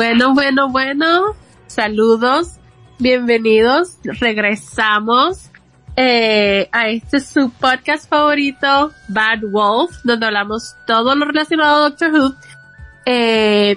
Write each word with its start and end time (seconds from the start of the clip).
Bueno, 0.00 0.32
bueno, 0.32 0.70
bueno. 0.70 1.36
Saludos. 1.66 2.52
Bienvenidos. 2.98 3.98
Regresamos 4.02 5.50
eh, 5.94 6.70
a 6.72 6.88
este 6.88 7.20
su 7.20 7.50
podcast 7.50 8.08
favorito, 8.08 8.94
Bad 9.08 9.40
Wolf, 9.50 9.98
donde 10.02 10.24
hablamos 10.24 10.74
todo 10.86 11.14
lo 11.14 11.26
relacionado 11.26 11.76
a 11.84 11.88
Doctor 11.90 12.12
Who. 12.14 12.34
Eh, 13.04 13.76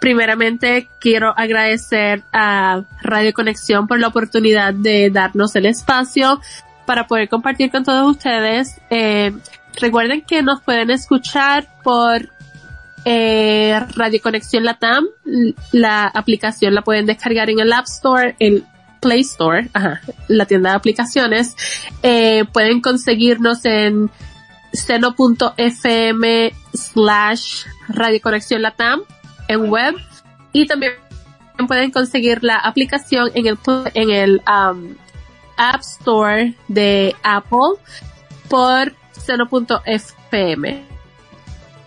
primeramente 0.00 0.88
quiero 0.98 1.34
agradecer 1.36 2.22
a 2.32 2.84
Radio 3.02 3.34
Conexión 3.34 3.86
por 3.86 4.00
la 4.00 4.08
oportunidad 4.08 4.72
de 4.72 5.10
darnos 5.10 5.54
el 5.54 5.66
espacio 5.66 6.40
para 6.86 7.06
poder 7.06 7.28
compartir 7.28 7.70
con 7.70 7.84
todos 7.84 8.10
ustedes. 8.10 8.80
Eh, 8.88 9.32
recuerden 9.78 10.22
que 10.22 10.42
nos 10.42 10.62
pueden 10.62 10.88
escuchar 10.88 11.68
por 11.82 12.30
eh, 13.04 13.78
Radio 13.94 14.20
Conexión 14.22 14.64
Latam. 14.64 15.04
La 15.72 16.06
aplicación 16.06 16.74
la 16.74 16.82
pueden 16.82 17.06
descargar 17.06 17.50
en 17.50 17.60
el 17.60 17.72
App 17.72 17.86
Store, 17.86 18.36
el 18.38 18.64
Play 19.00 19.20
Store, 19.20 19.68
ajá, 19.72 20.00
la 20.28 20.46
tienda 20.46 20.70
de 20.70 20.76
aplicaciones. 20.76 21.56
Eh, 22.02 22.44
pueden 22.52 22.80
conseguirnos 22.80 23.64
en 23.64 24.10
seno.fm 24.72 26.52
slash 26.72 27.64
Radio 27.88 28.20
Conexión 28.22 28.62
Latam 28.62 29.02
en 29.48 29.68
web 29.68 29.96
y 30.52 30.66
también 30.66 30.92
pueden 31.66 31.90
conseguir 31.90 32.42
la 32.42 32.56
aplicación 32.56 33.30
en 33.34 33.46
el 33.46 33.58
en 33.94 34.10
el 34.10 34.42
um, 34.48 34.94
App 35.56 35.80
Store 35.80 36.54
de 36.68 37.14
Apple 37.22 37.78
por 38.48 38.94
seno.fm. 39.12 40.91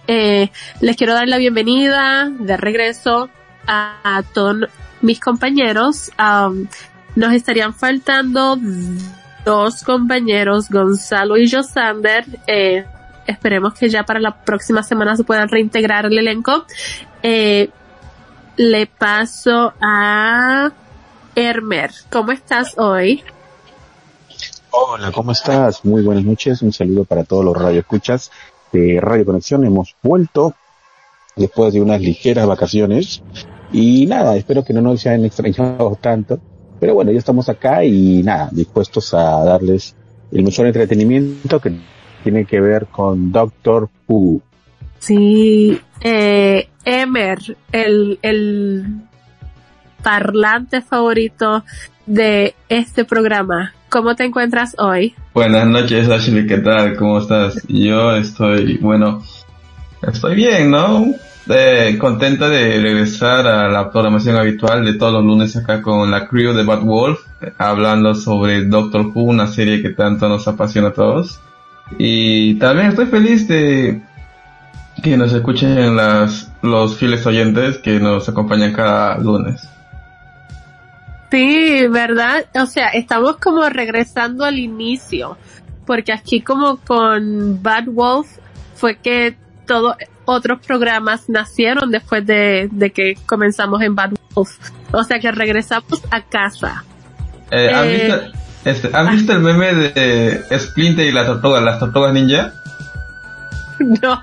Eh, 0.07 0.51
les 0.81 0.95
quiero 0.95 1.13
dar 1.13 1.27
la 1.27 1.37
bienvenida 1.37 2.29
de 2.29 2.57
regreso 2.57 3.29
a, 3.67 4.23
todos 4.33 4.69
mis 5.01 5.19
compañeros. 5.19 6.11
Um, 6.19 6.67
nos 7.15 7.33
estarían 7.33 7.73
faltando 7.73 8.57
dos 9.43 9.83
compañeros, 9.83 10.69
Gonzalo 10.69 11.37
y 11.37 11.49
Josander. 11.49 12.25
Eh, 12.45 12.85
esperemos 13.25 13.73
que 13.73 13.89
ya 13.89 14.03
para 14.03 14.19
la 14.19 14.43
próxima 14.43 14.83
semana 14.83 15.15
se 15.15 15.23
puedan 15.23 15.49
reintegrar 15.49 16.05
el 16.05 16.17
elenco. 16.17 16.65
Eh, 17.23 17.69
le 18.57 18.85
paso 18.85 19.73
a 19.81 20.71
Hermer. 21.35 21.91
¿Cómo 22.11 22.31
estás 22.31 22.77
hoy? 22.77 23.23
Hola, 24.69 25.11
¿cómo 25.11 25.31
estás? 25.31 25.83
Muy 25.83 26.03
buenas 26.03 26.25
noches. 26.25 26.61
Un 26.61 26.73
saludo 26.73 27.05
para 27.05 27.23
todos 27.23 27.43
los 27.43 27.57
radioescuchas 27.57 28.29
Radio 28.99 29.25
Conexión. 29.25 29.65
Hemos 29.65 29.95
vuelto 30.01 30.53
después 31.35 31.73
de 31.73 31.81
unas 31.81 32.01
ligeras 32.01 32.47
vacaciones 32.47 33.23
y 33.71 34.05
nada, 34.05 34.35
espero 34.37 34.63
que 34.63 34.73
no 34.73 34.81
nos 34.81 35.05
hayan 35.05 35.25
extrañado 35.25 35.97
tanto. 35.99 36.39
Pero 36.79 36.93
bueno, 36.93 37.11
ya 37.11 37.19
estamos 37.19 37.49
acá 37.49 37.83
y 37.83 38.21
nada, 38.23 38.49
dispuestos 38.51 39.13
a 39.13 39.43
darles 39.43 39.95
el 40.31 40.43
mejor 40.43 40.67
entretenimiento 40.67 41.59
que 41.59 41.77
tiene 42.23 42.45
que 42.45 42.59
ver 42.59 42.87
con 42.87 43.31
Doctor 43.31 43.89
Who. 44.07 44.41
Sí, 44.99 45.79
eh, 46.01 46.69
Emer, 46.83 47.39
el, 47.71 48.19
el 48.21 48.85
parlante 50.03 50.81
favorito 50.81 51.63
de 52.05 52.55
este 52.69 53.05
programa. 53.05 53.73
¿Cómo 53.95 54.13
te 54.13 54.25
encuentras 54.25 54.75
hoy? 54.77 55.15
Buenas 55.33 55.65
noches, 55.67 56.09
Ashley, 56.09 56.45
¿qué 56.45 56.57
tal? 56.57 56.97
¿Cómo 56.97 57.17
estás? 57.17 57.65
Yo 57.69 58.13
estoy, 58.13 58.75
bueno, 58.79 59.23
estoy 60.01 60.35
bien, 60.35 60.69
¿no? 60.69 61.13
Eh, 61.47 61.95
contenta 61.97 62.49
de 62.49 62.81
regresar 62.81 63.47
a 63.47 63.69
la 63.69 63.89
programación 63.89 64.35
habitual 64.35 64.83
de 64.83 64.95
todos 64.95 65.13
los 65.13 65.23
lunes 65.23 65.55
acá 65.55 65.81
con 65.81 66.11
la 66.11 66.27
crew 66.27 66.51
de 66.51 66.65
Bad 66.65 66.81
Wolf, 66.81 67.21
hablando 67.57 68.13
sobre 68.15 68.65
Doctor 68.65 69.13
Who, 69.15 69.21
una 69.23 69.47
serie 69.47 69.81
que 69.81 69.91
tanto 69.91 70.27
nos 70.27 70.45
apasiona 70.45 70.89
a 70.89 70.93
todos. 70.93 71.39
Y 71.97 72.55
también 72.55 72.89
estoy 72.89 73.05
feliz 73.05 73.47
de 73.47 74.01
que 75.01 75.15
nos 75.15 75.31
escuchen 75.31 75.95
las, 75.95 76.51
los 76.61 76.97
fieles 76.97 77.25
oyentes 77.25 77.77
que 77.77 78.01
nos 78.01 78.27
acompañan 78.27 78.73
cada 78.73 79.17
lunes. 79.19 79.69
Sí, 81.35 81.87
¿verdad? 81.87 82.45
O 82.55 82.65
sea, 82.65 82.87
estamos 82.87 83.35
como 83.37 83.67
regresando 83.67 84.45
al 84.45 84.57
inicio, 84.57 85.37
porque 85.85 86.13
aquí 86.13 86.39
como 86.39 86.77
con 86.77 87.61
Bad 87.61 87.87
Wolf 87.87 88.27
fue 88.75 88.95
que 88.95 89.35
todos 89.67 89.97
otros 90.23 90.65
programas 90.65 91.27
nacieron 91.27 91.91
después 91.91 92.25
de, 92.25 92.69
que 92.95 93.17
comenzamos 93.25 93.81
en 93.81 93.95
Bad 93.95 94.11
Wolf. 94.33 94.49
O 94.93 95.03
sea 95.03 95.19
que 95.19 95.29
regresamos 95.29 96.01
a 96.09 96.21
casa. 96.21 96.85
Eh, 97.51 97.69
¿han, 97.69 97.85
eh, 97.89 97.97
visto, 97.97 98.39
este, 98.63 99.11
visto 99.11 99.33
el 99.33 99.39
meme 99.39 99.73
de 99.73 100.45
Splinter 100.57 101.05
y 101.05 101.11
las 101.11 101.27
tortugas, 101.27 101.61
las 101.61 101.79
tortugas 101.79 102.13
ninja? 102.13 102.53
No. 103.77 104.21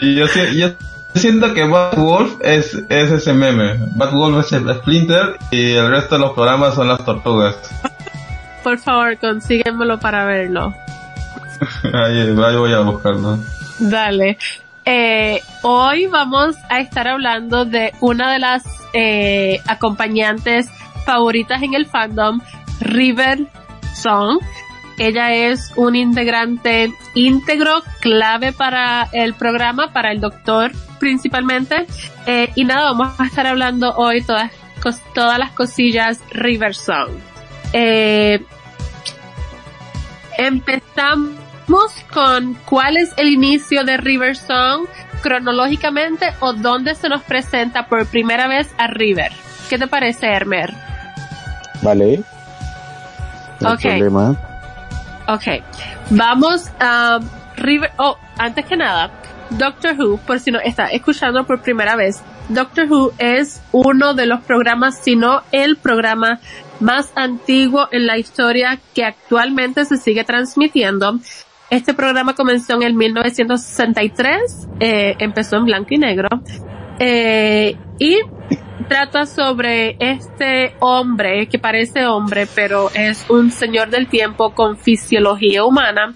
Y 0.00 0.14
yo, 0.14 0.26
yo 0.54 0.68
siento 1.14 1.52
que 1.54 1.64
Bad 1.64 1.96
Wolf 1.96 2.36
es, 2.42 2.74
es 2.88 3.10
ese 3.10 3.32
meme. 3.32 3.76
Bad 3.94 4.12
Wolf 4.12 4.46
es 4.46 4.52
el 4.52 4.74
Splinter 4.74 5.38
y 5.50 5.72
el 5.72 5.90
resto 5.90 6.16
de 6.16 6.20
los 6.20 6.32
programas 6.32 6.74
son 6.74 6.88
las 6.88 7.04
tortugas. 7.04 7.56
Por 8.62 8.78
favor, 8.78 9.16
consíguemelo 9.18 9.98
para 9.98 10.24
verlo. 10.24 10.74
ahí, 11.92 12.32
voy 12.32 12.72
a 12.72 12.80
buscarlo. 12.80 13.38
Dale. 13.78 14.38
Eh, 14.84 15.42
hoy 15.62 16.06
vamos 16.06 16.56
a 16.70 16.80
estar 16.80 17.08
hablando 17.08 17.64
de 17.64 17.92
una 18.00 18.32
de 18.32 18.38
las 18.38 18.64
eh, 18.94 19.60
acompañantes 19.66 20.70
favoritas 21.04 21.62
en 21.62 21.74
el 21.74 21.86
fandom, 21.86 22.40
River 22.80 23.46
Song. 23.94 24.38
Ella 24.98 25.32
es 25.32 25.72
un 25.76 25.94
integrante 25.94 26.92
íntegro, 27.14 27.82
clave 28.00 28.52
para 28.52 29.08
el 29.12 29.34
programa, 29.34 29.92
para 29.92 30.10
el 30.10 30.20
doctor 30.20 30.72
principalmente. 30.98 31.86
Eh, 32.26 32.50
y 32.54 32.64
nada, 32.64 32.92
vamos 32.92 33.18
a 33.18 33.26
estar 33.26 33.46
hablando 33.46 33.94
hoy 33.94 34.22
todas, 34.22 34.50
todas 35.14 35.38
las 35.38 35.52
cosillas 35.52 36.20
River 36.30 36.74
Song. 36.74 37.10
Eh, 37.72 38.42
empezamos 40.36 41.92
con 42.12 42.54
cuál 42.64 42.96
es 42.96 43.12
el 43.16 43.28
inicio 43.28 43.84
de 43.84 43.96
River 43.98 44.36
Song 44.36 44.86
cronológicamente 45.22 46.32
o 46.40 46.52
dónde 46.52 46.94
se 46.94 47.08
nos 47.08 47.22
presenta 47.22 47.86
por 47.86 48.06
primera 48.06 48.48
vez 48.48 48.68
a 48.78 48.86
River. 48.86 49.32
¿Qué 49.68 49.78
te 49.78 49.86
parece, 49.86 50.26
Hermer? 50.26 50.72
Vale. 51.82 52.22
No 53.60 53.76
problema. 53.76 54.47
Ok, 55.28 55.62
vamos 56.08 56.70
a 56.80 57.20
River, 57.58 57.90
oh, 57.98 58.16
antes 58.38 58.64
que 58.64 58.78
nada, 58.78 59.10
Doctor 59.50 59.94
Who, 60.00 60.16
por 60.26 60.40
si 60.40 60.50
no 60.50 60.58
está 60.58 60.86
escuchando 60.86 61.44
por 61.44 61.60
primera 61.60 61.96
vez, 61.96 62.22
Doctor 62.48 62.90
Who 62.90 63.12
es 63.18 63.60
uno 63.70 64.14
de 64.14 64.24
los 64.24 64.40
programas, 64.40 64.98
si 64.98 65.16
no 65.16 65.42
el 65.52 65.76
programa 65.76 66.40
más 66.80 67.12
antiguo 67.14 67.88
en 67.92 68.06
la 68.06 68.16
historia 68.16 68.78
que 68.94 69.04
actualmente 69.04 69.84
se 69.84 69.98
sigue 69.98 70.24
transmitiendo. 70.24 71.18
Este 71.68 71.92
programa 71.92 72.34
comenzó 72.34 72.76
en 72.76 72.84
el 72.84 72.94
1963, 72.94 74.68
eh, 74.80 75.14
empezó 75.18 75.56
en 75.56 75.66
blanco 75.66 75.88
y 75.90 75.98
negro, 75.98 76.28
eh, 76.98 77.76
y 77.98 78.18
trata 78.88 79.26
sobre 79.26 79.96
este 79.98 80.74
hombre 80.80 81.48
que 81.48 81.58
parece 81.58 82.06
hombre, 82.06 82.46
pero 82.54 82.90
es 82.94 83.24
un 83.28 83.50
señor 83.50 83.90
del 83.90 84.08
tiempo 84.08 84.54
con 84.54 84.78
fisiología 84.78 85.64
humana 85.64 86.12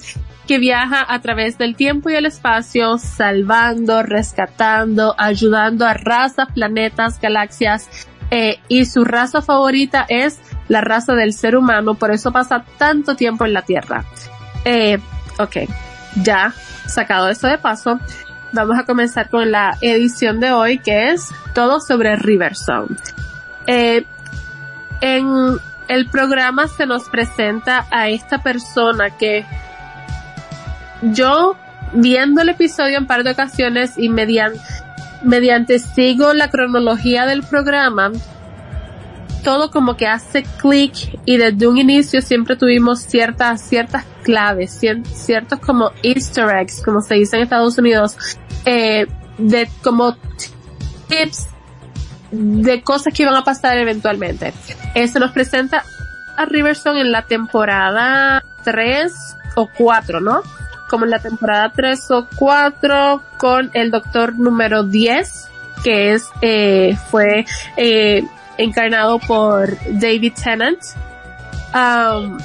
que 0.46 0.58
viaja 0.58 1.05
a 1.08 1.20
través 1.20 1.58
del 1.58 1.76
tiempo 1.76 2.11
y 2.11 2.14
el 2.14 2.26
espacio, 2.26 2.99
salvando, 2.99 4.02
rescatando, 4.02 5.14
ayudando 5.19 5.87
a 5.87 5.94
razas, 5.94 6.49
planetas, 6.52 7.20
galaxias, 7.20 7.88
eh, 8.31 8.58
y 8.67 8.87
su 8.87 9.05
raza 9.05 9.43
favorita 9.43 10.06
es 10.08 10.40
la 10.69 10.81
raza 10.81 11.14
del 11.14 11.32
ser 11.32 11.55
humano, 11.55 11.94
por 11.94 12.11
eso 12.11 12.32
pasa 12.32 12.64
tanto 12.78 13.14
tiempo 13.14 13.44
en 13.44 13.52
la 13.52 13.62
Tierra. 13.62 14.05
Eh, 14.64 14.99
ya 16.23 16.55
sacado 16.87 17.28
eso 17.28 17.46
de 17.46 17.58
paso, 17.58 17.99
vamos 18.52 18.78
a 18.78 18.84
comenzar 18.84 19.28
con 19.28 19.50
la 19.50 19.76
edición 19.81 20.40
de 20.40 20.52
hoy 20.52 20.78
que 20.78 21.10
es 21.10 21.28
todo 21.54 21.81
sobre 21.81 22.16
Riverstone. 22.16 22.96
Eh, 23.66 24.04
en 25.00 25.58
el 25.88 26.06
programa 26.08 26.69
se 26.69 26.87
nos 26.87 27.08
presenta 27.08 27.87
a 27.90 28.08
esta 28.08 28.43
persona 28.43 29.10
que 29.10 29.44
yo 31.02 31.56
viendo 31.93 32.43
el 32.43 32.49
episodio 32.50 32.99
en 32.99 33.06
par 33.06 33.25
de 33.25 33.32
ocasiones 33.32 33.99
y 33.99 34.08
mediante, 34.08 34.60
mediante 35.22 35.78
sigo 35.78 36.32
la 36.32 36.49
cronología 36.49 37.26
del 37.26 37.43
programa, 37.43 38.12
todo 39.43 39.70
como 39.70 39.96
que 39.96 40.06
hace 40.06 40.44
clic 40.60 40.94
y 41.25 41.37
desde 41.37 41.66
un 41.66 41.78
inicio 41.78 42.22
siempre 42.22 42.56
tuvimos 42.56 43.00
ciertas, 43.00 43.60
ciertas 43.60 44.04
claves, 44.22 44.81
ciertos 45.14 45.58
como 45.58 45.90
easter 46.02 46.49
eggs, 46.49 46.82
como 46.82 47.00
se 47.00 47.14
dice 47.16 47.37
en 47.37 47.43
Estados 47.43 47.76
Unidos, 47.76 48.16
eh, 48.64 49.06
de 49.38 49.69
como 49.82 50.17
tips 51.09 51.49
de 52.31 52.82
cosas 52.82 53.12
que 53.12 53.23
iban 53.23 53.35
a 53.35 53.44
pasar 53.44 53.76
eventualmente. 53.76 54.53
Se 54.94 55.19
nos 55.20 55.32
presenta 55.32 55.85
a 56.37 56.44
Riverson 56.47 56.97
en 56.97 57.12
la 57.12 57.23
temporada 57.23 58.43
3 58.64 59.12
o 59.56 59.69
4, 59.76 60.20
¿no? 60.20 60.43
Como 60.88 61.05
en 61.05 61.11
la 61.11 61.19
temporada 61.19 61.73
3 61.75 62.11
o 62.11 62.29
4 62.37 63.23
con 63.38 63.70
el 63.75 63.91
doctor 63.91 64.38
número 64.38 64.82
10, 64.82 65.49
que 65.85 66.14
es, 66.14 66.29
eh, 66.41 66.97
fue, 67.11 67.44
eh, 67.76 68.25
encarnado 68.59 69.19
por 69.19 69.76
David 69.91 70.35
Tennant. 70.43 70.81
Um, 71.75 72.38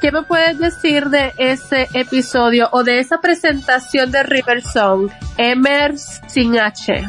¿Qué 0.00 0.10
me 0.12 0.22
puedes 0.22 0.58
decir 0.58 1.10
de 1.10 1.34
ese 1.36 1.86
episodio 1.92 2.70
o 2.72 2.82
de 2.84 3.00
esa 3.00 3.20
presentación 3.20 4.10
de 4.10 4.22
River 4.22 4.62
Song? 4.62 5.10
Emer 5.36 5.98
sin 5.98 6.58
H. 6.58 7.06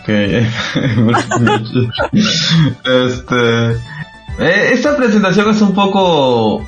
Ok. 0.00 0.08
este, 2.84 3.70
eh, 4.38 4.70
esta 4.72 4.96
presentación 4.96 5.50
es 5.50 5.60
un 5.60 5.74
poco 5.74 6.64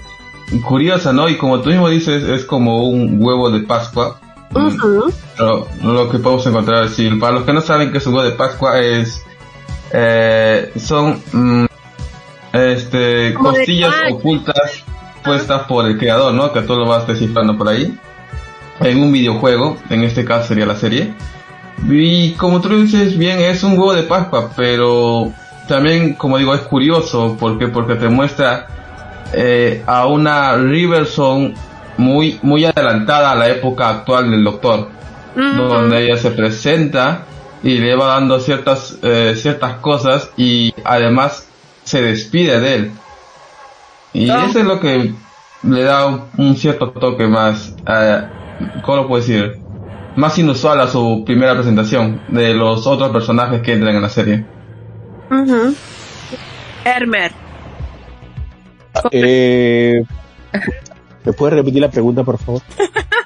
curiosa, 0.66 1.12
¿no? 1.12 1.28
Y 1.28 1.38
como 1.38 1.60
tú 1.60 1.70
mismo 1.70 1.88
dices, 1.88 2.24
es 2.24 2.44
como 2.44 2.88
un 2.88 3.22
huevo 3.22 3.48
de 3.50 3.60
Pascua. 3.60 4.18
lo, 4.52 6.10
que 6.10 6.18
podemos 6.18 6.44
encontrar, 6.48 6.88
si 6.88 7.08
para 7.10 7.34
los 7.34 7.44
que 7.44 7.52
no 7.52 7.60
saben 7.60 7.92
qué 7.92 7.98
es 7.98 8.06
un 8.08 8.14
huevo 8.14 8.28
de 8.28 8.34
Pascua, 8.34 8.80
es 8.80 9.22
eh, 9.92 10.72
son 10.76 11.22
mm, 11.32 11.66
este 12.52 13.34
costillas 13.34 13.94
ocultas 14.10 14.84
puestas 15.24 15.62
por 15.62 15.86
el 15.86 15.98
creador, 15.98 16.34
¿no? 16.34 16.52
Que 16.52 16.62
tú 16.62 16.74
lo 16.74 16.86
vas 16.86 17.06
descifrando 17.06 17.56
por 17.56 17.68
ahí. 17.68 17.96
En 18.80 19.02
un 19.02 19.12
videojuego, 19.12 19.76
en 19.90 20.04
este 20.04 20.24
caso 20.24 20.48
sería 20.48 20.66
la 20.66 20.76
serie. 20.76 21.14
Y 21.88 22.32
como 22.32 22.60
tú 22.60 22.68
dices 22.82 23.16
bien, 23.16 23.40
es 23.40 23.62
un 23.62 23.72
huevo 23.72 23.92
de 23.92 24.02
Pascua, 24.02 24.50
pero 24.56 25.32
también, 25.68 26.14
como 26.14 26.38
digo, 26.38 26.54
es 26.54 26.62
curioso. 26.62 27.36
Porque 27.38 27.68
porque 27.68 27.94
te 27.96 28.08
muestra 28.08 28.66
eh, 29.32 29.82
a 29.86 30.06
una 30.06 30.56
Riverson 30.56 31.54
muy 31.98 32.38
muy 32.42 32.64
adelantada 32.64 33.32
a 33.32 33.34
la 33.34 33.48
época 33.48 33.88
actual 33.90 34.30
del 34.30 34.42
Doctor, 34.42 34.88
donde 35.34 36.06
ella 36.06 36.16
se 36.16 36.30
presenta 36.30 37.24
y 37.62 37.78
le 37.78 37.94
va 37.94 38.06
dando 38.06 38.40
ciertas, 38.40 38.96
eh, 39.02 39.34
ciertas 39.36 39.74
cosas 39.74 40.30
y 40.36 40.74
además 40.84 41.46
se 41.90 42.02
despide 42.02 42.60
de 42.60 42.74
él. 42.74 42.90
Y 44.12 44.30
eso 44.30 44.60
es 44.60 44.64
lo 44.64 44.78
que 44.78 45.12
le 45.62 45.82
da 45.82 46.06
un, 46.06 46.56
cierto 46.56 46.90
toque 46.92 47.26
más, 47.26 47.74
eh, 47.86 48.28
¿cómo 48.82 48.98
lo 48.98 49.08
puedo 49.08 49.20
decir? 49.20 49.58
Más 50.14 50.38
inusual 50.38 50.80
a 50.80 50.86
su 50.86 51.24
primera 51.26 51.54
presentación 51.54 52.22
de 52.28 52.54
los 52.54 52.86
otros 52.86 53.10
personajes 53.10 53.60
que 53.62 53.72
entran 53.72 53.96
en 53.96 54.02
la 54.02 54.08
serie. 54.08 54.46
Uh 55.30 55.74
Hermer. 56.84 57.32
Eh, 59.10 60.02
¿Me 61.24 61.32
puedes 61.32 61.56
repetir 61.56 61.80
la 61.80 61.90
pregunta, 61.90 62.22
por 62.24 62.38
favor? 62.38 62.62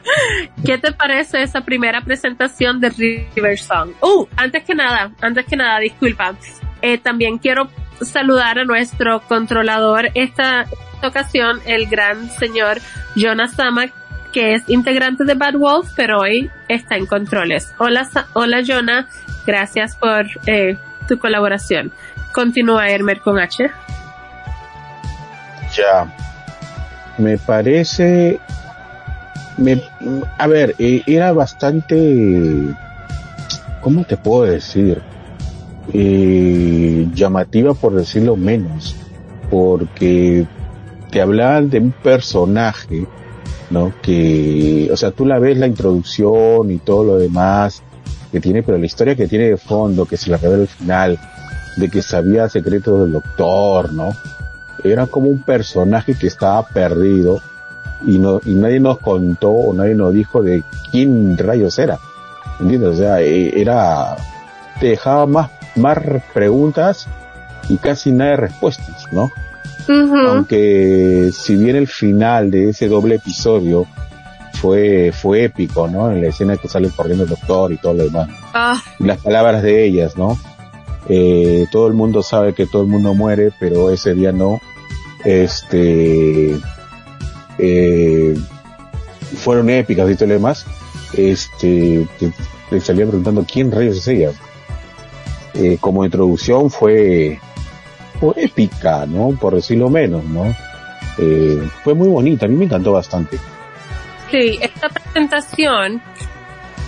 ¿Qué 0.64 0.78
te 0.78 0.93
parece 0.93 1.43
esa 1.43 1.60
primera 1.60 2.00
presentación 2.00 2.81
de 2.81 2.90
River 2.90 3.58
Song? 3.58 3.90
Uh, 4.00 4.26
antes 4.37 4.64
que 4.64 4.75
nada, 4.75 5.12
antes 5.20 5.44
que 5.44 5.56
nada, 5.56 5.78
disculpa. 5.81 6.34
Eh, 6.82 6.99
también 6.99 7.38
quiero 7.38 7.69
saludar 8.00 8.58
a 8.58 8.64
nuestro 8.64 9.20
controlador 9.20 10.11
esta 10.14 10.67
ocasión, 11.02 11.61
el 11.67 11.87
gran 11.87 12.31
señor 12.31 12.79
Jonas 13.14 13.52
Sama, 13.52 13.87
que 14.32 14.55
es 14.55 14.69
integrante 14.69 15.25
de 15.25 15.35
Bad 15.35 15.55
Wolf, 15.55 15.93
pero 15.94 16.20
hoy 16.20 16.50
está 16.69 16.96
en 16.96 17.06
controles. 17.06 17.73
Hola, 17.79 18.08
hola 18.32 18.62
Jonah, 18.67 19.06
gracias 19.46 19.96
por 19.96 20.26
eh, 20.46 20.76
tu 21.06 21.19
colaboración. 21.19 21.93
Continúa 22.32 22.88
Hermer 22.88 23.20
con 23.20 23.38
H. 23.38 23.70
Ya. 25.76 26.12
Me 27.17 27.38
parece 27.38 28.41
me, 29.56 29.82
a 30.38 30.46
ver, 30.46 30.75
eh, 30.79 31.02
era 31.06 31.32
bastante, 31.32 32.75
¿cómo 33.81 34.05
te 34.05 34.17
puedo 34.17 34.44
decir? 34.44 35.00
Eh, 35.92 37.06
llamativa 37.14 37.75
por 37.75 37.94
decirlo 37.94 38.36
menos, 38.36 38.96
porque 39.50 40.46
te 41.10 41.20
hablaban 41.20 41.70
de 41.70 41.78
un 41.78 41.92
personaje, 41.92 43.06
¿no? 43.70 43.92
Que, 44.02 44.88
o 44.92 44.96
sea, 44.96 45.10
tú 45.10 45.26
la 45.26 45.38
ves 45.38 45.58
la 45.58 45.66
introducción 45.66 46.70
y 46.70 46.78
todo 46.78 47.04
lo 47.04 47.19
demás 47.19 47.82
que 48.32 48.40
tiene, 48.40 48.62
pero 48.62 48.78
la 48.78 48.86
historia 48.86 49.14
que 49.14 49.28
tiene 49.28 49.50
de 49.50 49.56
fondo, 49.56 50.06
que 50.06 50.16
se 50.16 50.31
la 50.31 50.38
revela 50.38 50.62
al 50.62 50.69
final, 50.69 51.19
de 51.76 51.88
que 51.88 52.03
sabía 52.03 52.48
secretos 52.48 53.00
del 53.00 53.12
doctor, 53.12 53.93
¿no? 53.93 54.12
Era 54.82 55.06
como 55.06 55.29
un 55.29 55.43
personaje 55.43 56.14
que 56.14 56.26
estaba 56.26 56.67
perdido 56.67 57.41
y, 58.06 58.19
no, 58.19 58.41
y 58.44 58.55
nadie 58.55 58.81
nos 58.81 58.98
contó 58.98 59.72
nadie 59.72 59.94
nos 59.94 60.12
dijo 60.12 60.43
de 60.43 60.62
quién 60.91 61.38
rayos 61.38 61.79
era. 61.79 61.98
¿Entiendes? 62.60 62.91
O 62.91 62.96
sea, 62.96 63.20
e, 63.20 63.60
era, 63.60 64.17
te 64.81 64.88
dejaba 64.88 65.26
más, 65.26 65.50
más 65.76 65.98
preguntas 66.32 67.06
y 67.69 67.76
casi 67.78 68.12
nada 68.12 68.32
de 68.32 68.36
respuestas, 68.36 69.06
¿no? 69.12 69.31
Aunque 69.88 71.31
si 71.32 71.56
bien 71.56 71.76
el 71.76 71.86
final 71.86 72.50
de 72.50 72.70
ese 72.70 72.88
doble 72.88 73.16
episodio 73.16 73.86
fue, 74.54 75.12
fue 75.12 75.44
épico, 75.44 75.88
¿no? 75.88 76.10
En 76.10 76.22
la 76.22 76.28
escena 76.28 76.56
que 76.56 76.69
sale 76.69 76.88
corriendo 76.88 77.24
el 77.24 77.31
doctor 77.31 77.72
y 77.72 77.76
todo 77.76 77.94
lo 77.94 78.04
demás. 78.04 78.28
Ah. 78.54 78.82
Las 78.98 79.19
palabras 79.19 79.62
de 79.62 79.84
ellas, 79.84 80.16
¿no? 80.16 80.38
Eh, 81.08 81.66
todo 81.70 81.86
el 81.86 81.93
mundo 81.93 82.22
sabe 82.22 82.54
que 82.54 82.66
todo 82.66 82.82
el 82.82 82.88
mundo 82.88 83.12
muere, 83.12 83.52
pero 83.60 83.90
ese 83.90 84.14
día 84.14 84.32
no. 84.32 84.60
Este, 85.24 86.58
eh, 87.58 88.34
fueron 89.36 89.70
épicas 89.70 90.10
y 90.10 90.14
todo 90.14 90.28
lo 90.28 90.34
demás, 90.34 90.66
este, 91.16 92.06
te, 92.70 92.81
salía 92.81 93.06
preguntando 93.06 93.44
quién 93.50 93.70
rayos 93.70 93.98
es 93.98 94.08
ella. 94.08 94.32
Eh, 95.55 95.79
como 95.81 96.05
introducción 96.05 96.69
fue, 96.69 97.39
épica, 98.37 99.06
¿no? 99.06 99.37
Por 99.41 99.55
decirlo 99.55 99.89
menos, 99.89 100.25
¿no? 100.25 100.55
Eh, 101.19 101.69
fue 101.84 101.94
muy 101.94 102.08
bonita, 102.08 102.46
a 102.46 102.49
mí 102.49 102.56
me 102.56 102.65
encantó 102.65 102.93
bastante. 102.93 103.39
Sí, 104.31 104.58
esta 104.61 104.89
presentación, 104.89 106.03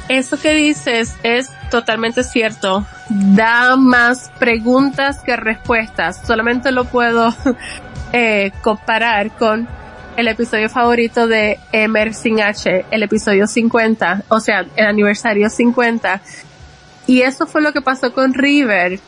eso 0.08 0.40
que 0.40 0.52
dices 0.52 1.14
es 1.22 1.50
totalmente 1.70 2.24
cierto. 2.24 2.84
Da 3.08 3.76
más 3.76 4.32
preguntas 4.38 5.20
que 5.20 5.36
respuestas. 5.36 6.22
Solamente 6.26 6.72
lo 6.72 6.86
puedo 6.86 7.32
eh, 8.12 8.50
comparar 8.62 9.30
con 9.36 9.68
el 10.16 10.28
episodio 10.28 10.68
favorito 10.68 11.26
de 11.26 11.60
Emer 11.72 12.14
sin 12.14 12.40
H, 12.40 12.86
el 12.90 13.02
episodio 13.02 13.46
50, 13.46 14.24
o 14.28 14.40
sea, 14.40 14.64
el 14.74 14.86
aniversario 14.86 15.50
50. 15.50 16.22
Y 17.06 17.22
eso 17.22 17.46
fue 17.46 17.62
lo 17.62 17.72
que 17.72 17.80
pasó 17.80 18.12
con 18.12 18.34
River. 18.34 18.98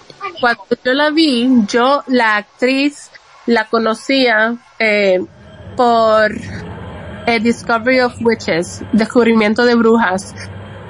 Cuando 0.40 0.64
yo 0.85 0.93
la 0.93 1.11
vi, 1.11 1.49
yo 1.67 2.02
la 2.07 2.37
actriz 2.37 3.11
la 3.47 3.64
conocía 3.64 4.57
eh, 4.78 5.21
por 5.76 6.33
el 7.26 7.43
Discovery 7.43 8.00
of 8.00 8.14
Witches, 8.21 8.83
descubrimiento 8.93 9.64
de 9.64 9.75
brujas. 9.75 10.35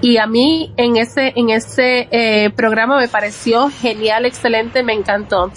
Y 0.00 0.18
a 0.18 0.26
mí 0.26 0.72
en 0.76 0.96
ese, 0.96 1.32
en 1.34 1.50
ese 1.50 2.08
eh, 2.10 2.50
programa 2.50 2.98
me 2.98 3.08
pareció 3.08 3.70
genial, 3.70 4.26
excelente, 4.26 4.82
me 4.82 4.92
encantó. 4.92 5.50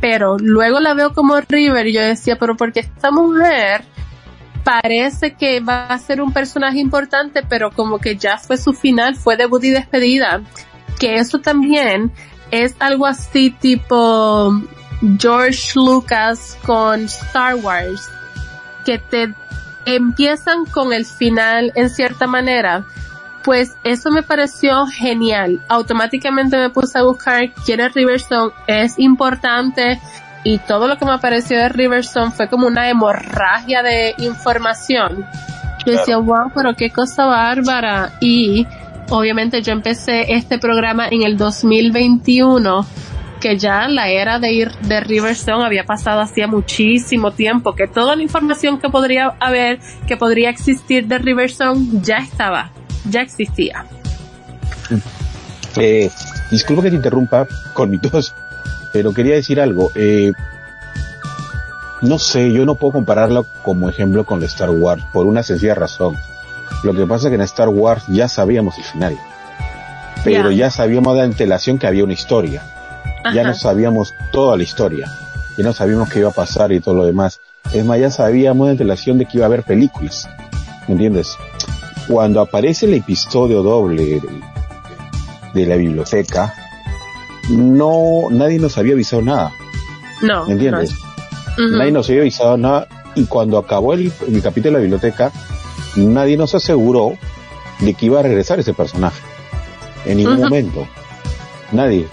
Pero 0.00 0.36
luego 0.38 0.78
la 0.78 0.94
veo 0.94 1.12
como 1.12 1.40
River 1.40 1.86
y 1.88 1.92
yo 1.94 2.00
decía, 2.00 2.36
pero 2.36 2.56
porque 2.56 2.80
esta 2.80 3.10
mujer 3.10 3.82
parece 4.62 5.34
que 5.34 5.60
va 5.60 5.86
a 5.86 5.98
ser 5.98 6.20
un 6.20 6.32
personaje 6.32 6.78
importante, 6.78 7.42
pero 7.48 7.70
como 7.70 7.98
que 7.98 8.16
ya 8.16 8.38
fue 8.38 8.58
su 8.58 8.74
final, 8.74 9.16
fue 9.16 9.36
debut 9.36 9.64
y 9.64 9.70
despedida. 9.70 10.42
Que 10.98 11.16
eso 11.16 11.38
también 11.38 12.12
es 12.50 12.74
algo 12.80 13.06
así 13.06 13.50
tipo 13.50 14.60
George 15.18 15.72
Lucas 15.74 16.58
con 16.64 17.04
Star 17.04 17.54
Wars, 17.56 18.10
que 18.84 18.98
te 18.98 19.34
empiezan 19.86 20.64
con 20.66 20.92
el 20.92 21.04
final 21.06 21.72
en 21.74 21.90
cierta 21.90 22.26
manera. 22.26 22.84
Pues 23.44 23.76
eso 23.84 24.10
me 24.10 24.22
pareció 24.22 24.86
genial. 24.86 25.62
Automáticamente 25.68 26.56
me 26.56 26.70
puse 26.70 26.98
a 26.98 27.02
buscar 27.02 27.52
quién 27.64 27.80
es 27.80 27.94
Riverstone. 27.94 28.52
Es 28.66 28.98
importante 28.98 30.00
y 30.44 30.58
todo 30.58 30.88
lo 30.88 30.98
que 30.98 31.04
me 31.04 31.12
apareció 31.12 31.58
de 31.58 31.68
Riverson 31.68 32.32
fue 32.32 32.48
como 32.48 32.66
una 32.66 32.88
hemorragia 32.88 33.82
de 33.82 34.14
información. 34.18 35.24
Yo 35.86 35.92
decía, 35.92 36.18
wow, 36.18 36.50
pero 36.54 36.74
qué 36.74 36.90
cosa 36.90 37.26
bárbara. 37.26 38.12
Y 38.20 38.66
obviamente 39.10 39.62
yo 39.62 39.72
empecé 39.72 40.32
este 40.34 40.58
programa 40.58 41.08
en 41.08 41.22
el 41.22 41.36
2021 41.36 42.86
que 43.40 43.56
ya 43.56 43.88
la 43.88 44.08
era 44.08 44.38
de 44.38 44.52
ir 44.52 44.72
de 44.78 45.00
Riverstone 45.00 45.64
había 45.64 45.84
pasado 45.84 46.20
hacía 46.20 46.46
muchísimo 46.46 47.30
tiempo, 47.30 47.74
que 47.74 47.86
toda 47.86 48.16
la 48.16 48.22
información 48.22 48.78
que 48.78 48.88
podría 48.88 49.36
haber, 49.40 49.78
que 50.06 50.16
podría 50.16 50.50
existir 50.50 51.06
de 51.06 51.18
Riverstone 51.18 52.00
ya 52.02 52.16
estaba, 52.16 52.72
ya 53.08 53.20
existía. 53.20 53.84
Eh, 55.76 56.10
disculpa 56.50 56.82
que 56.82 56.90
te 56.90 56.96
interrumpa 56.96 57.46
con 57.74 57.90
mi 57.90 57.98
tos, 57.98 58.34
pero 58.92 59.14
quería 59.14 59.34
decir 59.34 59.60
algo. 59.60 59.92
Eh, 59.94 60.32
no 62.02 62.18
sé, 62.18 62.52
yo 62.52 62.64
no 62.64 62.74
puedo 62.74 62.92
compararlo 62.92 63.46
como 63.62 63.88
ejemplo 63.88 64.24
con 64.24 64.42
Star 64.44 64.70
Wars 64.70 65.02
por 65.12 65.26
una 65.26 65.42
sencilla 65.42 65.74
razón. 65.74 66.16
Lo 66.82 66.94
que 66.94 67.06
pasa 67.06 67.26
es 67.26 67.30
que 67.30 67.34
en 67.36 67.40
Star 67.42 67.68
Wars 67.68 68.04
ya 68.08 68.28
sabíamos 68.28 68.78
el 68.78 68.84
final. 68.84 69.18
Pero 70.24 70.50
ya 70.50 70.70
sabíamos 70.70 71.14
de 71.16 71.22
antelación 71.22 71.78
que 71.78 71.86
había 71.86 72.04
una 72.04 72.12
historia. 72.12 72.62
Ya 73.34 73.44
no 73.44 73.54
sabíamos 73.54 74.14
toda 74.32 74.56
la 74.56 74.62
historia. 74.62 75.10
Ya 75.56 75.64
no 75.64 75.72
sabíamos 75.72 76.08
qué 76.08 76.20
iba 76.20 76.28
a 76.28 76.32
pasar 76.32 76.72
y 76.72 76.80
todo 76.80 76.94
lo 76.94 77.04
demás. 77.04 77.40
Es 77.72 77.84
más, 77.84 77.98
ya 77.98 78.10
sabíamos 78.10 78.66
de 78.68 78.72
antelación 78.72 79.18
de 79.18 79.26
que 79.26 79.38
iba 79.38 79.46
a 79.46 79.48
haber 79.48 79.64
películas. 79.64 80.28
¿Me 80.86 80.94
entiendes? 80.94 81.36
Cuando 82.06 82.40
aparece 82.40 82.86
el 82.86 82.94
episodio 82.94 83.62
doble 83.62 84.22
de, 85.52 85.66
la 85.66 85.76
biblioteca, 85.76 86.54
no, 87.50 88.28
nadie 88.30 88.58
nos 88.58 88.78
había 88.78 88.94
avisado 88.94 89.20
nada. 89.20 89.52
No. 90.22 90.46
¿Me 90.46 90.52
entiendes? 90.52 90.94
Nadie 91.58 91.92
nos 91.92 92.08
había 92.08 92.22
avisado 92.22 92.56
nada. 92.56 92.86
Y 93.14 93.24
cuando 93.24 93.58
acabó 93.58 93.94
el, 93.94 94.12
el 94.26 94.42
capítulo 94.42 94.70
de 94.70 94.70
la 94.70 94.78
biblioteca, 94.78 95.32
nadie 95.96 96.36
nos 96.36 96.54
aseguró 96.54 97.12
de 97.80 97.94
que 97.94 98.06
iba 98.06 98.20
a 98.20 98.22
regresar 98.22 98.58
ese 98.58 98.74
personaje. 98.74 99.20
En 100.04 100.18
ningún 100.18 100.40
momento. 100.40 100.86
Nadie. 101.72 102.06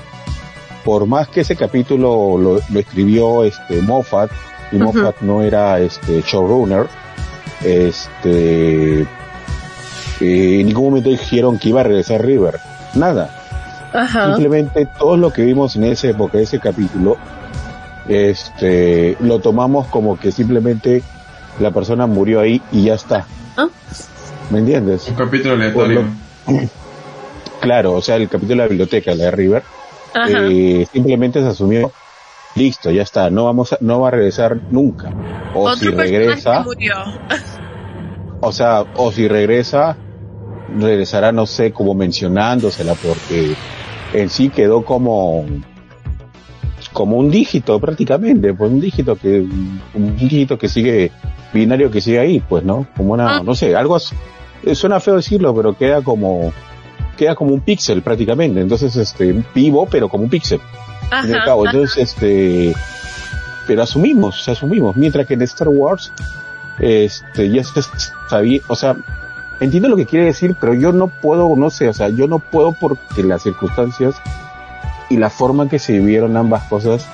Por 0.83 1.05
más 1.07 1.27
que 1.27 1.41
ese 1.41 1.55
capítulo 1.55 2.37
lo, 2.37 2.79
escribió 2.79 3.43
este 3.43 3.81
Moffat, 3.81 4.31
y 4.71 4.77
Moffat 4.77 5.21
no 5.21 5.41
era 5.41 5.79
este 5.79 6.21
showrunner, 6.21 6.87
este 7.63 9.05
eh, 10.21 10.59
en 10.59 10.67
ningún 10.67 10.85
momento 10.85 11.09
dijeron 11.09 11.57
que 11.57 11.69
iba 11.69 11.81
a 11.81 11.83
regresar 11.83 12.23
River. 12.23 12.59
Nada. 12.93 13.29
Simplemente 14.11 14.87
todo 14.99 15.15
lo 15.15 15.31
que 15.31 15.43
vimos 15.43 15.75
en 15.75 15.85
esa 15.85 16.09
época, 16.09 16.37
ese 16.37 16.59
capítulo, 16.59 17.17
este, 18.07 19.15
lo 19.21 19.39
tomamos 19.39 19.87
como 19.87 20.19
que 20.19 20.31
simplemente 20.31 21.01
la 21.59 21.71
persona 21.71 22.05
murió 22.05 22.41
ahí 22.41 22.61
y 22.71 22.83
ya 22.83 22.95
está. 22.95 23.25
¿Me 24.49 24.59
entiendes? 24.59 25.07
Un 25.09 25.15
capítulo 25.15 25.53
aleatorio. 25.53 26.03
claro, 27.61 27.93
o 27.93 28.01
sea, 28.01 28.17
el 28.17 28.29
capítulo 28.29 28.55
de 28.55 28.63
la 28.63 28.67
biblioteca, 28.67 29.15
la 29.15 29.25
de 29.25 29.31
River, 29.31 29.63
eh, 30.29 30.85
simplemente 30.91 31.41
se 31.41 31.47
asumió, 31.47 31.91
listo, 32.55 32.91
ya 32.91 33.01
está, 33.01 33.29
no 33.29 33.45
vamos 33.45 33.73
a, 33.73 33.77
no 33.81 34.01
va 34.01 34.09
a 34.09 34.11
regresar 34.11 34.59
nunca. 34.69 35.11
O 35.53 35.75
si 35.75 35.89
regresa, 35.89 36.65
o 38.41 38.51
sea, 38.51 38.85
o 38.95 39.11
si 39.11 39.27
regresa, 39.27 39.97
regresará, 40.79 41.31
no 41.31 41.45
sé, 41.45 41.71
como 41.71 41.93
mencionándosela, 41.93 42.93
porque 42.95 43.55
en 44.13 44.29
sí 44.29 44.49
quedó 44.49 44.85
como 44.85 45.45
como 46.93 47.17
un 47.17 47.29
dígito 47.29 47.79
prácticamente, 47.79 48.53
pues 48.53 48.71
un 48.71 48.79
dígito 48.79 49.17
que 49.17 49.39
un 49.93 50.15
dígito 50.17 50.57
que 50.57 50.69
sigue 50.69 51.11
binario 51.55 51.89
que 51.89 52.01
sigue 52.01 52.19
ahí, 52.19 52.39
pues, 52.39 52.63
¿no? 52.63 52.85
Como 52.95 53.13
una, 53.13 53.37
ah. 53.37 53.43
no 53.43 53.55
sé, 53.55 53.75
algo 53.75 53.97
suena 54.73 54.99
feo 54.99 55.15
decirlo, 55.15 55.55
pero 55.55 55.75
queda 55.75 56.01
como 56.01 56.53
queda 57.17 57.35
como 57.35 57.53
un 57.53 57.61
píxel 57.61 58.01
prácticamente, 58.01 58.59
entonces 58.59 58.95
este 58.97 59.43
vivo 59.53 59.87
pero 59.89 60.09
como 60.09 60.25
un 60.25 60.29
píxel. 60.29 60.59
Entonces 61.23 61.97
este 61.97 62.73
pero 63.67 63.83
asumimos, 63.83 64.47
asumimos, 64.47 64.95
mientras 64.95 65.25
que 65.25 65.35
en 65.35 65.41
Star 65.43 65.69
Wars 65.69 66.11
este 66.79 67.49
ya 67.49 67.63
se 67.63 67.81
sabía, 68.29 68.59
o 68.67 68.75
sea, 68.75 68.95
entiendo 69.59 69.87
lo 69.87 69.95
que 69.95 70.05
quiere 70.05 70.25
decir, 70.25 70.55
pero 70.59 70.73
yo 70.73 70.91
no 70.91 71.07
puedo, 71.07 71.55
no 71.55 71.69
sé, 71.69 71.87
o 71.87 71.93
sea, 71.93 72.09
yo 72.09 72.27
no 72.27 72.39
puedo 72.39 72.73
porque 72.73 73.23
las 73.23 73.43
circunstancias 73.43 74.15
y 75.09 75.17
la 75.17 75.29
forma 75.29 75.63
en 75.63 75.69
que 75.69 75.79
se 75.79 75.93
vivieron 75.93 76.35
ambas 76.35 76.63
cosas 76.63 77.07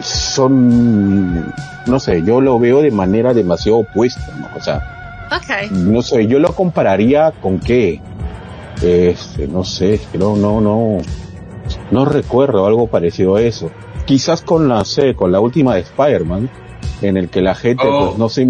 son 0.00 1.52
no 1.86 2.00
sé, 2.00 2.22
yo 2.22 2.40
lo 2.40 2.58
veo 2.58 2.82
de 2.82 2.90
manera 2.90 3.34
demasiado 3.34 3.78
opuesta, 3.78 4.32
¿no? 4.38 4.48
O 4.56 4.60
sea, 4.60 5.28
no 5.70 6.02
sé, 6.02 6.26
yo 6.26 6.38
lo 6.38 6.54
compararía 6.54 7.32
con 7.40 7.60
qué, 7.60 8.00
este, 8.82 9.46
no 9.46 9.64
sé, 9.64 10.00
no, 10.14 10.36
no, 10.36 10.60
no, 10.60 10.98
no 11.90 12.04
recuerdo 12.04 12.66
algo 12.66 12.88
parecido 12.88 13.36
a 13.36 13.42
eso. 13.42 13.70
Quizás 14.06 14.42
con 14.42 14.68
la, 14.68 14.84
sé, 14.84 15.14
con 15.14 15.30
la 15.30 15.40
última 15.40 15.74
de 15.74 15.82
Spider-Man, 15.82 16.50
en 17.02 17.16
el 17.16 17.28
que 17.28 17.40
la 17.42 17.54
gente, 17.54 17.84
pues, 17.84 18.10
oh. 18.14 18.14
no 18.18 18.28
sé, 18.28 18.48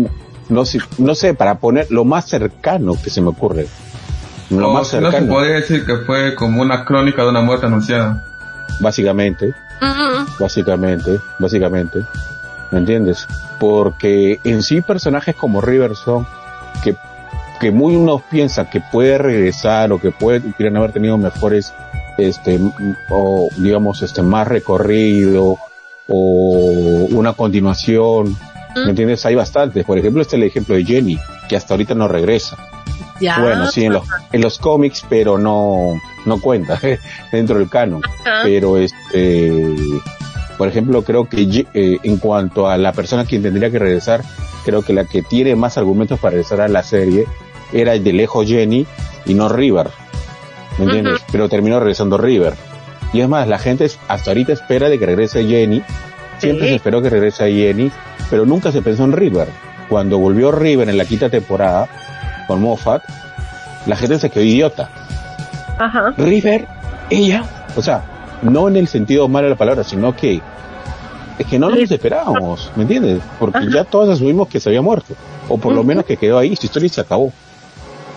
no 0.49 0.64
sé, 0.64 0.78
no 0.99 1.14
sé, 1.14 1.34
para 1.34 1.58
poner 1.58 1.90
lo 1.90 2.04
más 2.04 2.28
cercano 2.28 2.94
que 3.02 3.10
se 3.10 3.20
me 3.20 3.28
ocurre. 3.28 3.66
Lo 4.50 4.70
oh, 4.70 4.75
más 4.75 4.88
cercano. 4.88 5.12
No 5.12 5.26
se 5.26 5.32
podría 5.32 5.54
decir 5.56 5.87
que 5.87 5.96
fue 5.99 6.34
como 6.34 6.62
una 6.62 6.84
crónica 6.84 7.22
de 7.22 7.28
una 7.28 7.40
muerte 7.40 7.66
anunciada. 7.66 8.25
Básicamente. 8.80 9.54
Básicamente, 10.38 11.18
básicamente. 11.38 12.00
¿Me 12.70 12.78
entiendes? 12.78 13.26
Porque 13.58 14.40
en 14.44 14.62
sí 14.62 14.80
personajes 14.80 15.34
como 15.34 15.60
Riverson, 15.60 16.26
que, 16.82 16.96
que 17.60 17.70
muy 17.70 17.96
unos 17.96 18.22
piensan 18.22 18.68
que 18.70 18.80
puede 18.80 19.18
regresar 19.18 19.92
o 19.92 20.00
que 20.00 20.10
puede, 20.10 20.40
quieren 20.54 20.76
haber 20.76 20.92
tenido 20.92 21.18
mejores, 21.18 21.72
este, 22.18 22.60
o 23.10 23.48
digamos, 23.56 24.02
este, 24.02 24.22
más 24.22 24.48
recorrido 24.48 25.58
o 26.08 27.06
una 27.10 27.32
continuación, 27.34 28.36
¿me 28.74 28.90
entiendes? 28.90 29.24
Hay 29.26 29.34
bastantes. 29.34 29.84
Por 29.84 29.98
ejemplo, 29.98 30.22
este 30.22 30.36
es 30.36 30.42
el 30.42 30.48
ejemplo 30.48 30.74
de 30.74 30.84
Jenny, 30.84 31.18
que 31.48 31.56
hasta 31.56 31.74
ahorita 31.74 31.94
no 31.94 32.08
regresa. 32.08 32.56
Bueno, 33.20 33.70
sí, 33.70 33.84
en 33.84 33.92
los, 33.92 34.04
en 34.32 34.40
los 34.40 34.58
cómics, 34.58 35.04
pero 35.08 35.36
no, 35.36 36.00
no 36.24 36.40
cuenta 36.40 36.80
dentro 37.32 37.58
del 37.58 37.68
canon. 37.68 38.02
Pero 38.42 38.78
este, 38.78 39.76
por 40.60 40.68
ejemplo, 40.68 41.02
creo 41.04 41.26
que 41.26 41.66
eh, 41.72 41.96
en 42.02 42.18
cuanto 42.18 42.68
a 42.68 42.76
la 42.76 42.92
persona 42.92 43.24
quien 43.24 43.42
tendría 43.42 43.70
que 43.70 43.78
regresar, 43.78 44.20
creo 44.62 44.82
que 44.82 44.92
la 44.92 45.06
que 45.06 45.22
tiene 45.22 45.56
más 45.56 45.78
argumentos 45.78 46.20
para 46.20 46.32
regresar 46.32 46.60
a 46.60 46.68
la 46.68 46.82
serie 46.82 47.24
era 47.72 47.94
el 47.94 48.04
de 48.04 48.12
lejos 48.12 48.46
Jenny 48.46 48.86
y 49.24 49.32
no 49.32 49.48
River. 49.48 49.88
¿Me 50.76 50.84
entiendes? 50.84 51.22
Pero 51.32 51.48
terminó 51.48 51.80
regresando 51.80 52.18
River. 52.18 52.52
Y 53.14 53.22
es 53.22 53.28
más, 53.30 53.48
la 53.48 53.58
gente 53.58 53.90
hasta 54.06 54.30
ahorita 54.32 54.52
espera 54.52 54.90
de 54.90 54.98
que 54.98 55.06
regrese 55.06 55.46
Jenny. 55.46 55.82
Siempre 56.36 56.68
se 56.68 56.74
esperó 56.74 57.00
que 57.00 57.08
regrese 57.08 57.50
Jenny, 57.50 57.90
pero 58.28 58.44
nunca 58.44 58.70
se 58.70 58.82
pensó 58.82 59.04
en 59.04 59.12
River. 59.12 59.48
Cuando 59.88 60.18
volvió 60.18 60.52
River 60.52 60.90
en 60.90 60.98
la 60.98 61.06
quinta 61.06 61.30
temporada 61.30 61.88
con 62.46 62.60
Moffat, 62.60 63.02
la 63.86 63.96
gente 63.96 64.18
se 64.18 64.28
quedó 64.28 64.44
idiota. 64.44 64.90
Ajá. 65.78 66.12
River, 66.18 66.68
ella, 67.08 67.44
o 67.76 67.80
sea, 67.80 68.02
no 68.42 68.68
en 68.68 68.76
el 68.76 68.88
sentido 68.88 69.26
malo 69.26 69.46
de 69.46 69.54
la 69.54 69.58
palabra, 69.58 69.84
sino 69.84 70.14
que 70.14 70.42
es 71.40 71.47
que 71.47 71.59
no 71.59 71.70
nos 71.70 71.90
esperábamos, 71.90 72.70
¿me 72.76 72.82
entiendes? 72.82 73.23
Porque 73.38 73.66
ya 73.73 73.85
todos 73.85 74.11
asumimos 74.11 74.47
que 74.47 74.61
se 74.61 74.68
había 74.68 74.82
muerto, 74.82 75.14
o 75.49 75.56
por 75.56 75.73
lo 75.73 75.82
menos 75.82 76.04
que 76.04 76.18
quedó 76.18 76.37
ahí, 76.37 76.54
su 76.54 76.66
historia 76.66 76.90
se 76.90 77.00
acabó. 77.00 77.32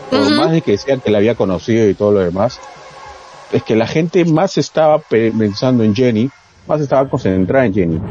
Por 0.10 0.30
más 0.36 0.52
de 0.52 0.62
que 0.62 0.72
decían 0.72 1.00
que 1.00 1.10
la 1.10 1.20
había 1.20 1.34
conocido 1.34 1.88
y 1.88 1.94
todo 1.94 2.12
lo 2.12 2.20
demás, 2.20 2.60
es 3.54 3.64
que 3.64 3.78
la 3.78 3.88
gente 3.88 4.26
más 4.26 4.58
estaba 4.58 5.00
pensando 5.00 5.86
en 5.86 5.96
Jenny, 5.96 6.30
más 6.68 6.82
estaba 6.82 7.10
concentrada 7.10 7.66
en 7.66 7.74
Jenny. 7.74 8.02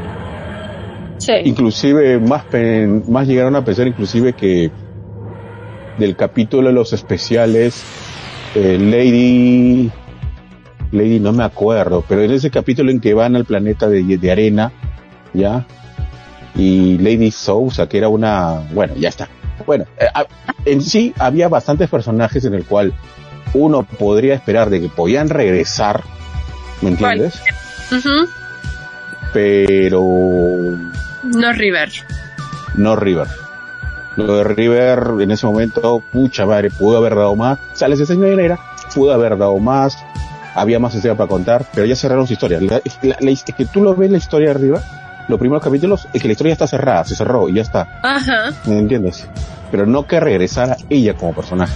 Sí. 1.19 1.33
Inclusive 1.45 2.17
más, 2.17 2.45
más 3.07 3.27
llegaron 3.27 3.55
a 3.55 3.63
pensar 3.63 3.85
inclusive 3.85 4.33
que 4.33 4.71
del 5.99 6.15
capítulo 6.15 6.69
de 6.69 6.73
los 6.73 6.91
especiales, 6.91 7.83
eh, 8.55 8.79
Lady 8.79 9.91
Lady 10.91 11.19
no 11.19 11.33
me 11.33 11.43
acuerdo, 11.43 12.03
pero 12.09 12.23
en 12.23 12.31
ese 12.31 12.49
capítulo 12.49 12.89
en 12.89 12.99
que 12.99 13.13
van 13.13 13.35
al 13.35 13.45
planeta 13.45 13.87
de, 13.87 14.01
de 14.03 14.31
arena, 14.31 14.71
¿ya? 15.33 15.65
Y 16.55 16.97
Lady 16.99 17.31
Sousa, 17.31 17.87
que 17.87 17.97
era 17.97 18.09
una, 18.09 18.61
bueno, 18.71 18.93
ya 18.95 19.09
está. 19.09 19.27
Bueno, 19.65 19.85
eh, 19.97 20.07
en 20.65 20.81
sí 20.81 21.13
había 21.17 21.47
bastantes 21.47 21.89
personajes 21.89 22.45
en 22.45 22.53
el 22.53 22.65
cual 22.65 22.93
uno 23.53 23.83
podría 23.83 24.35
esperar 24.35 24.69
de 24.69 24.81
que 24.81 24.89
podían 24.89 25.29
regresar, 25.29 26.03
¿me 26.81 26.89
entiendes? 26.89 27.41
Pero... 29.31 30.01
No 31.23 31.53
River. 31.53 31.89
No 32.75 32.95
River. 32.95 33.27
Lo 34.15 34.37
de 34.37 34.43
River 34.43 35.03
en 35.21 35.31
ese 35.31 35.45
momento, 35.47 36.03
pucha 36.11 36.45
madre, 36.45 36.69
pudo 36.69 36.97
haber 36.97 37.15
dado 37.15 37.35
más. 37.35 37.57
Sales 37.73 38.07
de 38.07 38.45
era, 38.45 38.59
pudo 38.93 39.11
haber 39.11 39.37
dado 39.37 39.57
más 39.57 39.97
había 40.55 40.79
más 40.79 40.93
historia 40.93 41.15
para 41.15 41.27
contar, 41.27 41.65
pero 41.73 41.85
ya 41.85 41.95
cerraron 41.95 42.27
su 42.27 42.33
historia. 42.33 42.59
es 42.83 43.43
que 43.43 43.65
tú 43.65 43.81
lo 43.81 43.95
ves 43.95 44.11
la 44.11 44.17
historia 44.17 44.51
arriba, 44.51 44.81
los 45.27 45.39
primeros 45.39 45.63
capítulos, 45.63 46.07
es 46.13 46.21
que 46.21 46.27
la 46.27 46.33
historia 46.33 46.53
está 46.53 46.67
cerrada, 46.67 47.03
se 47.05 47.15
cerró 47.15 47.49
y 47.49 47.55
ya 47.55 47.61
está. 47.61 47.99
Ajá. 48.03 48.51
¿Me 48.65 48.79
entiendes? 48.79 49.27
Pero 49.71 49.85
no 49.85 50.05
que 50.05 50.19
regresara 50.19 50.77
ella 50.89 51.15
como 51.15 51.33
personaje. 51.33 51.75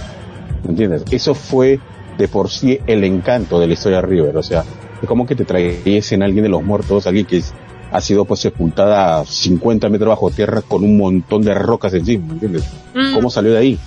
¿Me 0.64 0.70
entiendes? 0.70 1.04
Eso 1.10 1.34
fue 1.34 1.80
de 2.16 2.28
por 2.28 2.50
sí 2.50 2.78
el 2.86 3.04
encanto 3.04 3.58
de 3.60 3.66
la 3.66 3.72
historia 3.74 4.00
de 4.00 4.06
River. 4.06 4.36
O 4.36 4.42
sea, 4.42 4.64
es 5.00 5.08
como 5.08 5.26
que 5.26 5.34
te 5.34 5.44
trayesen 5.44 6.22
a 6.22 6.26
alguien 6.26 6.44
de 6.44 6.50
los 6.50 6.62
muertos, 6.62 7.06
alguien 7.06 7.26
que 7.26 7.42
ha 7.90 8.00
sido 8.00 8.24
pues 8.24 8.40
sepultada 8.40 9.24
50 9.24 9.88
metros 9.88 10.10
bajo 10.10 10.30
tierra 10.30 10.62
con 10.62 10.84
un 10.84 10.96
montón 10.98 11.42
de 11.42 11.54
rocas 11.54 11.94
encima, 11.94 12.26
¿me 12.26 12.32
entiendes? 12.34 12.64
Mm. 12.94 13.14
¿Cómo 13.14 13.30
salió 13.30 13.52
de 13.52 13.58
ahí? 13.58 13.78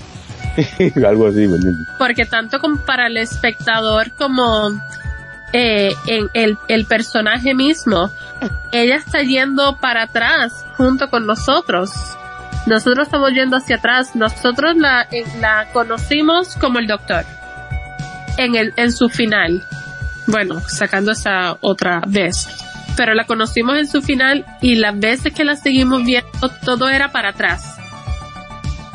Algo 1.08 1.28
así, 1.28 1.48
Porque 2.00 2.26
tanto 2.26 2.60
como 2.60 2.78
para 2.86 3.08
el 3.08 3.18
espectador 3.18 4.12
como 4.18 4.70
eh, 5.54 5.94
en 6.08 6.28
el, 6.34 6.58
el 6.68 6.86
personaje 6.86 7.54
mismo, 7.54 8.10
ella 8.72 8.96
está 8.96 9.22
yendo 9.22 9.78
para 9.78 10.04
atrás 10.04 10.66
junto 10.78 11.10
con 11.10 11.26
nosotros. 11.26 11.92
Nosotros 12.66 13.08
estamos 13.08 13.32
yendo 13.32 13.58
hacia 13.58 13.78
atrás. 13.78 14.16
Nosotros 14.16 14.76
la, 14.78 15.04
eh, 15.12 15.26
la 15.40 15.68
conocimos 15.74 16.56
como 16.56 16.80
el 16.80 16.88
doctor. 16.88 17.26
En 18.38 18.56
el, 18.56 18.74
en 18.78 18.92
su 18.92 19.10
final. 19.10 19.66
Bueno, 20.28 20.62
sacando 20.62 21.12
esa 21.12 21.58
otra 21.62 22.02
vez. 22.08 22.48
Pero 22.96 23.14
la 23.14 23.26
conocimos 23.26 23.78
en 23.78 23.88
su 23.88 24.02
final 24.02 24.46
y 24.62 24.76
las 24.76 24.98
veces 25.00 25.34
que 25.34 25.44
la 25.44 25.56
seguimos 25.56 26.04
viendo 26.04 26.50
todo 26.64 26.90
era 26.90 27.12
para 27.12 27.30
atrás. 27.30 27.78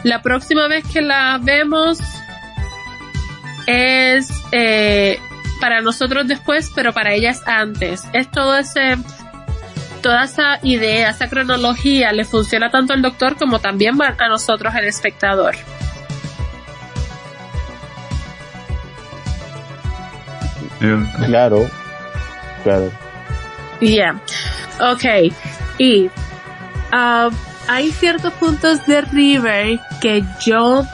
La 0.05 0.23
próxima 0.23 0.69
vez 0.69 0.85
que 0.93 1.03
la 1.03 1.39
vemos 1.43 1.99
es 3.67 4.29
eh, 4.53 5.19
para 5.61 5.81
nosotros 5.81 6.29
después, 6.29 6.71
pero 6.75 6.93
para 6.93 7.13
ellas 7.13 7.43
antes. 7.47 8.05
Es 8.13 8.31
todo 8.31 8.57
ese, 8.57 8.97
toda 10.07 10.23
esa 10.23 10.61
idea, 10.63 11.11
esa 11.11 11.29
cronología 11.29 12.13
le 12.13 12.25
funciona 12.25 12.71
tanto 12.71 12.93
al 12.93 13.03
doctor 13.03 13.37
como 13.37 13.59
también 13.59 13.95
a 14.01 14.29
nosotros 14.29 14.73
el 14.77 14.85
espectador. 14.85 15.57
Claro, 21.27 21.69
claro. 22.63 22.93
Yeah. 23.81 24.21
Ok. 24.79 25.35
Y 25.79 26.07
uh, 26.07 27.35
hay 27.67 27.91
ciertos 27.91 28.33
puntos 28.35 28.87
de 28.87 29.01
River 29.01 29.81
que 30.01 30.23
yo 30.41 30.87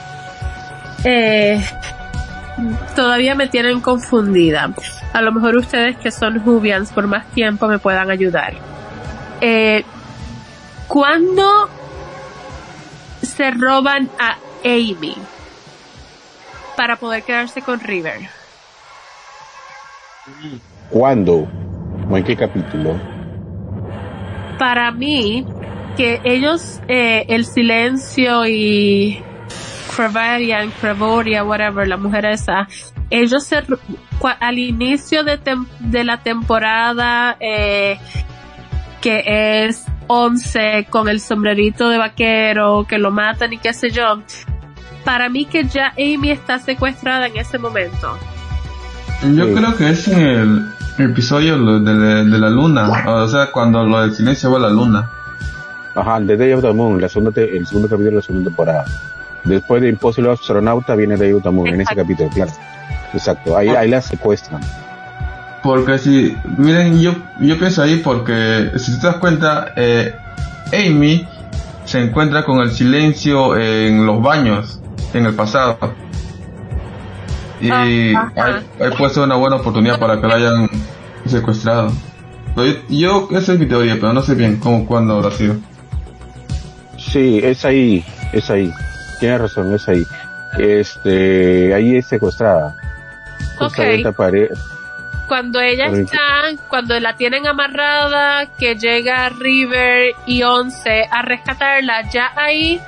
eh, 1.05 1.63
todavía 2.97 3.35
me 3.35 3.47
tienen 3.47 3.83
confundida. 3.83 4.71
A 5.13 5.21
lo 5.21 5.33
mejor 5.33 5.57
ustedes 5.57 5.99
que 5.99 6.11
son 6.11 6.41
Jubians 6.41 6.91
por 6.93 7.07
más 7.07 7.27
tiempo 7.33 7.69
me 7.69 7.79
puedan 7.79 8.11
ayudar. 8.11 8.72
Eh, 9.45 9.85
¿Cuándo 10.87 11.69
se 13.23 13.51
roban 13.51 14.09
a 14.21 14.37
Amy 14.65 15.17
para 16.77 16.95
poder 16.95 17.25
quedarse 17.25 17.61
con 17.61 17.81
River? 17.81 18.21
¿Cuándo? 20.91 21.49
¿O 22.09 22.17
en 22.17 22.23
qué 22.23 22.37
capítulo? 22.37 23.01
Para 24.61 24.93
mí, 24.93 25.45
que 25.97 26.21
ellos, 26.23 26.81
eh, 26.87 27.25
el 27.29 27.45
silencio 27.45 28.47
y 28.47 29.21
Crevarian, 29.97 30.71
Crevoria, 30.81 31.43
whatever, 31.43 31.89
la 31.89 31.97
mujer 31.97 32.27
esa, 32.27 32.69
ellos 33.11 33.43
se, 33.43 33.61
al 34.39 34.59
inicio 34.59 35.25
de, 35.25 35.41
de 35.81 36.05
la 36.05 36.23
temporada, 36.23 37.37
eh, 37.41 37.99
que 39.03 39.67
es 39.67 39.85
11 40.07 40.87
con 40.89 41.09
el 41.09 41.21
sombrerito 41.21 41.91
de 41.91 41.99
vaquero, 41.99 42.87
que 42.89 42.97
lo 42.97 43.11
matan 43.11 43.53
y 43.53 43.59
qué 43.59 43.75
sé 43.75 43.91
yo, 43.91 44.23
para 45.05 45.29
mí 45.29 45.45
que 45.45 45.65
ya 45.65 45.93
Amy 45.99 46.31
está 46.31 46.59
secuestrada 46.59 47.27
en 47.27 47.37
ese 47.37 47.59
momento. 47.59 48.17
Yo 49.35 49.53
creo 49.53 49.77
que 49.77 49.91
es 49.91 50.09
en 50.09 50.21
el 50.99 51.11
episodio 51.11 51.59
de, 51.81 52.25
de, 52.25 52.39
la 52.39 52.49
luna, 52.49 53.05
o 53.07 53.29
sea, 53.29 53.51
cuando 53.53 53.85
lo 53.85 54.01
del 54.01 54.15
silencio 54.15 54.51
va 54.51 54.59
a 54.59 54.63
la 54.63 54.71
luna. 54.71 55.11
Ajá, 55.95 56.21
The 56.25 56.37
Day 56.37 56.53
of 56.53 56.63
the 56.63 56.73
Moon, 56.73 57.01
la 57.01 57.09
segunda 57.09 57.39
el 57.41 57.67
segundo 57.67 57.89
capítulo 57.89 58.11
de 58.11 58.17
la 58.17 58.23
segunda 58.23 58.51
temporada. 58.51 58.85
Después 59.45 59.83
de 59.83 59.89
Impossible 59.89 60.31
Astronauta 60.31 60.95
viene 60.95 61.17
Day 61.17 61.33
of 61.33 61.43
the 61.43 61.51
Moon, 61.51 61.69
en 61.69 61.81
ese 61.81 61.95
capítulo, 61.95 62.31
claro. 62.31 62.53
Exacto, 63.13 63.57
ahí, 63.57 63.69
ahí 63.69 63.91
la 63.91 64.01
secuestran. 64.01 64.63
Porque 65.63 65.99
si, 65.99 66.37
miren, 66.59 67.01
yo, 67.01 67.15
yo 67.41 67.59
pienso 67.59 67.83
ahí 67.83 67.97
porque, 67.97 68.73
si 68.77 68.99
te 69.01 69.07
das 69.07 69.17
cuenta, 69.17 69.73
eh, 69.77 70.15
Amy 70.73 71.27
se 71.85 72.01
encuentra 72.01 72.45
con 72.45 72.61
el 72.61 72.71
silencio 72.71 73.57
en 73.57 74.05
los 74.05 74.21
baños, 74.23 74.81
en 75.15 75.27
el 75.27 75.35
pasado. 75.35 75.79
Y 77.61 77.71
ahí, 77.71 78.13
puede 78.99 79.15
ser 79.15 79.23
una 79.23 79.37
buena 79.37 79.57
oportunidad 79.57 79.99
para 80.01 80.21
que 80.21 80.27
la 80.27 80.35
hayan 80.35 80.69
secuestrado. 81.27 81.93
yo, 82.89 83.29
esa 83.31 83.53
es 83.53 83.59
mi 83.59 83.67
teoría, 83.67 83.95
pero 83.95 84.13
no 84.13 84.23
sé 84.23 84.35
bien 84.35 84.57
cómo, 84.57 84.85
cuándo 84.85 85.17
habrá 85.17 85.31
sido. 85.31 85.57
Sí, 86.99 87.41
es 87.43 87.65
ahí, 87.65 88.05
es 88.33 88.51
ahí. 88.51 88.73
Tienes 89.21 89.41
razón, 89.41 89.73
es 89.75 89.89
ahí. 89.89 90.03
Este, 90.59 91.73
ahí 91.73 91.97
es 91.97 92.07
secuestrada. 92.07 92.77
Okay. 93.61 94.03
Cuando 95.33 95.63
ella 95.63 95.87
está, 95.87 96.43
cuando 96.69 97.01
la 97.01 97.17
tienen 97.17 97.47
amarrada, 97.47 98.55
que 98.59 98.75
llega 98.75 99.31
River 99.31 100.15
y 100.27 100.43
Once 100.43 101.09
a 101.11 101.23
rescatarla, 101.23 102.11
ya 102.11 102.35
ahí 102.37 102.79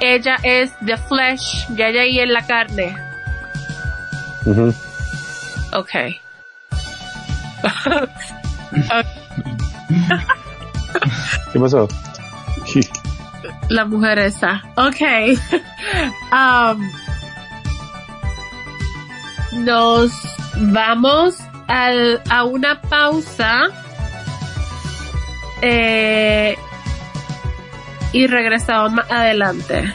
ella 0.00 0.38
es 0.42 0.72
the 0.84 0.96
flesh, 0.96 1.68
ya 1.76 1.90
ella 1.90 2.00
ahí 2.00 2.18
en 2.18 2.32
la 2.32 2.44
carne. 2.44 2.96
okay. 5.72 6.20
¿Qué 11.52 11.60
pasó? 11.60 11.86
la 13.68 13.84
mujer 13.84 14.18
esa. 14.18 14.64
Ok. 14.74 15.00
um, 16.32 16.90
nos 19.64 20.10
vamos 20.56 21.43
a 21.68 22.44
una 22.44 22.80
pausa. 22.80 23.68
Eh, 25.62 26.56
y 28.12 28.26
regresamos 28.26 28.92
más 28.92 29.10
adelante. 29.10 29.94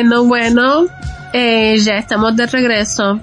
Bueno, 0.00 0.24
bueno, 0.24 0.86
eh, 1.34 1.76
ya 1.76 1.98
estamos 1.98 2.34
de 2.34 2.46
regreso. 2.46 3.20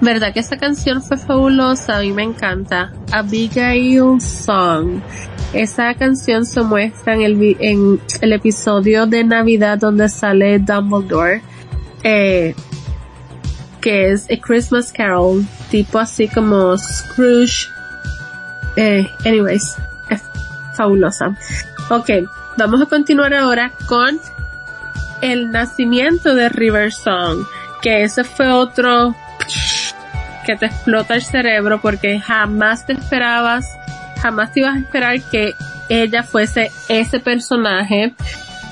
¿Verdad 0.00 0.32
que 0.32 0.38
esa 0.38 0.56
canción 0.56 1.02
fue 1.02 1.16
fabulosa? 1.16 1.96
A 1.96 2.02
mí 2.02 2.12
me 2.12 2.22
encanta. 2.22 2.92
Abigail 3.10 4.20
Song. 4.20 5.00
Esa 5.52 5.92
canción 5.94 6.46
se 6.46 6.62
muestra 6.62 7.14
en 7.14 7.22
el, 7.22 8.32
episodio 8.32 9.08
de 9.08 9.24
Navidad 9.24 9.78
donde 9.78 10.08
sale 10.08 10.60
Dumbledore, 10.60 11.42
eh, 12.04 12.54
que 13.80 14.12
es 14.12 14.30
A 14.30 14.40
Christmas 14.40 14.92
Carol, 14.92 15.44
tipo 15.68 15.98
así 15.98 16.28
como 16.28 16.78
Scrooge. 16.78 17.66
Eh, 18.76 19.04
anyways, 19.24 19.74
es 20.10 20.22
fabulosa. 20.76 21.36
Ok, 21.88 22.08
vamos 22.56 22.82
a 22.82 22.86
continuar 22.86 23.34
ahora 23.34 23.72
con 23.88 24.20
el 25.20 25.50
nacimiento 25.50 26.34
de 26.34 26.48
River 26.48 26.92
Song, 26.92 27.44
que 27.82 28.02
ese 28.02 28.24
fue 28.24 28.50
otro 28.50 29.14
que 30.44 30.56
te 30.56 30.66
explota 30.66 31.14
el 31.14 31.22
cerebro 31.22 31.80
porque 31.80 32.18
jamás 32.20 32.86
te 32.86 32.94
esperabas, 32.94 33.66
jamás 34.20 34.52
te 34.52 34.60
ibas 34.60 34.76
a 34.76 34.78
esperar 34.78 35.20
que 35.30 35.54
ella 35.88 36.22
fuese 36.22 36.70
ese 36.88 37.20
personaje. 37.20 38.14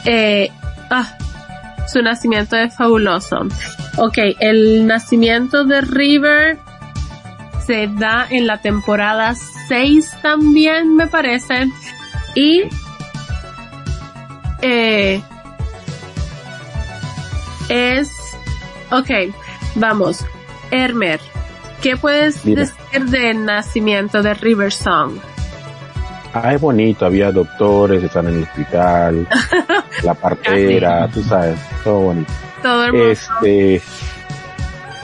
Eh, 0.04 0.50
ah, 0.90 1.16
su 1.86 2.02
nacimiento 2.02 2.56
es 2.56 2.74
fabuloso. 2.74 3.46
Ok, 3.96 4.18
el 4.38 4.86
nacimiento 4.86 5.64
de 5.64 5.80
River 5.80 6.58
se 7.66 7.88
da 7.88 8.26
en 8.30 8.46
la 8.46 8.58
temporada 8.58 9.34
6 9.68 10.10
también, 10.22 10.96
me 10.96 11.06
parece. 11.06 11.66
Y 12.34 12.62
eh, 14.62 15.22
es, 17.68 18.10
ok, 18.90 19.34
vamos, 19.74 20.24
Hermer, 20.70 21.20
¿qué 21.82 21.96
puedes 21.96 22.44
decir 22.44 23.04
del 23.06 23.44
nacimiento 23.44 24.22
de 24.22 24.34
River 24.34 24.72
Song? 24.72 25.18
Ah, 26.34 26.54
es 26.54 26.60
bonito, 26.60 27.06
había 27.06 27.32
doctores, 27.32 28.02
están 28.02 28.28
en 28.28 28.34
el 28.34 28.42
hospital, 28.42 29.26
la 30.02 30.14
partera, 30.14 31.08
tú 31.08 31.22
sabes, 31.22 31.58
todo 31.82 32.00
bonito. 32.00 32.32
Todo 32.62 32.84
hermoso. 32.84 33.32
Este, 33.42 33.82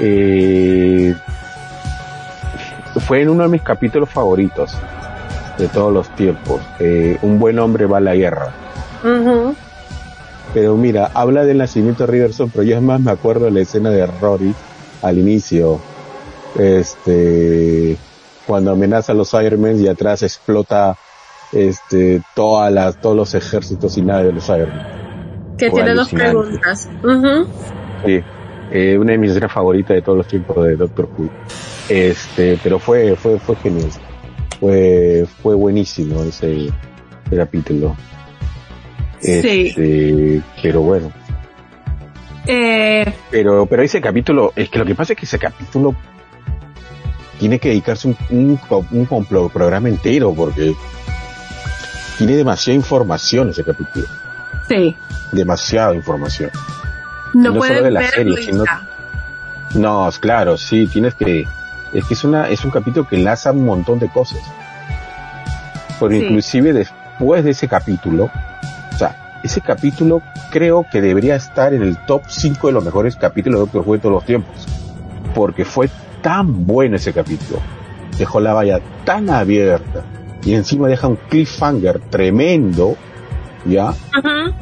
eh, 0.00 1.14
fue 3.06 3.22
en 3.22 3.30
uno 3.30 3.44
de 3.44 3.48
mis 3.48 3.62
capítulos 3.62 4.08
favoritos 4.10 4.76
de 5.58 5.68
todos 5.68 5.92
los 5.92 6.08
tiempos. 6.10 6.60
Eh, 6.78 7.18
un 7.22 7.38
buen 7.38 7.58
hombre 7.58 7.86
va 7.86 7.98
a 7.98 8.00
la 8.00 8.14
guerra. 8.14 8.52
Pero 10.52 10.76
mira, 10.76 11.10
habla 11.14 11.44
del 11.44 11.58
nacimiento 11.58 12.06
de 12.06 12.12
Riverson, 12.12 12.50
pero 12.50 12.62
yo 12.62 12.76
es 12.76 12.82
más 12.82 13.00
me 13.00 13.10
acuerdo 13.10 13.46
de 13.46 13.50
la 13.50 13.60
escena 13.60 13.90
de 13.90 14.06
Rory 14.06 14.54
al 15.02 15.18
inicio. 15.18 15.80
Este, 16.56 17.96
cuando 18.46 18.72
amenaza 18.72 19.12
a 19.12 19.14
los 19.14 19.32
Ironmen 19.34 19.82
y 19.82 19.88
atrás 19.88 20.22
explota 20.22 20.96
este 21.52 22.22
todas 22.34 22.72
las 22.72 23.00
todos 23.00 23.16
los 23.16 23.34
ejércitos 23.34 23.96
y 23.98 24.02
nada 24.02 24.24
de 24.24 24.32
los 24.32 24.48
Ironmen. 24.48 24.86
Que 25.58 25.70
tiene 25.70 25.94
dos 25.94 26.08
preguntas. 26.08 26.88
Sí, 28.04 28.20
eh, 28.70 28.98
una 28.98 29.12
de 29.12 29.18
mis 29.18 29.30
escenas 29.30 29.52
favoritas 29.52 29.94
de 29.94 30.02
todos 30.02 30.18
los 30.18 30.28
tiempos 30.28 30.64
de 30.64 30.76
Doctor 30.76 31.08
Who. 31.16 31.28
Este, 31.88 32.58
pero 32.62 32.78
fue 32.78 33.16
fue 33.16 33.38
fue 33.38 33.56
genial. 33.56 33.90
Fue 34.60 35.26
fue 35.42 35.54
buenísimo 35.54 36.22
ese, 36.22 36.66
ese 37.26 37.36
capítulo. 37.36 37.96
Sí. 39.24 39.66
Este, 39.68 40.42
pero 40.62 40.82
bueno. 40.82 41.10
Eh, 42.46 43.10
Pero, 43.30 43.64
pero 43.66 43.82
ese 43.82 44.00
capítulo, 44.02 44.52
es 44.54 44.68
que 44.68 44.78
lo 44.78 44.84
que 44.84 44.94
pasa 44.94 45.14
es 45.14 45.18
que 45.18 45.24
ese 45.24 45.38
capítulo 45.38 45.94
tiene 47.38 47.58
que 47.58 47.70
dedicarse 47.70 48.08
un, 48.28 48.58
un, 48.90 49.48
programa 49.50 49.88
entero 49.88 50.34
porque 50.34 50.74
tiene 52.18 52.34
demasiada 52.36 52.76
información 52.76 53.48
ese 53.50 53.64
capítulo. 53.64 54.06
sí. 54.68 54.94
Demasiada 55.32 55.94
información. 55.94 56.50
No, 57.32 57.50
no 57.50 57.62
solo 57.62 57.82
de 57.82 57.90
la 57.90 58.08
serie, 58.08 58.36
sino- 58.36 58.64
No, 59.74 60.08
claro, 60.20 60.56
sí, 60.56 60.86
tienes 60.86 61.14
que, 61.14 61.44
es 61.92 62.04
que 62.04 62.14
es 62.14 62.22
una, 62.22 62.48
es 62.48 62.64
un 62.64 62.70
capítulo 62.70 63.08
que 63.08 63.16
enlaza 63.16 63.50
un 63.50 63.64
montón 63.64 63.98
de 63.98 64.08
cosas. 64.08 64.38
Sí. 65.98 66.16
inclusive 66.16 66.72
después 66.72 67.42
de 67.44 67.50
ese 67.52 67.66
capítulo, 67.66 68.30
ese 69.44 69.60
capítulo 69.60 70.22
creo 70.50 70.86
que 70.90 71.00
debería 71.00 71.36
estar 71.36 71.74
en 71.74 71.82
el 71.82 71.96
top 72.06 72.22
5 72.26 72.66
de 72.68 72.72
los 72.72 72.84
mejores 72.84 73.14
capítulos 73.16 73.58
de 73.58 73.64
Doctor 73.66 73.82
Who 73.86 73.92
de 73.92 73.98
todos 74.00 74.14
los 74.14 74.24
tiempos. 74.24 74.66
Porque 75.34 75.64
fue 75.64 75.90
tan 76.22 76.66
bueno 76.66 76.96
ese 76.96 77.12
capítulo. 77.12 77.60
Dejó 78.18 78.40
la 78.40 78.54
valla 78.54 78.80
tan 79.04 79.28
abierta. 79.28 80.02
Y 80.44 80.54
encima 80.54 80.88
deja 80.88 81.08
un 81.08 81.16
cliffhanger 81.28 82.00
tremendo, 82.10 82.96
¿ya? 83.66 83.90
Ujú. 83.90 84.54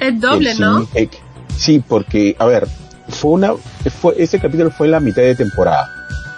Es 0.00 0.20
doble, 0.20 0.54
¿no? 0.54 0.86
Eh, 0.94 1.08
Sí, 1.56 1.84
porque, 1.86 2.36
a 2.38 2.46
ver, 2.46 2.66
fue 3.08 3.32
una, 3.32 3.52
fue, 4.00 4.14
ese 4.16 4.40
capítulo 4.40 4.70
fue 4.70 4.86
en 4.86 4.92
la 4.92 5.00
mitad 5.00 5.20
de 5.20 5.34
temporada, 5.34 5.90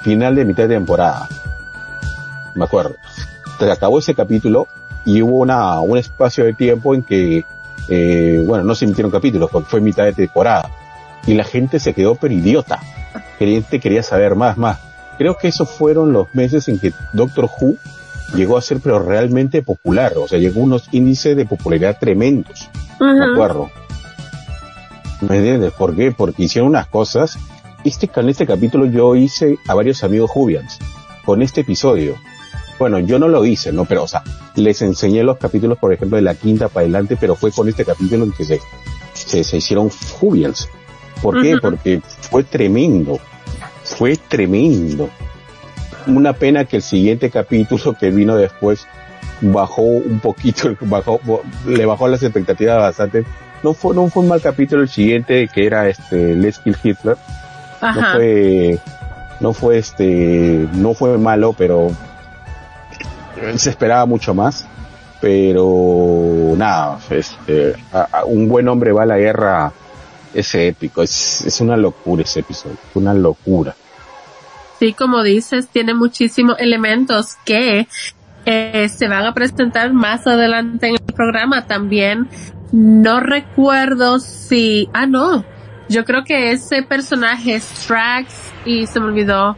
final 0.02 0.34
de 0.34 0.44
mitad 0.44 0.64
de 0.64 0.74
temporada. 0.74 1.28
Me 2.56 2.64
acuerdo. 2.64 2.96
Entonces 3.52 3.76
acabó 3.76 4.00
ese 4.00 4.16
capítulo 4.16 4.66
y 5.04 5.22
hubo 5.22 5.38
una, 5.38 5.80
un 5.80 5.98
espacio 5.98 6.44
de 6.44 6.52
tiempo 6.54 6.94
en 6.94 7.02
que, 7.02 7.44
eh, 7.88 8.42
bueno, 8.46 8.64
no 8.64 8.74
se 8.74 8.84
emitieron 8.84 9.10
capítulos 9.10 9.50
porque 9.50 9.68
fue 9.68 9.80
mitad 9.80 10.04
de 10.04 10.12
temporada. 10.12 10.70
Y 11.26 11.34
la 11.34 11.44
gente 11.44 11.78
se 11.78 11.94
quedó 11.94 12.14
pero 12.16 12.34
idiota. 12.34 12.80
Gente 13.38 13.80
quería 13.80 14.02
saber 14.02 14.34
más, 14.34 14.56
más. 14.58 14.78
Creo 15.18 15.36
que 15.36 15.48
esos 15.48 15.70
fueron 15.70 16.12
los 16.12 16.34
meses 16.34 16.68
en 16.68 16.78
que 16.78 16.92
Doctor 17.12 17.48
Who 17.60 17.76
llegó 18.34 18.56
a 18.56 18.62
ser 18.62 18.80
pero 18.80 18.98
realmente 18.98 19.62
popular. 19.62 20.14
O 20.16 20.26
sea, 20.26 20.38
llegó 20.38 20.60
a 20.60 20.64
unos 20.64 20.88
índices 20.92 21.36
de 21.36 21.46
popularidad 21.46 21.96
tremendos 22.00 22.68
me 23.02 23.12
Ujú. 23.24 23.32
acuerdo. 23.32 23.70
¿Me 25.20 25.36
entiendes? 25.36 25.72
¿Por 25.72 25.94
qué? 25.94 26.12
Porque 26.12 26.44
hicieron 26.44 26.70
unas 26.70 26.86
cosas. 26.86 27.38
Este, 27.84 28.08
con 28.08 28.28
este 28.28 28.46
capítulo 28.46 28.86
yo 28.86 29.14
hice 29.16 29.58
a 29.68 29.74
varios 29.74 30.04
amigos 30.04 30.30
Jubians. 30.30 30.78
Con 31.24 31.42
este 31.42 31.60
episodio. 31.62 32.16
Bueno, 32.78 32.98
yo 32.98 33.18
no 33.18 33.28
lo 33.28 33.44
hice, 33.44 33.72
¿no? 33.72 33.84
Pero, 33.84 34.04
o 34.04 34.08
sea, 34.08 34.22
les 34.56 34.82
enseñé 34.82 35.22
los 35.22 35.38
capítulos, 35.38 35.78
por 35.78 35.92
ejemplo, 35.92 36.16
de 36.16 36.22
la 36.22 36.34
quinta 36.34 36.68
para 36.68 36.84
adelante, 36.84 37.16
pero 37.20 37.36
fue 37.36 37.52
con 37.52 37.68
este 37.68 37.84
capítulo 37.84 38.24
en 38.24 38.32
que 38.32 38.44
se, 38.44 38.60
se, 39.12 39.44
se 39.44 39.56
hicieron 39.56 39.90
Jubians. 39.90 40.68
¿Por 41.22 41.40
qué? 41.40 41.56
Porque 41.60 42.00
fue 42.30 42.42
tremendo. 42.42 43.18
Fue 43.84 44.16
tremendo. 44.16 45.08
Una 46.06 46.32
pena 46.32 46.64
que 46.64 46.76
el 46.76 46.82
siguiente 46.82 47.30
capítulo 47.30 47.94
que 47.98 48.10
vino 48.10 48.36
después 48.36 48.86
bajó 49.40 49.82
un 49.82 50.20
poquito, 50.20 50.76
bajó, 50.80 51.20
le 51.66 51.86
bajó 51.86 52.08
las 52.08 52.22
expectativas 52.22 52.78
bastante. 52.78 53.24
No 53.62 53.74
fue, 53.74 53.94
no 53.94 54.08
fue 54.08 54.24
un 54.24 54.28
mal 54.28 54.40
capítulo 54.40 54.82
el 54.82 54.88
siguiente 54.88 55.48
que 55.52 55.66
era 55.66 55.88
este 55.88 56.34
Let's 56.34 56.58
Kill 56.58 56.76
Hitler. 56.82 57.16
No 57.80 58.12
fue, 58.12 58.78
no 59.40 59.52
fue 59.52 59.78
este, 59.78 60.68
no 60.74 60.94
fue 60.94 61.18
malo, 61.18 61.52
pero 61.52 61.90
se 63.56 63.70
esperaba 63.70 64.06
mucho 64.06 64.34
más. 64.34 64.66
Pero 65.20 66.54
nada, 66.56 66.98
este, 67.10 67.74
a- 67.92 68.24
un 68.24 68.48
buen 68.48 68.66
hombre 68.68 68.90
va 68.92 69.04
a 69.04 69.06
la 69.06 69.18
guerra, 69.18 69.72
es 70.34 70.52
épico, 70.56 71.00
es, 71.02 71.42
es 71.46 71.60
una 71.60 71.76
locura 71.76 72.24
ese 72.24 72.40
episodio, 72.40 72.76
una 72.94 73.14
locura. 73.14 73.74
Sí, 74.80 74.92
como 74.94 75.22
dices, 75.22 75.68
tiene 75.68 75.94
muchísimos 75.94 76.56
elementos 76.58 77.36
que 77.44 77.86
eh, 78.46 78.88
se 78.88 79.06
van 79.06 79.24
a 79.24 79.32
presentar 79.32 79.92
más 79.92 80.26
adelante 80.26 80.88
en 80.88 80.94
el 80.94 81.14
programa 81.14 81.66
también. 81.68 82.28
No 82.72 83.20
recuerdo 83.20 84.18
si, 84.18 84.88
ah 84.92 85.06
no, 85.06 85.44
yo 85.88 86.04
creo 86.04 86.24
que 86.24 86.50
ese 86.50 86.82
personaje 86.82 87.60
Strax 87.60 88.34
y 88.64 88.88
se 88.88 88.98
me 88.98 89.06
olvidó 89.06 89.56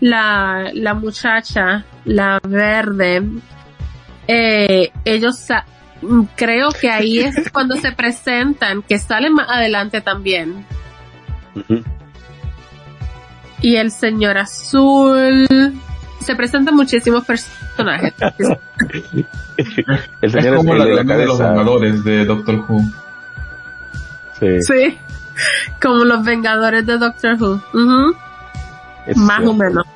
la, 0.00 0.70
la 0.72 0.94
muchacha, 0.94 1.84
la 2.04 2.40
verde, 2.42 3.22
eh, 4.28 4.90
ellos 5.04 5.46
mm, 6.02 6.22
creo 6.36 6.70
que 6.70 6.90
ahí 6.90 7.20
es 7.20 7.50
cuando 7.52 7.76
se 7.76 7.92
presentan, 7.92 8.82
que 8.82 8.98
salen 8.98 9.34
más 9.34 9.48
adelante 9.48 10.00
también. 10.00 10.64
Y 13.60 13.76
el 13.76 13.90
señor 13.90 14.36
azul, 14.38 15.46
se 16.20 16.34
presentan 16.34 16.74
muchísimos 16.74 17.24
personajes. 17.24 18.12
El 19.56 20.06
Es 20.20 20.32
señor 20.32 20.56
como 20.56 20.72
el 20.72 20.78
la 20.80 20.84
de 20.86 21.04
la 21.04 21.16
de 21.16 21.26
los 21.26 21.38
Vengadores 21.38 22.02
de 22.04 22.24
Doctor 22.24 22.64
Who. 22.68 22.80
sí, 24.40 24.60
sí, 24.62 24.98
como 25.80 26.04
los 26.04 26.24
Vengadores 26.24 26.84
de 26.84 26.98
Doctor 26.98 27.36
Who. 27.40 27.60
Es 29.06 29.16
Más 29.16 29.46
o 29.46 29.54
menos. 29.54 29.86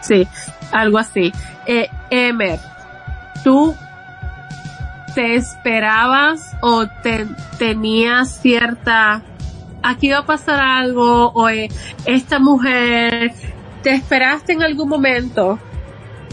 Sí, 0.00 0.26
algo 0.72 0.98
así. 0.98 1.32
Eh, 1.66 1.88
Emer, 2.10 2.58
¿tú 3.44 3.74
te 5.14 5.34
esperabas 5.34 6.56
o 6.60 6.86
te 7.02 7.26
tenías 7.58 8.40
cierta 8.40 9.22
aquí 9.82 10.10
va 10.10 10.18
a 10.18 10.26
pasar 10.26 10.60
algo, 10.60 11.28
o 11.28 11.48
eh, 11.48 11.68
esta 12.04 12.38
mujer, 12.38 13.32
¿te 13.82 13.90
esperaste 13.90 14.52
en 14.52 14.62
algún 14.62 14.88
momento 14.88 15.58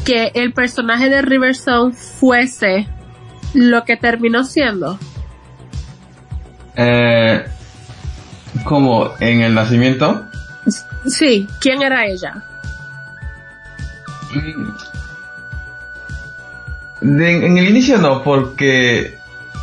que 0.05 0.31
el 0.33 0.53
personaje 0.53 1.09
de 1.09 1.21
Riverstone 1.21 1.93
fuese 1.93 2.87
lo 3.53 3.83
que 3.83 3.97
terminó 3.97 4.43
siendo? 4.43 4.99
Eh, 6.75 7.45
como 8.63 9.11
en 9.19 9.41
el 9.41 9.53
nacimiento. 9.53 10.25
Sí, 11.07 11.47
¿quién 11.61 11.81
era 11.81 12.05
ella? 12.05 12.43
En 17.01 17.57
el 17.57 17.69
inicio 17.69 17.97
no, 17.97 18.23
porque 18.23 19.17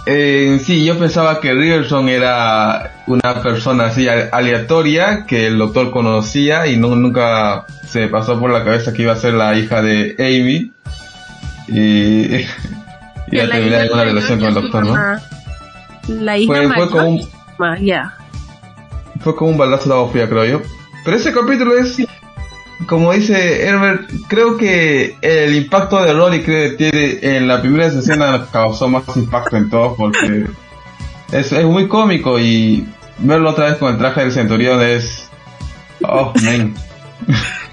eh, 0.04 0.60
sí, 0.62 0.84
yo 0.84 0.98
pensaba 0.98 1.40
que 1.40 1.52
Riverson 1.52 2.08
era 2.08 2.92
una 3.06 3.42
persona 3.42 3.86
así 3.86 4.08
aleatoria 4.08 5.26
que 5.26 5.46
el 5.46 5.58
doctor 5.58 5.92
conocía 5.92 6.66
y 6.66 6.76
no, 6.76 6.96
nunca 6.96 7.66
se 7.86 8.08
pasó 8.08 8.38
por 8.40 8.50
la 8.50 8.64
cabeza 8.64 8.92
que 8.92 9.02
iba 9.02 9.12
a 9.12 9.16
ser 9.16 9.34
la 9.34 9.56
hija 9.56 9.80
de 9.80 10.16
Amy. 10.18 10.72
Y, 11.68 12.36
y 13.30 13.38
a 13.38 13.48
terminar 13.48 13.88
una 13.92 14.04
relación 14.04 14.40
con 14.40 14.48
el 14.48 14.54
doctor, 14.54 14.86
¿no? 14.86 14.96
La 16.08 16.36
hija 16.36 16.52
fue, 16.52 16.68
fue 16.74 16.90
como 16.90 17.08
un, 17.08 17.28
fue 19.20 19.36
como 19.36 19.50
un 19.52 19.58
balazo 19.58 19.88
de 19.88 19.94
agua 19.94 20.10
fría, 20.10 20.28
creo 20.28 20.44
yo. 20.44 20.62
Pero 21.04 21.16
ese 21.16 21.32
capítulo 21.32 21.78
es 21.78 21.96
como 22.86 23.12
dice 23.12 23.66
Herbert, 23.66 24.10
creo 24.28 24.56
que 24.56 25.16
el 25.20 25.54
impacto 25.54 26.02
de 26.02 26.42
que 26.42 26.70
tiene 26.70 27.18
en 27.22 27.48
la 27.48 27.60
primera 27.60 27.86
escena 27.86 28.46
causó 28.50 28.88
más 28.88 29.04
impacto 29.16 29.56
en 29.56 29.70
todos 29.70 29.96
porque 29.96 30.46
es, 31.32 31.52
es, 31.52 31.64
muy 31.64 31.88
cómico 31.88 32.38
y 32.38 32.86
verlo 33.18 33.50
otra 33.50 33.66
vez 33.66 33.76
con 33.76 33.92
el 33.92 33.98
traje 33.98 34.22
del 34.22 34.32
centurión 34.32 34.82
es 34.82 35.28
oh 36.02 36.32
man 36.42 36.74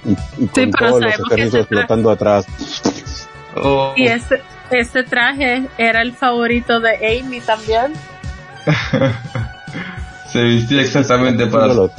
y, 0.05 0.47
con 0.47 0.71
todos 0.71 1.01
los 1.01 1.13
ejércitos 1.13 1.59
explotando 1.61 2.11
atrás. 2.11 2.45
Oh. 3.55 3.93
y 3.95 4.07
ese, 4.07 4.41
ese 4.69 5.03
traje 5.03 5.65
era 5.77 6.01
el 6.01 6.13
favorito 6.13 6.79
de 6.79 7.19
Amy 7.19 7.41
también. 7.41 7.93
Se 10.31 10.43
vistía 10.43 10.81
exactamente 10.81 11.47
para 11.47 11.73
su 11.73 11.89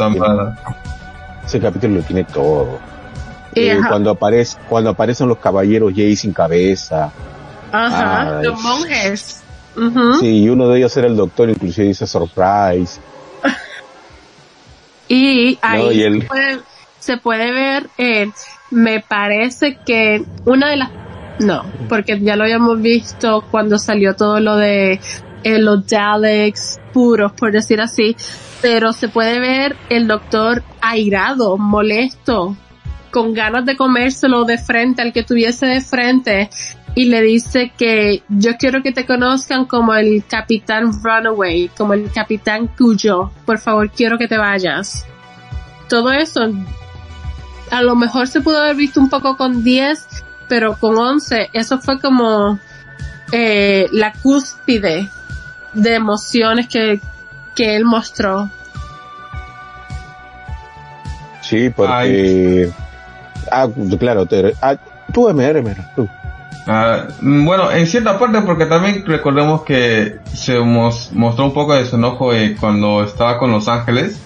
ese 1.45 1.59
capítulo 1.59 1.97
lo 1.97 2.03
tiene 2.03 2.23
todo 2.23 2.79
eh, 3.55 3.79
cuando 3.89 4.11
aparece 4.11 4.59
cuando 4.69 4.91
aparecen 4.91 5.29
los 5.29 5.39
caballeros 5.39 5.93
Jay 5.95 6.17
sin 6.17 6.33
cabeza. 6.33 7.13
Ajá 7.73 8.41
los 8.43 8.61
monjes. 8.63 9.43
Sí 10.21 10.45
y 10.45 10.49
uno 10.49 10.69
de 10.69 10.79
ellos 10.79 10.97
era 10.97 11.07
el 11.07 11.17
doctor 11.17 11.49
inclusive 11.49 11.89
dice 11.89 12.07
surprise. 12.07 13.01
Y 15.13 15.59
ahí 15.61 16.23
se, 17.01 17.17
puede, 17.17 17.53
ver 17.53 17.89
eh, 17.99 18.31
me 18.71 19.01
parece 19.01 19.77
que 19.85 20.25
una 20.45 20.71
de 20.71 20.77
las 20.77 20.91
no 21.41 21.65
porque 21.89 22.21
ya 22.21 22.37
lo 22.37 22.45
habíamos 22.45 22.81
visto 22.81 23.43
cuando 23.51 23.77
salió 23.77 24.15
todo 24.15 24.39
lo 24.39 24.55
de 24.55 25.01
eh, 25.43 25.59
los 25.59 25.85
Daleks 25.89 26.79
puros 26.93 27.33
por 27.33 27.51
decir 27.51 27.81
así 27.81 28.15
pero 28.63 28.93
se 28.93 29.09
puede 29.09 29.41
ver 29.41 29.75
el 29.89 30.07
doctor 30.07 30.63
airado 30.81 31.59
molesto 31.59 32.55
con 33.11 33.35
ganas 33.35 33.67
de 33.67 33.77
comérselo 33.77 34.45
de 34.45 34.59
frente 34.59 35.03
al 35.03 35.13
que 35.13 35.23
tuviese 35.23 35.67
de 35.67 35.81
frente 35.81 36.51
y 36.95 37.05
le 37.05 37.23
dice 37.23 37.73
que 37.77 38.23
yo 38.29 38.57
quiero 38.57 38.83
que 38.83 38.93
te 38.93 39.07
conozcan 39.07 39.65
como 39.65 39.95
el 39.95 40.25
capitán 40.27 40.91
Runaway, 41.03 41.69
como 41.77 41.95
el 41.95 42.11
capitán 42.11 42.69
Cuyo, 42.69 43.31
por 43.45 43.59
favor 43.59 43.91
quiero 43.91 44.19
que 44.19 44.29
te 44.29 44.37
vayas. 44.37 45.07
Todo 45.89 46.11
eso, 46.11 46.41
a 47.71 47.83
lo 47.83 47.97
mejor 47.97 48.29
se 48.29 48.41
pudo 48.41 48.61
haber 48.61 48.77
visto 48.77 49.01
un 49.01 49.09
poco 49.09 49.37
con 49.37 49.63
10, 49.63 50.07
pero 50.49 50.77
con 50.79 50.97
11, 50.97 51.51
eso 51.53 51.79
fue 51.79 52.01
como 52.01 52.59
eh, 53.33 53.87
la 53.93 54.13
cúspide 54.13 55.09
de 55.73 55.95
emociones 55.95 56.69
que, 56.69 57.01
que 57.55 57.77
él 57.77 57.85
mostró. 57.85 58.51
Sí, 61.43 61.71
porque... 61.71 62.71
Ah, 63.51 63.69
claro, 63.99 64.27
te, 64.27 64.55
ah, 64.63 64.77
tú 65.13 65.29
MR, 65.29 65.63
tú. 65.97 66.09
Ah, 66.67 67.09
bueno, 67.21 67.71
en 67.73 67.87
cierta 67.87 68.19
parte 68.19 68.43
porque 68.43 68.67
también 68.67 69.05
recordemos 69.07 69.63
que 69.63 70.19
se 70.33 70.59
mostró 70.59 71.45
un 71.45 71.55
poco 71.55 71.75
de 71.75 71.87
su 71.87 71.97
enojo 71.97 72.33
eh, 72.33 72.57
cuando 72.59 73.03
estaba 73.03 73.39
con 73.39 73.51
Los 73.51 73.67
Ángeles 73.67 74.21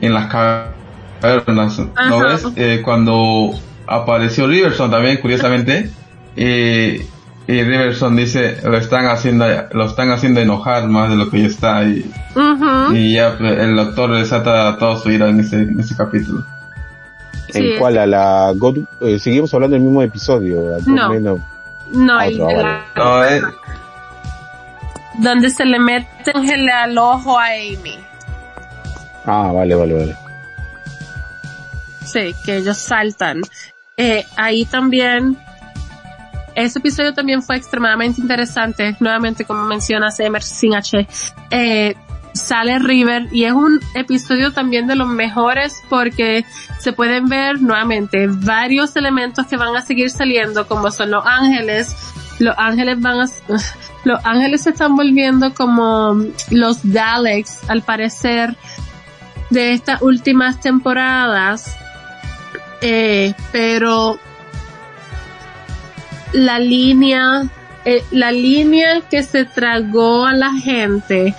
en 0.00 0.14
las 0.14 0.26
cavernas, 0.26 1.78
¿no 1.78 2.20
ves? 2.20 2.46
Eh, 2.56 2.82
cuando 2.84 3.50
apareció 3.86 4.46
Riverson 4.46 4.90
también, 4.90 5.18
curiosamente, 5.18 5.90
eh, 6.36 7.06
y 7.46 7.62
Riverson 7.64 8.14
dice 8.14 8.58
lo 8.62 8.76
están 8.76 9.06
haciendo 9.06 9.46
lo 9.72 9.86
están 9.86 10.12
haciendo 10.12 10.40
enojar 10.40 10.86
más 10.86 11.10
de 11.10 11.16
lo 11.16 11.30
que 11.30 11.40
ya 11.40 11.46
está 11.48 11.82
y, 11.82 12.08
y 12.92 13.14
ya 13.14 13.36
el 13.40 13.74
doctor 13.74 14.14
desata 14.14 14.76
todo 14.78 14.96
su 14.96 15.10
ira 15.10 15.28
en 15.28 15.40
ese, 15.40 15.62
en 15.62 15.80
ese 15.80 15.96
capítulo. 15.96 16.44
¿En 17.54 17.78
cuál? 17.78 17.98
A 17.98 18.06
la 18.06 18.54
eh, 19.00 19.18
seguimos 19.18 19.52
hablando 19.54 19.74
del 19.74 19.82
mismo 19.82 20.02
episodio. 20.02 20.78
No. 20.86 21.40
No, 21.92 22.20
el 22.20 22.38
no 22.38 23.24
eh. 23.24 23.40
Donde 25.18 25.50
se 25.50 25.64
le 25.64 25.78
mete 25.78 26.32
al 26.72 26.96
ojo 26.96 27.38
a 27.38 27.46
Amy. 27.46 27.98
Ah, 29.26 29.50
vale, 29.52 29.74
vale, 29.74 29.94
vale. 29.94 30.16
Sí, 32.04 32.34
que 32.44 32.56
ellos 32.58 32.78
saltan. 32.78 33.42
Eh, 33.96 34.24
ahí 34.36 34.64
también, 34.64 35.36
ese 36.54 36.78
episodio 36.78 37.12
también 37.12 37.42
fue 37.42 37.56
extremadamente 37.56 38.20
interesante. 38.20 38.96
Nuevamente, 39.00 39.44
como 39.44 39.64
mencionas, 39.64 40.18
Emerson 40.20 40.56
sin 40.56 40.74
H. 40.74 41.06
Eh, 41.50 41.94
sale 42.34 42.78
River 42.78 43.28
y 43.32 43.44
es 43.44 43.52
un 43.52 43.80
episodio 43.94 44.52
también 44.52 44.86
de 44.86 44.94
los 44.94 45.08
mejores 45.08 45.82
porque 45.88 46.44
se 46.78 46.92
pueden 46.92 47.28
ver 47.28 47.60
nuevamente 47.60 48.26
varios 48.28 48.96
elementos 48.96 49.46
que 49.46 49.56
van 49.56 49.76
a 49.76 49.82
seguir 49.82 50.10
saliendo 50.10 50.66
como 50.66 50.90
son 50.90 51.10
los 51.10 51.24
ángeles. 51.26 51.96
Los 52.38 52.54
ángeles 52.58 53.00
van 53.00 53.20
a 53.20 53.26
los 54.04 54.24
ángeles 54.24 54.62
se 54.62 54.70
están 54.70 54.96
volviendo 54.96 55.52
como 55.54 56.16
los 56.50 56.78
Daleks 56.82 57.68
al 57.68 57.82
parecer 57.82 58.56
de 59.50 59.72
estas 59.72 60.00
últimas 60.02 60.60
temporadas. 60.60 61.76
Eh, 62.82 63.34
pero 63.52 64.18
la 66.32 66.58
línea 66.58 67.42
eh, 67.84 68.04
la 68.10 68.30
línea 68.30 69.00
que 69.10 69.22
se 69.22 69.46
tragó 69.46 70.26
a 70.26 70.34
la 70.34 70.52
gente 70.52 71.34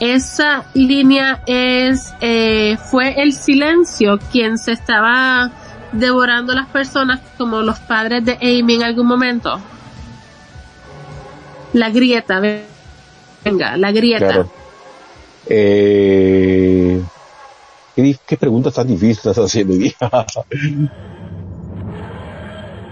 esa 0.00 0.64
línea 0.74 1.42
es, 1.46 2.14
eh, 2.20 2.76
fue 2.90 3.20
el 3.22 3.32
silencio 3.32 4.18
quien 4.30 4.58
se 4.58 4.72
estaba 4.72 5.50
devorando 5.92 6.54
las 6.54 6.66
personas 6.68 7.20
como 7.38 7.62
los 7.62 7.78
padres 7.80 8.24
de 8.24 8.34
Amy 8.34 8.74
en 8.74 8.82
algún 8.82 9.06
momento. 9.06 9.58
La 11.72 11.90
grieta, 11.90 12.40
venga, 13.44 13.76
la 13.76 13.92
grieta. 13.92 14.46
Eh, 15.48 17.02
¿qué, 17.94 18.16
¿qué, 18.26 18.36
preguntas 18.36 18.74
tan 18.74 18.86
difíciles 18.86 19.18
estás 19.18 19.38
haciendo? 19.38 19.74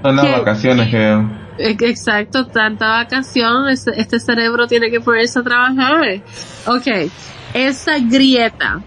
Son 0.02 0.16
las 0.16 0.30
vacaciones 0.38 0.90
que 0.90 1.43
Exacto, 1.58 2.46
tanta 2.46 2.88
vacación, 2.88 3.68
este, 3.68 4.20
cerebro 4.20 4.66
tiene 4.66 4.90
que 4.90 5.00
ponerse 5.00 5.38
a 5.38 5.42
trabajar. 5.42 6.22
Ok, 6.66 7.10
esa 7.52 7.98
grieta 7.98 8.82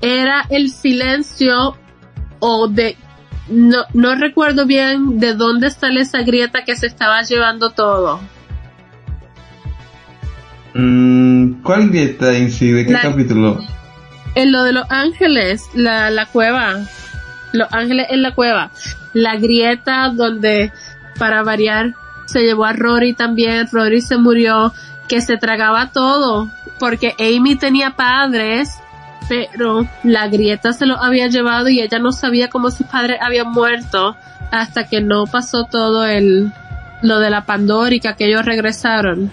era 0.00 0.44
el 0.50 0.70
silencio 0.70 1.76
o 2.38 2.68
de, 2.68 2.96
no, 3.48 3.84
no 3.92 4.14
recuerdo 4.14 4.66
bien 4.66 5.18
de 5.18 5.34
dónde 5.34 5.70
sale 5.70 6.02
esa 6.02 6.22
grieta 6.22 6.64
que 6.64 6.76
se 6.76 6.86
estaba 6.86 7.22
llevando 7.22 7.70
todo. 7.70 8.20
Mm, 10.74 11.62
¿Cuál 11.62 11.88
grieta 11.88 12.36
en 12.36 12.52
sí? 12.52 12.70
¿De 12.70 12.86
qué 12.86 12.92
capítulo? 12.92 13.58
En 14.36 14.52
lo 14.52 14.62
de 14.62 14.72
los 14.72 14.88
ángeles, 14.90 15.64
la, 15.74 16.10
la 16.10 16.26
cueva. 16.26 16.76
Los 17.52 17.72
ángeles 17.72 18.06
en 18.10 18.22
la 18.22 18.34
cueva. 18.34 18.70
La 19.14 19.36
grieta 19.36 20.10
donde 20.10 20.70
para 21.18 21.42
variar, 21.42 21.94
se 22.26 22.40
llevó 22.40 22.64
a 22.64 22.72
Rory 22.72 23.14
también, 23.14 23.68
Rory 23.70 24.00
se 24.00 24.16
murió, 24.16 24.72
que 25.08 25.20
se 25.20 25.36
tragaba 25.36 25.90
todo, 25.92 26.48
porque 26.78 27.14
Amy 27.18 27.56
tenía 27.56 27.96
padres, 27.96 28.70
pero 29.28 29.86
la 30.04 30.28
grieta 30.28 30.72
se 30.72 30.86
lo 30.86 30.96
había 30.96 31.28
llevado 31.28 31.68
y 31.68 31.80
ella 31.80 31.98
no 31.98 32.12
sabía 32.12 32.48
cómo 32.48 32.70
sus 32.70 32.86
padres 32.86 33.18
habían 33.20 33.50
muerto 33.50 34.16
hasta 34.50 34.88
que 34.88 35.00
no 35.00 35.24
pasó 35.26 35.64
todo 35.64 36.06
el, 36.06 36.52
lo 37.02 37.18
de 37.18 37.30
la 37.30 37.44
Pandórica, 37.44 38.16
que 38.16 38.26
ellos 38.26 38.44
regresaron. 38.44 39.30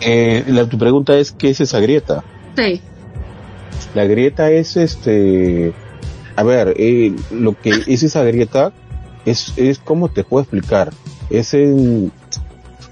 Eh, 0.00 0.44
la, 0.48 0.66
tu 0.66 0.78
pregunta 0.78 1.16
es, 1.16 1.32
¿qué 1.32 1.50
es 1.50 1.60
esa 1.60 1.80
grieta? 1.80 2.24
Sí. 2.56 2.80
La 3.94 4.04
grieta 4.04 4.50
es 4.50 4.76
este, 4.76 5.72
a 6.36 6.42
ver, 6.42 6.74
eh, 6.76 7.14
lo 7.30 7.58
que 7.58 7.70
es 7.86 8.02
esa 8.02 8.24
grieta 8.24 8.72
es, 9.24 9.52
es 9.56 9.78
como 9.78 10.08
te 10.08 10.24
puedo 10.24 10.42
explicar, 10.42 10.90
es 11.30 11.54
en, 11.54 12.12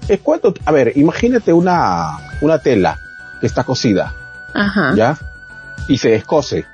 es 0.07 0.19
cuando, 0.21 0.53
a 0.65 0.71
ver, 0.71 0.93
imagínate 0.95 1.53
una, 1.53 2.17
una 2.41 2.59
tela 2.59 2.99
que 3.39 3.47
está 3.47 3.63
cosida, 3.63 4.13
Ajá. 4.53 4.93
¿ya? 4.95 5.17
Y 5.87 5.97
se 5.97 6.09
descose. 6.09 6.65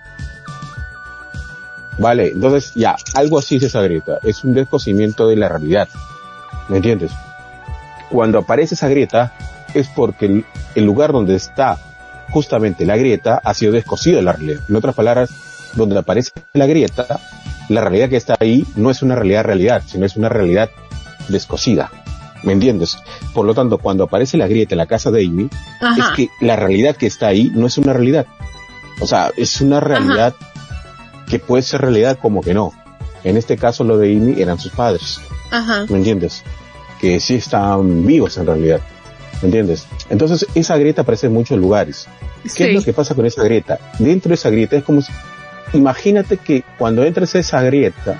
Vale, 1.98 2.28
entonces 2.30 2.74
ya, 2.76 2.96
algo 3.16 3.40
así 3.40 3.56
es 3.56 3.64
esa 3.64 3.82
grieta, 3.82 4.20
es 4.24 4.44
un 4.44 4.54
descosimiento 4.54 5.28
de 5.28 5.36
la 5.36 5.50
realidad, 5.50 5.90
¿me 6.70 6.78
entiendes? 6.78 7.12
Cuando 8.10 8.40
aparece 8.40 8.76
esa 8.76 8.88
grieta 8.88 9.34
es 9.74 9.88
porque 9.90 10.28
el, 10.28 10.46
el 10.76 10.86
lugar 10.86 11.12
donde 11.12 11.36
está 11.36 11.78
justamente 12.30 12.86
la 12.86 12.98
grieta 12.98 13.42
ha 13.44 13.54
sido 13.54 13.72
descosido 13.74 14.18
de 14.18 14.24
la 14.24 14.34
realidad. 14.34 14.62
En 14.68 14.76
otras 14.76 14.96
palabras, 14.96 15.30
donde 15.74 15.98
aparece 15.98 16.32
la 16.54 16.66
grieta, 16.66 17.20
la 17.70 17.82
realidad 17.82 18.10
que 18.10 18.18
está 18.18 18.36
ahí 18.40 18.66
no 18.76 18.90
es 18.92 19.02
una 19.02 19.16
realidad 19.16 19.44
realidad, 19.46 19.84
sino 19.86 20.06
es 20.06 20.16
una 20.16 20.30
realidad 20.30 20.70
descosida. 21.30 21.92
¿Me 22.44 22.54
entiendes? 22.54 22.98
Por 23.34 23.46
lo 23.46 23.54
tanto, 23.54 23.78
cuando 23.80 24.04
aparece 24.06 24.38
la 24.38 24.48
grieta 24.48 24.76
en 24.76 24.78
la 24.78 24.86
casa 24.86 25.12
de 25.12 25.26
Amy, 25.26 25.50
Ajá. 25.82 25.96
es 26.12 26.16
que 26.16 26.30
la 26.46 26.56
realidad 26.56 26.96
que 26.96 27.08
está 27.08 27.28
ahí 27.28 27.52
no 27.54 27.68
es 27.68 27.78
una 27.78 27.94
realidad. 27.94 28.28
O 29.02 29.08
sea, 29.08 29.32
es 29.36 29.60
una 29.62 29.80
realidad 29.80 30.36
que 31.28 31.40
puede 31.40 31.64
ser 31.64 31.82
realidad 31.82 32.18
como 32.22 32.42
que 32.42 32.54
no. 32.54 32.74
En 33.24 33.36
este 33.38 33.58
caso, 33.58 33.84
lo 33.84 33.98
de 33.98 34.16
Amy 34.16 34.42
eran 34.42 34.60
sus 34.60 34.72
padres. 34.72 35.20
Ajá. 35.52 35.86
¿Me 35.90 35.98
entiendes? 35.98 36.44
Que 37.02 37.20
sí 37.20 37.36
están 37.36 38.06
vivos 38.06 38.38
en 38.38 38.46
realidad. 38.46 38.80
¿Me 39.42 39.48
entiendes? 39.48 39.86
Entonces, 40.10 40.46
esa 40.56 40.78
grieta 40.78 41.02
aparece 41.02 41.28
en 41.28 41.34
muchos 41.34 41.58
lugares. 41.60 42.08
¿Qué 42.44 42.50
Sí. 42.50 42.64
es 42.64 42.74
lo 42.76 42.82
que 42.84 42.94
pasa 42.94 43.14
con 43.16 43.26
esa 43.26 43.44
grieta? 43.44 43.78
Dentro 44.00 44.30
de 44.30 44.36
esa 44.36 44.50
grieta 44.50 44.78
es 44.78 44.84
como 44.84 45.02
si, 45.02 45.12
imagínate 45.74 46.38
que 46.38 46.64
cuando 46.78 47.04
entras 47.04 47.36
a 47.36 47.40
esa 47.40 47.62
grieta, 47.62 48.20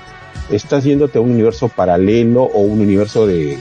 estás 0.50 0.84
yéndote 0.84 1.18
a 1.18 1.20
un 1.20 1.30
universo 1.32 1.68
paralelo 1.68 2.42
o 2.44 2.60
un 2.60 2.80
universo 2.80 3.26
de, 3.26 3.58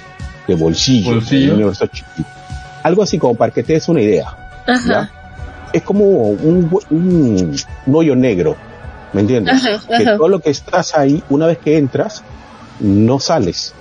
de 0.47 0.55
bolsillo, 0.55 1.15
Bolsillo. 1.15 1.49
un 1.51 1.55
universo 1.55 1.87
chiquito. 1.87 2.29
Algo 2.83 3.03
así 3.03 3.17
como 3.17 3.35
para 3.35 3.51
que 3.51 3.63
te 3.63 3.73
des 3.73 3.87
una 3.89 4.01
idea. 4.01 4.27
Ajá. 4.67 4.87
¿ya? 4.87 5.11
Es 5.73 5.81
como 5.83 6.03
un, 6.05 6.69
un, 6.89 7.55
un 7.85 7.95
hoyo 7.95 8.15
negro, 8.15 8.55
¿me 9.13 9.21
entiendes? 9.21 9.53
Ajá, 9.65 9.81
Que 9.87 10.03
ajá. 10.03 10.17
todo 10.17 10.29
lo 10.29 10.39
que 10.39 10.49
estás 10.49 10.95
ahí, 10.95 11.21
una 11.29 11.47
vez 11.47 11.57
que 11.57 11.77
entras, 11.77 12.23
no 12.79 13.19
sales. 13.19 13.73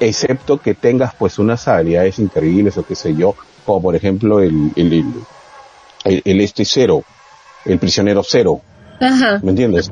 Excepto 0.00 0.58
que 0.60 0.74
tengas 0.74 1.14
pues 1.14 1.38
unas 1.38 1.66
habilidades 1.68 2.18
increíbles 2.18 2.76
o 2.76 2.84
qué 2.84 2.94
sé 2.96 3.14
yo, 3.14 3.36
como 3.64 3.80
por 3.82 3.94
ejemplo 3.96 4.40
el, 4.40 4.72
el, 4.74 4.92
el, 4.92 5.04
el- 6.04 6.22
el 6.24 6.40
este 6.40 6.64
cero, 6.64 7.04
el 7.64 7.78
prisionero 7.78 8.22
cero, 8.28 8.60
Ajá. 9.00 9.40
¿me 9.42 9.50
entiendes? 9.50 9.90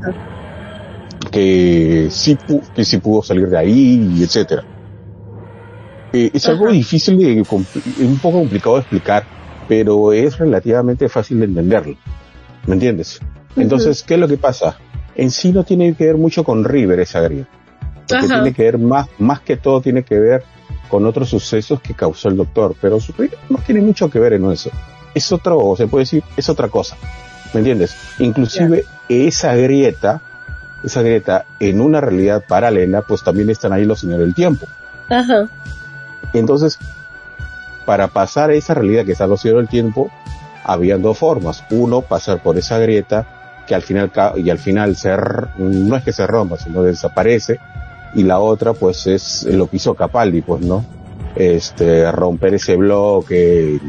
Que 1.31 2.09
sí, 2.11 2.39
que 2.75 2.85
sí 2.85 2.99
pudo 2.99 3.23
salir 3.23 3.49
de 3.49 3.59
ahí, 3.59 4.15
y 4.17 4.23
etcétera. 4.23 4.65
Eh, 6.13 6.31
es 6.35 6.49
algo 6.49 6.71
difícil 6.71 7.19
de, 7.19 7.41
un 7.41 8.19
poco 8.19 8.39
complicado 8.39 8.77
de 8.77 8.81
explicar, 8.81 9.25
pero 9.69 10.13
es 10.13 10.39
relativamente 10.39 11.09
fácil 11.09 11.39
de 11.39 11.45
entenderlo. 11.45 11.97
¿Me 12.67 12.75
entiendes? 12.75 13.21
Entonces, 13.57 14.03
¿qué 14.03 14.15
es 14.15 14.21
lo 14.21 14.29
que 14.29 14.37
pasa? 14.37 14.77
En 15.15 15.31
sí 15.31 15.53
no 15.53 15.65
tiene 15.65 15.95
que 15.95 16.07
ver 16.07 16.17
mucho 16.17 16.45
con 16.45 16.65
River 16.65 17.01
esa 17.01 17.21
grieta. 17.21 17.49
Porque 18.09 18.27
Ajá. 18.27 18.35
tiene 18.35 18.53
que 18.53 18.65
ver 18.65 18.79
más, 18.79 19.09
más 19.19 19.41
que 19.41 19.57
todo 19.57 19.81
tiene 19.81 20.03
que 20.03 20.19
ver 20.19 20.43
con 20.89 21.07
otros 21.07 21.29
sucesos 21.29 21.81
que 21.81 21.95
causó 21.95 22.29
el 22.29 22.37
doctor. 22.37 22.75
Pero 22.81 22.99
su 22.99 23.13
River 23.13 23.39
no 23.49 23.59
tiene 23.59 23.81
mucho 23.81 24.11
que 24.11 24.19
ver 24.19 24.33
en 24.33 24.51
eso. 24.51 24.71
Es 25.15 25.31
otro, 25.31 25.75
se 25.77 25.87
puede 25.87 26.03
decir, 26.03 26.25
es 26.37 26.49
otra 26.49 26.69
cosa. 26.69 26.97
¿Me 27.53 27.61
entiendes? 27.61 27.97
Inclusive 28.19 28.85
esa 29.09 29.55
grieta, 29.55 30.21
esa 30.85 31.03
grieta 31.03 31.45
en 31.59 31.81
una 31.81 32.01
realidad 32.01 32.45
paralela, 32.47 33.03
pues 33.03 33.23
también 33.23 33.51
están 33.51 33.73
ahí 33.73 33.85
los 33.85 34.01
señores 34.01 34.27
del 34.27 34.35
tiempo. 34.35 34.67
Ajá. 35.09 35.49
Entonces, 36.33 36.79
para 37.85 38.09
pasar 38.09 38.51
a 38.51 38.55
esa 38.55 38.75
realidad 38.75 39.05
que 39.05 39.13
está 39.13 39.27
los 39.27 39.41
cielos 39.41 39.63
del 39.63 39.69
tiempo, 39.69 40.11
había 40.65 40.97
dos 40.97 41.19
formas. 41.19 41.65
Uno, 41.71 42.03
pasar 42.03 42.43
por 42.43 42.57
esa 42.57 42.79
grieta, 42.79 43.27
que 43.67 43.75
al 43.75 43.83
final, 43.83 44.13
y 44.37 44.51
al 44.51 44.59
final 44.59 44.97
se, 44.97 45.17
no 45.59 45.97
es 45.97 46.05
que 46.05 46.13
se 46.13 46.27
rompa, 46.27 46.57
sino 46.57 46.83
desaparece. 46.83 47.59
Y 48.15 48.23
la 48.23 48.39
otra, 48.39 48.73
pues, 48.75 49.07
es 49.07 49.45
lo 49.45 49.69
que 49.69 49.77
hizo 49.77 49.95
Capaldi, 49.95 50.43
pues, 50.43 50.63
¿no? 50.63 50.85
Este, 51.35 52.11
romper 52.11 52.55
ese 52.55 52.77
bloque, 52.77 53.81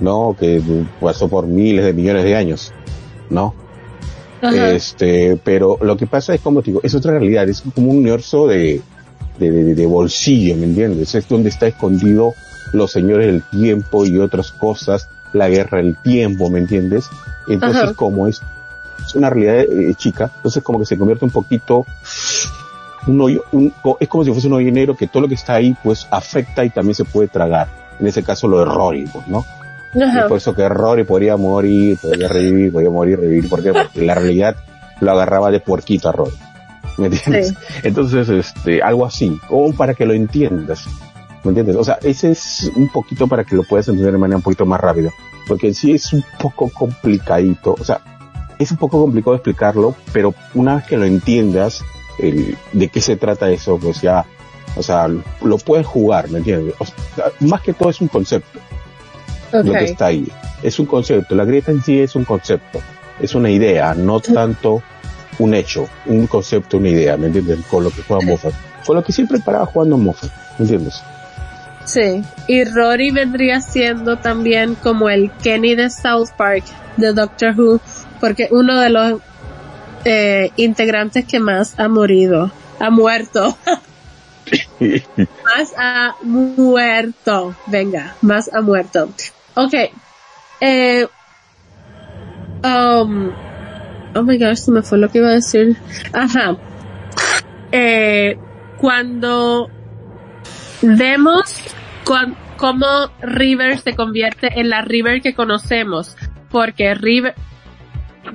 ¿no? 0.00 0.36
Que 0.38 0.60
pasó 1.00 1.28
por 1.28 1.46
miles 1.46 1.84
de 1.84 1.92
millones 1.92 2.24
de 2.24 2.36
años, 2.36 2.72
¿no? 3.30 3.54
Ajá. 4.42 4.70
Este, 4.72 5.38
pero 5.42 5.78
lo 5.80 5.96
que 5.96 6.06
pasa 6.06 6.34
es 6.34 6.40
como 6.40 6.60
te 6.60 6.70
digo, 6.70 6.80
es 6.82 6.94
otra 6.94 7.12
realidad, 7.12 7.48
es 7.48 7.62
como 7.74 7.90
un 7.92 7.98
universo 7.98 8.46
de, 8.46 8.82
de, 9.38 9.50
de- 9.50 9.74
de 9.74 9.86
bolsillo, 9.86 10.56
¿me 10.56 10.64
entiendes? 10.66 11.14
Es 11.14 11.26
donde 11.28 11.48
está 11.48 11.66
escondido 11.66 12.34
los 12.72 12.90
señores 12.92 13.26
del 13.28 13.42
tiempo 13.50 14.04
y 14.04 14.18
otras 14.18 14.52
cosas, 14.52 15.08
la 15.32 15.48
guerra 15.48 15.78
del 15.78 15.96
tiempo, 16.02 16.50
¿me 16.50 16.58
entiendes? 16.58 17.06
Entonces, 17.48 17.82
Ajá. 17.84 17.94
como 17.94 18.26
es, 18.28 18.42
es 19.06 19.14
una 19.14 19.30
realidad 19.30 19.60
eh, 19.60 19.94
chica, 19.96 20.30
entonces 20.36 20.62
como 20.62 20.78
que 20.78 20.86
se 20.86 20.98
convierte 20.98 21.24
un 21.24 21.30
poquito, 21.30 21.86
un 23.06 23.20
hoyo, 23.20 23.42
un- 23.52 23.72
es 24.00 24.08
como 24.08 24.24
si 24.24 24.32
fuese 24.32 24.46
un 24.48 24.54
hoyo 24.54 24.70
negro 24.72 24.96
que 24.96 25.06
todo 25.06 25.22
lo 25.22 25.28
que 25.28 25.34
está 25.34 25.54
ahí, 25.54 25.74
pues 25.82 26.06
afecta 26.10 26.64
y 26.64 26.70
también 26.70 26.94
se 26.94 27.04
puede 27.04 27.28
tragar. 27.28 27.68
En 28.00 28.06
ese 28.06 28.22
caso 28.22 28.48
lo 28.48 28.58
de 28.58 28.64
Rory, 28.66 29.06
pues, 29.06 29.26
¿no? 29.28 29.44
Y 29.94 30.28
por 30.28 30.38
eso 30.38 30.54
que 30.54 30.68
Rory 30.68 31.04
podría 31.04 31.36
morir, 31.36 31.98
podría 32.00 32.28
revivir, 32.28 32.72
podría 32.72 32.90
morir, 32.90 33.20
revivir. 33.20 33.48
¿Por 33.48 33.62
qué? 33.62 33.72
Porque 33.72 34.04
la 34.04 34.14
realidad 34.14 34.56
lo 35.00 35.12
agarraba 35.12 35.50
de 35.50 35.60
puerquito 35.60 36.08
a 36.08 36.12
Rory. 36.12 36.34
¿Me 36.98 37.06
entiendes? 37.06 37.48
Sí. 37.48 37.54
Entonces, 37.82 38.28
este, 38.28 38.82
algo 38.82 39.04
así, 39.04 39.38
como 39.48 39.74
para 39.74 39.94
que 39.94 40.04
lo 40.04 40.12
entiendas. 40.12 40.86
¿Me 41.42 41.50
entiendes? 41.50 41.76
O 41.76 41.84
sea, 41.84 41.98
ese 42.02 42.30
es 42.30 42.70
un 42.74 42.88
poquito 42.88 43.26
para 43.26 43.44
que 43.44 43.56
lo 43.56 43.64
puedas 43.64 43.88
entender 43.88 44.12
de 44.12 44.18
manera 44.18 44.36
un 44.36 44.42
poquito 44.42 44.64
más 44.64 44.80
rápida. 44.80 45.10
Porque 45.46 45.68
en 45.68 45.74
sí 45.74 45.92
es 45.92 46.12
un 46.12 46.24
poco 46.38 46.70
complicadito. 46.70 47.76
O 47.78 47.84
sea, 47.84 48.00
es 48.58 48.70
un 48.70 48.78
poco 48.78 49.00
complicado 49.00 49.36
explicarlo, 49.36 49.94
pero 50.12 50.34
una 50.54 50.76
vez 50.76 50.86
que 50.86 50.96
lo 50.96 51.04
entiendas, 51.04 51.84
el, 52.18 52.56
de 52.72 52.88
qué 52.88 53.00
se 53.00 53.16
trata 53.16 53.50
eso, 53.50 53.78
pues 53.78 54.00
ya, 54.00 54.24
o 54.76 54.82
sea, 54.82 55.08
lo 55.08 55.58
puedes 55.58 55.86
jugar, 55.86 56.30
¿me 56.30 56.38
entiendes? 56.38 56.74
O 56.78 56.84
sea, 56.84 57.26
más 57.40 57.60
que 57.60 57.72
todo 57.72 57.90
es 57.90 58.00
un 58.00 58.08
concepto 58.08 58.58
lo 59.52 59.72
que 59.72 59.84
está 59.84 60.06
ahí. 60.06 60.26
Es 60.62 60.78
un 60.78 60.86
concepto. 60.86 61.34
La 61.34 61.44
grieta 61.44 61.70
en 61.70 61.82
sí 61.82 62.00
es 62.00 62.14
un 62.16 62.24
concepto. 62.24 62.80
Es 63.20 63.34
una 63.34 63.50
idea, 63.50 63.94
no 63.94 64.20
tanto 64.20 64.82
un 65.38 65.54
hecho. 65.54 65.88
Un 66.06 66.26
concepto, 66.26 66.78
una 66.78 66.88
idea, 66.88 67.16
¿me 67.16 67.26
entiendes? 67.26 67.60
Con 67.70 67.84
lo 67.84 67.90
que 67.90 68.02
juega 68.02 68.24
Moffat. 68.26 68.54
Con 68.86 68.96
lo 68.96 69.04
que 69.04 69.12
siempre 69.12 69.38
paraba 69.40 69.66
jugando 69.66 69.96
Moffat, 69.96 70.30
¿me 70.58 70.64
entiendes? 70.64 71.02
Sí. 71.84 72.22
Y 72.48 72.64
Rory 72.64 73.10
vendría 73.10 73.60
siendo 73.60 74.16
también 74.18 74.74
como 74.74 75.08
el 75.10 75.30
Kenny 75.42 75.74
de 75.74 75.90
South 75.90 76.30
Park 76.36 76.64
de 76.96 77.12
Doctor 77.12 77.58
Who, 77.58 77.80
porque 78.20 78.48
uno 78.50 78.80
de 78.80 78.90
los 78.90 79.20
eh, 80.04 80.50
integrantes 80.56 81.24
que 81.24 81.40
más 81.40 81.78
ha 81.78 81.88
morido, 81.88 82.50
ha 82.78 82.90
muerto, 82.90 83.56
más 84.80 85.72
ha 85.76 86.14
muerto, 86.22 87.54
venga, 87.66 88.14
más 88.20 88.52
ha 88.52 88.60
muerto. 88.60 89.08
Ok, 89.56 89.74
eh, 90.60 91.06
um, 92.64 93.30
oh 94.14 94.22
my 94.22 94.38
gosh, 94.38 94.58
se 94.58 94.72
me 94.72 94.82
fue 94.82 94.98
lo 94.98 95.08
que 95.08 95.18
iba 95.18 95.28
a 95.28 95.34
decir. 95.34 95.76
Ajá. 96.12 96.56
Eh, 97.70 98.38
cuando 98.78 99.70
vemos 100.82 101.56
con, 102.04 102.36
cómo 102.56 102.86
River 103.20 103.78
se 103.78 103.94
convierte 103.94 104.60
en 104.60 104.70
la 104.70 104.82
River 104.82 105.22
que 105.22 105.34
conocemos, 105.34 106.16
porque 106.50 106.94
River, 106.94 107.34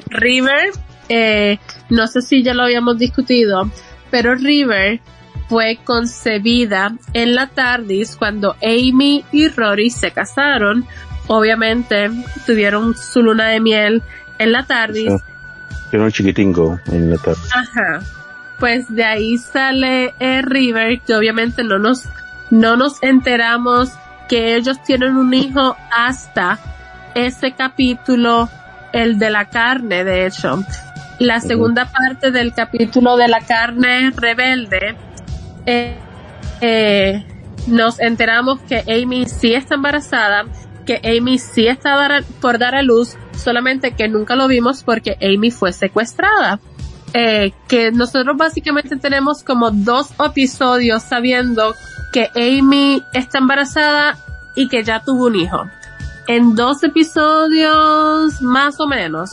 River, 0.08 0.72
eh, 1.10 1.58
no 1.90 2.08
sé 2.08 2.22
si 2.22 2.44
ya 2.44 2.54
lo 2.54 2.64
habíamos 2.64 2.98
discutido, 2.98 3.70
pero 4.12 4.36
River 4.36 5.02
fue 5.50 5.80
concebida 5.84 6.96
en 7.14 7.34
la 7.34 7.48
TARDIS 7.48 8.16
cuando 8.16 8.56
Amy 8.62 9.26
y 9.32 9.48
Rory 9.48 9.90
se 9.90 10.12
casaron. 10.12 10.86
Obviamente 11.32 12.10
tuvieron 12.48 12.98
su 12.98 13.22
luna 13.22 13.50
de 13.50 13.60
miel 13.60 14.02
en 14.40 14.52
la 14.52 14.64
TARDIS. 14.64 15.14
Tiene 15.92 16.06
un 16.06 16.12
chiquitingo 16.12 16.80
en 16.92 17.12
la 17.12 17.18
tarde. 17.18 17.40
Ajá. 17.54 18.00
Pues 18.58 18.94
de 18.94 19.04
ahí 19.04 19.38
sale 19.38 20.16
eh, 20.20 20.42
River, 20.42 21.00
que 21.02 21.14
obviamente 21.14 21.64
no 21.64 21.78
nos, 21.78 22.06
no 22.50 22.76
nos 22.76 23.02
enteramos 23.04 23.92
que 24.28 24.56
ellos 24.56 24.82
tienen 24.82 25.18
un 25.18 25.32
hijo 25.36 25.78
hasta 25.92 26.58
ese 27.14 27.52
capítulo, 27.52 28.50
el 28.92 29.20
de 29.20 29.30
la 29.30 29.46
carne, 29.46 30.04
de 30.04 30.26
hecho. 30.26 30.64
La 31.20 31.42
segunda 31.42 31.86
parte 31.86 32.32
del 32.32 32.54
capítulo 32.54 33.18
de 33.18 33.28
la 33.28 33.42
carne 33.42 34.12
rebelde, 34.16 34.96
eh, 35.68 35.96
eh, 36.62 37.24
nos 37.68 38.00
enteramos 38.00 38.62
que 38.62 38.80
Amy 38.88 39.26
sí 39.26 39.54
está 39.54 39.76
embarazada, 39.76 40.46
que 40.90 41.00
Amy 41.08 41.38
sí 41.38 41.68
está 41.68 42.24
por 42.42 42.58
dar 42.58 42.74
a 42.74 42.82
luz, 42.82 43.16
solamente 43.38 43.92
que 43.92 44.08
nunca 44.08 44.36
lo 44.36 44.48
vimos 44.48 44.84
porque 44.84 45.20
Amy 45.22 45.52
fue 45.52 45.72
secuestrada. 45.72 46.60
Eh, 47.14 47.54
que 47.68 47.92
nosotros 47.92 48.36
básicamente 48.36 48.96
tenemos 48.96 49.44
como 49.44 49.70
dos 49.70 50.10
episodios 50.26 51.04
sabiendo 51.04 51.76
que 52.12 52.32
Amy 52.36 53.04
está 53.14 53.38
embarazada 53.38 54.18
y 54.56 54.68
que 54.68 54.84
ya 54.84 55.04
tuvo 55.04 55.28
un 55.28 55.36
hijo. 55.36 55.70
En 56.28 56.56
dos 56.56 56.82
episodios 56.82 58.42
más 58.42 58.80
o 58.80 58.88
menos, 58.88 59.30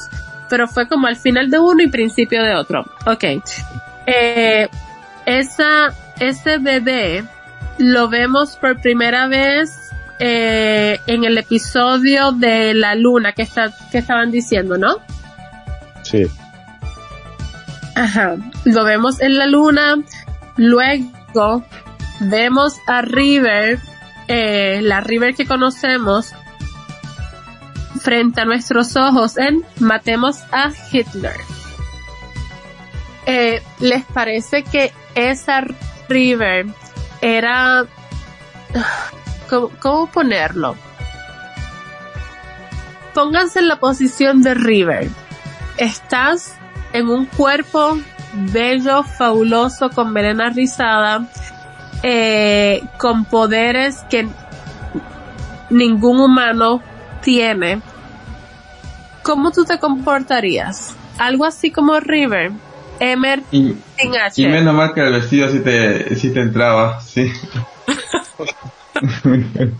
pero 0.51 0.69
fue 0.69 0.87
como 0.87 1.07
al 1.07 1.17
final 1.17 1.49
de 1.49 1.59
uno 1.59 1.83
y 1.83 1.89
principio 1.89 2.43
de 2.43 2.55
otro. 2.55 2.85
Ok. 3.07 3.25
Eh, 4.05 4.69
esa, 5.25 5.95
ese 6.21 6.59
bebé 6.59 7.25
lo 7.79 8.11
vemos 8.11 8.57
por 8.57 8.79
primera 8.83 9.27
vez 9.27 9.86
eh, 10.19 10.99
en 11.07 11.25
el 11.25 11.39
episodio 11.39 12.33
de 12.33 12.75
la 12.75 12.95
luna 12.95 13.33
que 13.33 13.43
está, 13.43 13.73
que 13.91 13.99
estaban 13.99 14.31
diciendo, 14.31 14.79
¿no? 14.79 14.99
Sí. 16.03 16.27
Ajá. 17.95 18.37
Lo 18.65 18.85
vemos 18.85 19.21
en 19.21 19.39
la 19.39 19.47
luna. 19.47 19.97
Luego 20.57 21.65
vemos 22.21 22.77
a 22.87 23.03
River, 23.03 23.79
eh, 24.29 24.81
la 24.83 25.01
River 25.01 25.35
que 25.35 25.47
conocemos, 25.47 26.33
frente 28.01 28.41
a 28.41 28.45
nuestros 28.45 28.97
ojos 28.97 29.37
en 29.37 29.65
Matemos 29.81 30.39
a 30.53 30.71
Hitler. 30.93 31.37
Eh, 33.27 33.63
¿Les 33.81 34.05
parece 34.05 34.63
que 34.63 34.93
esa 35.15 35.65
River 36.09 36.67
era... 37.21 37.85
¿Cómo, 39.49 39.71
cómo 39.81 40.07
ponerlo? 40.07 40.77
Pónganse 43.15 43.61
en 43.61 43.69
la 43.69 43.77
posición 43.77 44.43
de 44.43 44.55
River. 44.55 45.09
Estás 45.79 46.55
en 46.93 47.09
un 47.09 47.27
cuerpo 47.27 47.99
bello, 48.33 49.03
fabuloso, 49.03 49.91
con 49.91 50.13
melena 50.13 50.51
rizada, 50.51 51.27
eh, 52.03 52.83
con 52.99 53.25
poderes 53.25 54.05
que 54.11 54.29
ningún 55.71 56.21
humano 56.21 56.83
tiene. 57.23 57.81
¿Cómo 59.23 59.51
tú 59.51 59.65
te 59.65 59.79
comportarías? 59.79 60.95
Algo 61.19 61.45
así 61.45 61.71
como 61.71 61.99
River, 61.99 62.53
Emer 63.01 63.43
Y, 63.51 63.75
sin 63.99 64.17
H. 64.17 64.43
y 64.43 64.47
menos 64.47 64.75
mal 64.75 64.93
que 64.95 65.01
el 65.01 65.13
vestido 65.13 65.49
sí 65.51 65.61
te, 65.61 66.15
sí 66.17 66.33
te 66.33 66.41
entraba, 66.41 67.01
sí. 67.01 67.33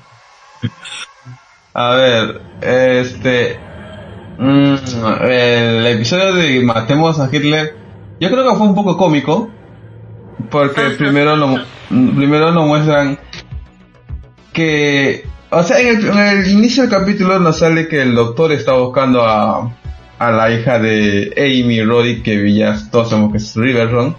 A 1.75 1.95
ver, 1.95 2.41
este... 2.63 3.59
mm, 4.39 4.75
el 5.29 5.87
episodio 5.87 6.35
de 6.35 6.63
Matemos 6.63 7.21
a 7.21 7.29
Hitler, 7.31 7.77
yo 8.19 8.31
creo 8.31 8.49
que 8.49 8.57
fue 8.57 8.67
un 8.67 8.75
poco 8.75 8.97
cómico, 8.97 9.51
porque 10.51 10.91
primero 10.97 11.37
lo, 11.37 11.59
primero 11.89 12.53
nos 12.53 12.67
muestran 12.67 13.19
que, 14.55 15.27
o 15.51 15.63
sea, 15.63 15.79
en 15.81 15.99
el, 15.99 16.07
en 16.09 16.19
el 16.19 16.51
inicio 16.51 16.85
del 16.85 16.91
capítulo 16.91 17.39
nos 17.39 17.59
sale 17.59 17.89
que 17.89 18.01
el 18.01 18.15
doctor 18.15 18.53
está 18.53 18.73
buscando 18.73 19.23
a, 19.27 19.71
a 20.19 20.31
la 20.31 20.51
hija 20.51 20.79
de 20.79 21.35
Amy 21.37 21.83
Roddy, 21.83 22.23
que 22.23 22.55
ya 22.55 22.75
todos 22.91 23.11
sabemos 23.11 23.33
que 23.33 23.39
es 23.39 23.55
Riverron, 23.55 24.17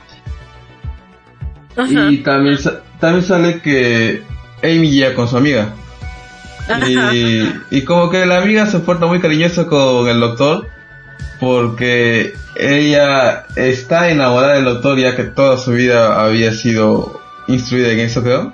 Ajá, 1.75 2.11
y 2.11 2.17
también, 2.17 2.57
también 2.99 3.23
sale 3.23 3.61
que 3.61 4.21
Amy 4.63 4.91
llega 4.91 5.15
con 5.15 5.27
su 5.27 5.37
amiga. 5.37 5.73
Y, 6.87 7.49
y 7.77 7.81
como 7.83 8.09
que 8.09 8.25
la 8.25 8.37
amiga 8.37 8.65
se 8.65 8.79
porta 8.79 9.05
muy 9.05 9.19
cariñosa 9.19 9.67
con 9.67 10.07
el 10.07 10.19
doctor 10.19 10.67
porque 11.39 12.33
ella 12.55 13.45
está 13.55 14.09
enamorada 14.09 14.55
del 14.55 14.65
doctor 14.65 14.97
ya 14.99 15.15
que 15.15 15.23
toda 15.23 15.57
su 15.57 15.71
vida 15.71 16.23
había 16.23 16.51
sido 16.53 17.21
instruida 17.47 17.91
en 17.91 17.99
eso 17.99 18.23
creo. 18.23 18.53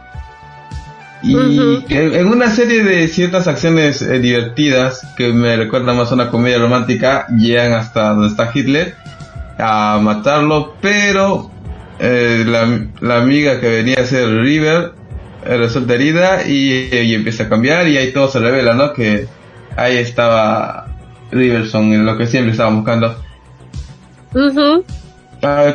Y 1.22 1.38
en, 1.38 2.14
en 2.14 2.28
una 2.28 2.50
serie 2.50 2.84
de 2.84 3.08
ciertas 3.08 3.48
acciones 3.48 4.02
eh, 4.02 4.20
divertidas 4.20 5.08
que 5.16 5.32
me 5.32 5.56
recuerdan 5.56 5.96
más 5.96 6.12
a 6.12 6.16
una 6.16 6.30
comedia 6.30 6.60
romántica 6.60 7.28
llegan 7.30 7.72
hasta 7.72 8.10
donde 8.10 8.28
está 8.28 8.52
Hitler 8.54 8.96
a 9.58 10.00
matarlo 10.02 10.74
pero 10.82 11.50
eh, 12.00 12.44
la, 12.46 12.88
la 13.00 13.22
amiga 13.22 13.62
que 13.62 13.70
venía 13.70 14.02
a 14.02 14.06
ser 14.06 14.28
River 14.42 14.92
resulta 15.46 15.94
herida 15.96 16.48
y, 16.48 16.90
y 16.96 17.14
empieza 17.16 17.44
a 17.44 17.50
cambiar 17.50 17.88
y 17.88 17.98
ahí 17.98 18.12
todo 18.14 18.28
se 18.28 18.40
revela, 18.40 18.74
¿no? 18.74 18.94
Que 18.94 19.28
ahí 19.76 19.98
estaba 19.98 20.88
Riverson, 21.32 21.94
en 21.94 22.06
lo 22.06 22.18
que 22.18 22.28
siempre 22.28 22.52
estábamos 22.52 22.80
buscando. 22.84 23.16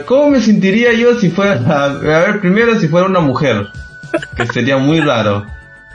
¿Cómo 0.07 0.31
me 0.31 0.41
sentiría 0.41 0.93
yo 0.95 1.15
si 1.19 1.31
fuera, 1.31 1.61
a, 1.67 1.85
a 1.87 1.89
ver, 1.99 2.41
primero 2.41 2.79
si 2.79 2.89
fuera 2.89 3.07
una 3.07 3.21
mujer? 3.21 3.67
Que 4.37 4.47
sería 4.47 4.79
muy 4.79 5.01
raro. 5.01 5.45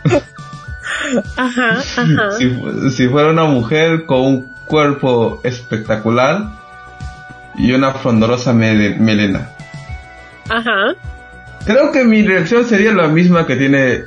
Ajá, 1.38 1.80
ajá. 1.80 2.32
Si, 2.38 2.50
fu- 2.50 2.90
si 2.90 3.08
fuera 3.08 3.30
una 3.30 3.44
mujer 3.46 4.06
con 4.06 4.22
un 4.22 4.52
cuerpo 4.68 5.42
espectacular 5.44 6.44
y 7.58 7.72
una 7.74 7.92
frondorosa 7.94 8.54
mele- 8.54 8.98
melena. 8.98 9.50
Ajá. 10.50 10.94
Creo 11.66 11.92
que 11.92 12.04
mi 12.04 12.24
reacción 12.24 12.66
sería 12.66 12.92
la 12.92 13.08
misma 13.08 13.48
que 13.48 13.56
tiene 13.56 14.06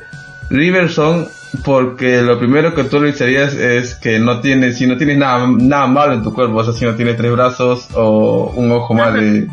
Riverson, 0.51 1.29
porque 1.65 2.21
lo 2.21 2.39
primero 2.39 2.75
que 2.75 2.85
tú 2.85 3.01
le 3.01 3.13
dirías 3.13 3.55
es 3.55 3.95
que 3.95 4.19
no 4.19 4.41
tienes, 4.41 4.77
si 4.77 4.87
no 4.87 4.97
tienes 4.97 5.17
nada, 5.17 5.47
nada 5.49 5.87
malo 5.87 6.13
en 6.13 6.23
tu 6.23 6.35
cuerpo, 6.35 6.57
o 6.57 6.65
sea, 6.65 6.75
si 6.75 6.85
no 6.85 6.95
tienes 6.95 7.17
tres 7.17 7.33
brazos 7.33 7.89
o 7.95 8.53
un 8.55 8.71
ojo 8.73 8.93
más 8.95 9.15
de... 9.15 9.49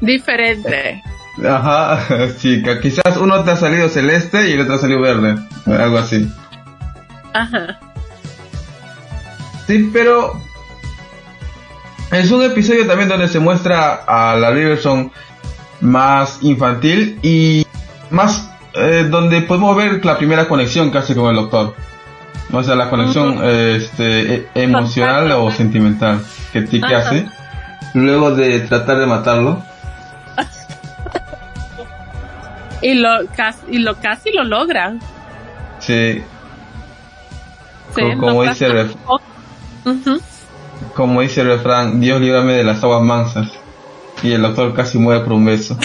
Diferente. 0.00 1.02
Ajá, 1.46 2.28
sí, 2.38 2.62
que 2.62 2.80
quizás 2.80 3.16
uno 3.18 3.42
te 3.44 3.52
ha 3.52 3.56
salido 3.56 3.88
celeste 3.88 4.48
y 4.48 4.52
el 4.52 4.60
otro 4.60 4.74
ha 4.74 4.78
salido 4.78 5.00
verde, 5.00 5.36
algo 5.66 5.98
así. 5.98 6.30
Ajá. 7.32 7.78
Sí, 9.66 9.90
pero 9.92 10.40
es 12.10 12.30
un 12.30 12.42
episodio 12.42 12.86
también 12.86 13.08
donde 13.08 13.28
se 13.28 13.38
muestra 13.38 14.02
a 14.06 14.36
la 14.36 14.50
Riverson 14.50 15.12
más 15.80 16.38
infantil 16.42 17.18
y 17.22 17.66
más 18.10 18.50
eh, 18.74 19.06
donde 19.10 19.42
podemos 19.42 19.76
ver 19.76 20.04
la 20.04 20.16
primera 20.18 20.46
conexión 20.48 20.94
hace 20.96 21.14
con 21.14 21.30
el 21.30 21.36
doctor. 21.36 21.74
O 22.52 22.62
sea, 22.62 22.74
la 22.76 22.88
conexión 22.90 23.40
este, 23.44 24.34
e- 24.34 24.48
emocional 24.54 25.30
o 25.32 25.50
sentimental 25.50 26.20
que, 26.52 26.62
ti- 26.62 26.80
que 26.80 26.94
Ajá. 26.94 27.08
hace 27.10 27.26
luego 27.94 28.30
de 28.34 28.60
tratar 28.60 28.98
de 28.98 29.06
matarlo. 29.06 29.62
Y 32.80 32.94
lo 32.94 33.08
casi, 33.36 33.58
y 33.70 33.78
lo 33.78 33.96
casi 33.96 34.30
lo 34.32 34.44
logra. 34.44 34.94
Sí, 35.80 36.22
Sí, 37.94 38.02
Co- 38.02 38.18
como 38.20 38.42
dice 38.44 38.66
el 38.66 38.90
como 40.94 41.20
dice 41.22 41.40
el 41.40 41.48
refrán, 41.48 42.00
Dios 42.00 42.20
líbrame 42.20 42.52
de 42.52 42.62
las 42.64 42.82
aguas 42.84 43.02
mansas. 43.02 43.48
Y 44.22 44.32
el 44.32 44.42
doctor 44.42 44.74
casi 44.74 44.98
muere 44.98 45.22
por 45.22 45.32
un 45.34 45.44
beso. 45.44 45.76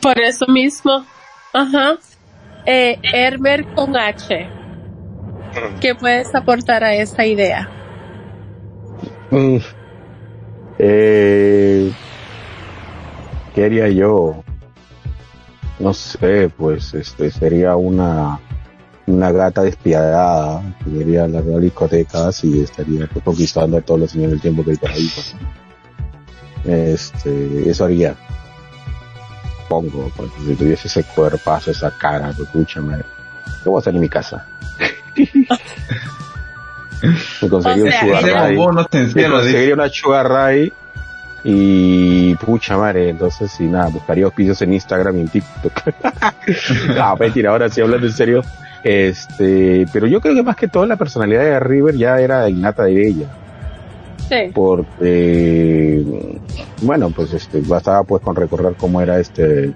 Por 0.00 0.20
eso 0.20 0.46
mismo. 0.46 1.04
Ajá. 1.52 1.98
Eh, 2.66 2.98
Herbert 3.02 3.74
con 3.74 3.96
H. 3.96 4.48
¿Qué 5.80 5.94
puedes 5.94 6.34
aportar 6.34 6.84
a 6.84 6.94
esa 6.94 7.24
idea? 7.24 7.68
Mm. 9.30 9.56
Eh, 10.78 11.92
¿Qué 13.54 13.64
haría 13.64 13.88
yo? 13.88 14.44
No 15.78 15.94
sé, 15.94 16.50
pues 16.56 16.94
este 16.94 17.30
sería 17.30 17.76
una 17.76 18.40
una 19.08 19.32
gata 19.32 19.62
despiadada 19.62 20.76
que 20.84 20.90
iría 20.90 21.24
a 21.24 21.28
las 21.28 21.44
discotecas 21.60 22.44
y 22.44 22.60
estaría 22.60 23.06
pues, 23.06 23.24
conquistando 23.24 23.78
a 23.78 23.80
todos 23.80 24.00
los 24.00 24.10
señores 24.10 24.32
del 24.32 24.40
tiempo 24.40 24.64
que 24.64 24.72
hay 24.72 24.76
por 24.76 24.90
ahí. 24.90 25.10
pues. 25.14 25.34
Este, 26.68 27.68
eso 27.68 27.84
haría. 27.84 28.14
Pongo, 29.68 30.10
pues, 30.16 30.30
si 30.46 30.54
tuviese 30.54 30.88
ese 30.88 31.04
cuerpazo, 31.04 31.70
esa 31.70 31.90
cara, 31.90 32.32
pues, 32.34 32.48
escúchame. 32.48 32.98
¿Qué 33.62 33.68
voy 33.68 33.78
a 33.78 33.80
hacer 33.80 33.94
en 33.94 34.00
mi 34.00 34.08
casa? 34.08 34.46
Me 37.00 37.48
O 37.48 37.62
sea, 37.62 37.74
un 37.74 37.92
sugar 37.92 38.52
Me 39.14 39.28
conseguiría 39.28 39.74
una 39.74 39.88
sugar 39.88 40.28
daddy 40.28 40.72
y 41.44 42.34
pucha 42.34 42.76
madre, 42.76 43.10
entonces 43.10 43.50
sí 43.50 43.64
nada, 43.64 43.88
buscaría 43.88 44.24
auspicios 44.24 44.60
en 44.62 44.72
Instagram 44.72 45.18
y 45.18 45.20
en 45.20 45.28
TikTok. 45.28 45.72
no, 46.96 47.16
mentira, 47.16 47.50
ahora 47.50 47.68
sí 47.68 47.80
hablando 47.80 48.06
en 48.06 48.12
serio. 48.12 48.42
Este, 48.82 49.86
pero 49.92 50.06
yo 50.06 50.20
creo 50.20 50.34
que 50.34 50.42
más 50.42 50.56
que 50.56 50.68
todo 50.68 50.86
la 50.86 50.96
personalidad 50.96 51.42
de 51.42 51.60
River 51.60 51.96
ya 51.96 52.18
era 52.18 52.48
innata 52.48 52.84
de 52.84 53.08
ella, 53.08 53.26
Sí. 54.28 54.50
porque 54.54 56.04
bueno, 56.82 57.10
pues 57.10 57.32
este, 57.32 57.60
bastaba 57.62 58.02
pues 58.04 58.22
con 58.22 58.36
recordar 58.36 58.74
cómo 58.74 59.00
era 59.00 59.18
este 59.18 59.72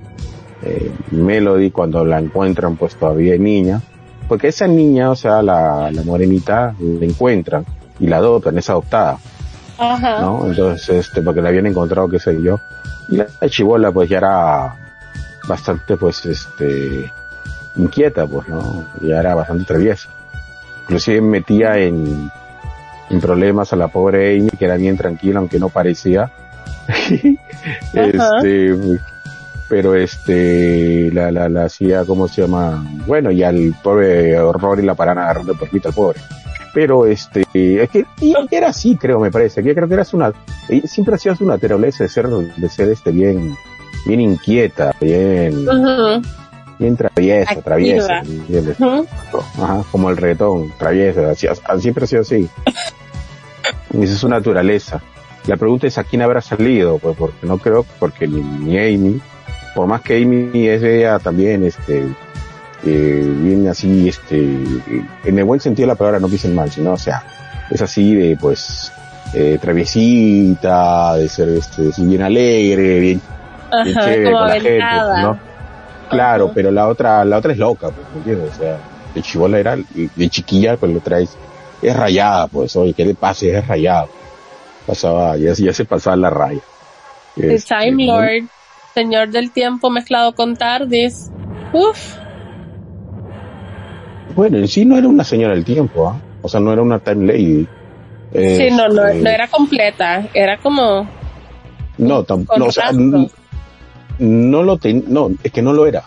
eh, 0.63 0.93
Melody 1.11 1.71
cuando 1.71 2.05
la 2.05 2.19
encuentran 2.21 2.77
pues 2.77 2.95
todavía 2.97 3.37
niña, 3.39 3.81
porque 4.29 4.49
esa 4.49 4.67
niña, 4.67 5.11
o 5.11 5.17
sea, 5.17 5.43
la, 5.43 5.91
la 5.91 6.03
morenita, 6.03 6.75
la 6.79 7.05
encuentran 7.05 7.65
y 7.99 8.07
la 8.07 8.19
adoptan, 8.19 8.57
es 8.59 8.71
adoptada, 8.71 9.19
Ajá. 9.79 10.21
¿no? 10.21 10.47
Entonces, 10.47 10.89
este, 10.89 11.23
porque 11.23 11.43
la 11.43 11.49
habían 11.49 11.67
encontrado, 11.67 12.09
qué 12.09 12.19
sé 12.19 12.41
yo. 12.43 12.59
Y 13.09 13.17
la 13.17 13.27
chivola, 13.49 13.91
pues 13.93 14.09
ya 14.09 14.19
era 14.19 14.75
bastante, 15.49 15.97
pues, 15.97 16.25
este, 16.25 17.11
inquieta, 17.77 18.27
pues, 18.27 18.49
¿no? 18.49 18.87
Ya 19.03 19.21
era 19.21 19.35
bastante 19.35 19.65
traviesa. 19.65 20.09
Inclusive 20.85 21.21
metía 21.21 21.77
en, 21.79 22.31
en 23.11 23.21
problemas 23.21 23.73
a 23.73 23.77
la 23.77 23.89
pobre 23.89 24.37
Amy, 24.39 24.51
que 24.51 24.65
era 24.65 24.77
bien 24.77 24.97
tranquila, 24.97 25.39
aunque 25.41 25.59
no 25.59 25.69
parecía. 25.69 26.31
este, 27.95 28.75
pero 29.69 29.95
este, 29.95 31.11
la, 31.13 31.31
la, 31.31 31.49
la 31.49 31.65
hacía, 31.65 32.05
¿cómo 32.05 32.29
se 32.29 32.43
llama? 32.43 32.85
Bueno, 33.07 33.31
y 33.31 33.43
al 33.43 33.75
pobre 33.83 34.37
Rory 34.39 34.83
la 34.83 34.95
paran 34.95 35.19
agarrando 35.19 35.55
por 35.55 35.69
al 35.69 35.93
pobre. 35.93 36.21
Pero 36.75 37.05
este, 37.07 37.43
es 37.55 37.91
que 37.91 38.07
y 38.21 38.35
era 38.51 38.69
así, 38.69 38.97
creo, 38.97 39.21
me 39.21 39.31
parece, 39.31 39.63
que 39.63 39.75
creo 39.75 39.87
que 39.89 39.95
era 39.95 40.07
una, 40.13 40.33
siempre 40.85 41.17
hacía 41.17 41.35
su 41.35 41.45
naturaleza 41.47 42.05
de 42.05 42.09
ser, 42.09 42.29
de 42.29 42.69
ser 42.69 42.89
este 42.89 43.11
bien, 43.11 43.55
bien 44.07 44.21
inquieta, 44.21 44.95
bien, 44.99 45.67
bien 46.79 46.97
traviesa, 46.97 47.51
Activa. 47.51 47.63
traviesa. 47.63 48.23
Ajá, 49.63 49.83
como 49.93 50.09
el 50.09 50.17
reggaetón, 50.17 50.73
traviesa, 50.79 51.31
así- 51.31 51.47
siempre 51.81 52.05
ha 52.05 52.09
sido 52.09 52.23
así. 52.23 52.49
Esa 53.93 54.13
es 54.13 54.19
su 54.19 54.29
naturaleza. 54.29 55.01
La 55.47 55.57
pregunta 55.57 55.87
es 55.87 55.99
a 55.99 56.05
quién 56.05 56.23
habrá 56.23 56.41
salido, 56.41 56.99
pues 56.99 57.17
porque 57.17 57.47
no 57.47 57.59
creo, 57.59 57.85
porque 57.99 58.29
ni, 58.29 58.41
ni 58.43 58.79
Amy, 58.79 59.21
por 59.75 59.87
más 59.87 60.01
que 60.01 60.23
Amy 60.23 60.69
es 60.69 60.83
ella 60.83 61.19
también, 61.19 61.65
este, 61.65 62.05
eh, 62.85 63.35
bien 63.41 63.67
así, 63.69 64.09
este, 64.09 64.37
en 65.25 65.39
el 65.39 65.45
buen 65.45 65.61
sentido 65.61 65.87
de 65.87 65.95
la 65.95 65.99
palabra, 65.99 66.21
no 66.21 66.29
piensen 66.29 66.55
mal, 66.55 66.71
sino, 66.71 66.93
o 66.93 66.99
sea, 66.99 67.25
es 67.71 67.83
así 67.83 68.15
de, 68.15 68.37
pues, 68.37 68.93
eh, 69.35 69.59
traviesita, 69.61 71.17
de 71.17 71.29
ser, 71.29 71.49
este, 71.49 71.89
así 71.89 72.07
bien 72.07 72.23
alegre, 72.23 73.01
bien, 73.01 73.21
chévere 73.85 74.31
con 74.31 74.47
la 74.47 74.53
gente, 74.55 74.83
aventada. 74.83 75.23
¿no? 75.23 75.39
Claro, 76.09 76.45
Ajá. 76.47 76.53
pero 76.55 76.71
la 76.71 76.87
otra, 76.87 77.25
la 77.25 77.39
otra 77.39 77.53
es 77.53 77.59
loca, 77.59 77.89
pues, 77.89 78.07
¿me 78.13 78.19
entiendes? 78.19 78.57
O 78.57 78.61
sea, 78.61 78.79
de 79.13 79.23
chivola 79.23 79.59
era, 79.59 79.77
de 79.77 80.29
chiquilla, 80.29 80.77
pues 80.77 80.93
lo 80.93 81.01
traes, 81.01 81.37
es 81.83 81.97
rayada, 81.97 82.47
pues, 82.47 82.75
oye, 82.77 82.95
¿qué 82.95 83.05
le 83.05 83.15
pasa? 83.15 83.47
Es 83.47 83.67
rayada. 83.67 84.07
Pasaba, 84.87 85.37
ya, 85.37 85.53
ya 85.53 85.73
se 85.73 85.85
pasaba 85.85 86.17
la 86.17 86.31
raya. 86.31 86.61
The 87.37 87.55
Este, 87.55 87.75
Time 87.75 88.07
Lord, 88.07 88.49
señor 88.95 89.31
del 89.31 89.51
tiempo 89.53 89.91
mezclado 89.91 90.35
con 90.35 90.57
Tardis. 90.57 91.31
Uf. 91.73 92.17
Bueno, 94.35 94.59
en 94.59 94.69
sí 94.69 94.85
no 94.85 94.97
era 94.97 95.09
una 95.09 95.25
señora 95.25 95.55
del 95.55 95.65
tiempo, 95.65 96.09
¿ah? 96.09 96.21
O 96.43 96.49
sea, 96.49 96.61
no 96.61 96.73
era 96.73 96.83
una 96.83 96.99
time 96.99 97.27
lady. 97.27 97.67
Sí, 98.33 98.71
no, 98.71 98.89
no, 98.89 99.07
Este, 99.07 99.23
no 99.23 99.31
era 99.31 99.47
completa, 99.49 100.27
era 100.33 100.57
como 100.57 101.07
No, 101.99 102.25
con 102.25 102.47
no, 102.57 102.67
o 102.67 102.73
sea, 102.73 102.91
no 104.19 104.63
lo 104.63 104.79
ten, 104.79 105.05
no, 105.09 105.31
es 105.43 105.53
que 105.53 105.63
no 105.63 105.73
lo 105.73 105.87
era. 105.87 106.05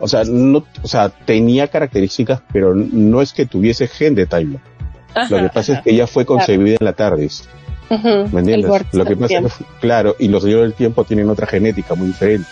O 0.00 0.08
sea, 0.08 0.24
no, 0.24 0.64
o 0.82 0.88
sea, 0.88 1.08
tenía 1.08 1.68
características, 1.68 2.42
pero 2.52 2.74
no 2.74 3.22
es 3.22 3.32
que 3.32 3.46
tuviese 3.46 3.86
gen 3.86 4.14
de 4.14 4.26
Time 4.26 4.44
Lord. 4.54 4.73
Ajá, 5.14 5.28
Lo 5.36 5.42
que 5.42 5.48
pasa 5.54 5.72
es 5.74 5.80
que 5.82 5.90
ella 5.92 6.06
fue 6.06 6.24
concebida 6.26 6.76
en 6.80 6.84
la 6.84 6.92
TARDIS, 6.92 7.48
¿me 7.90 8.40
entiendes? 8.40 8.70
Lo 8.92 9.04
que 9.04 9.16
pasa 9.16 9.38
es 9.38 9.54
que, 9.54 9.64
claro, 9.80 10.16
y 10.18 10.28
los 10.28 10.42
señores 10.42 10.64
del 10.64 10.74
tiempo 10.74 11.04
tienen 11.04 11.28
otra 11.30 11.46
genética 11.46 11.94
muy 11.94 12.08
diferente. 12.08 12.48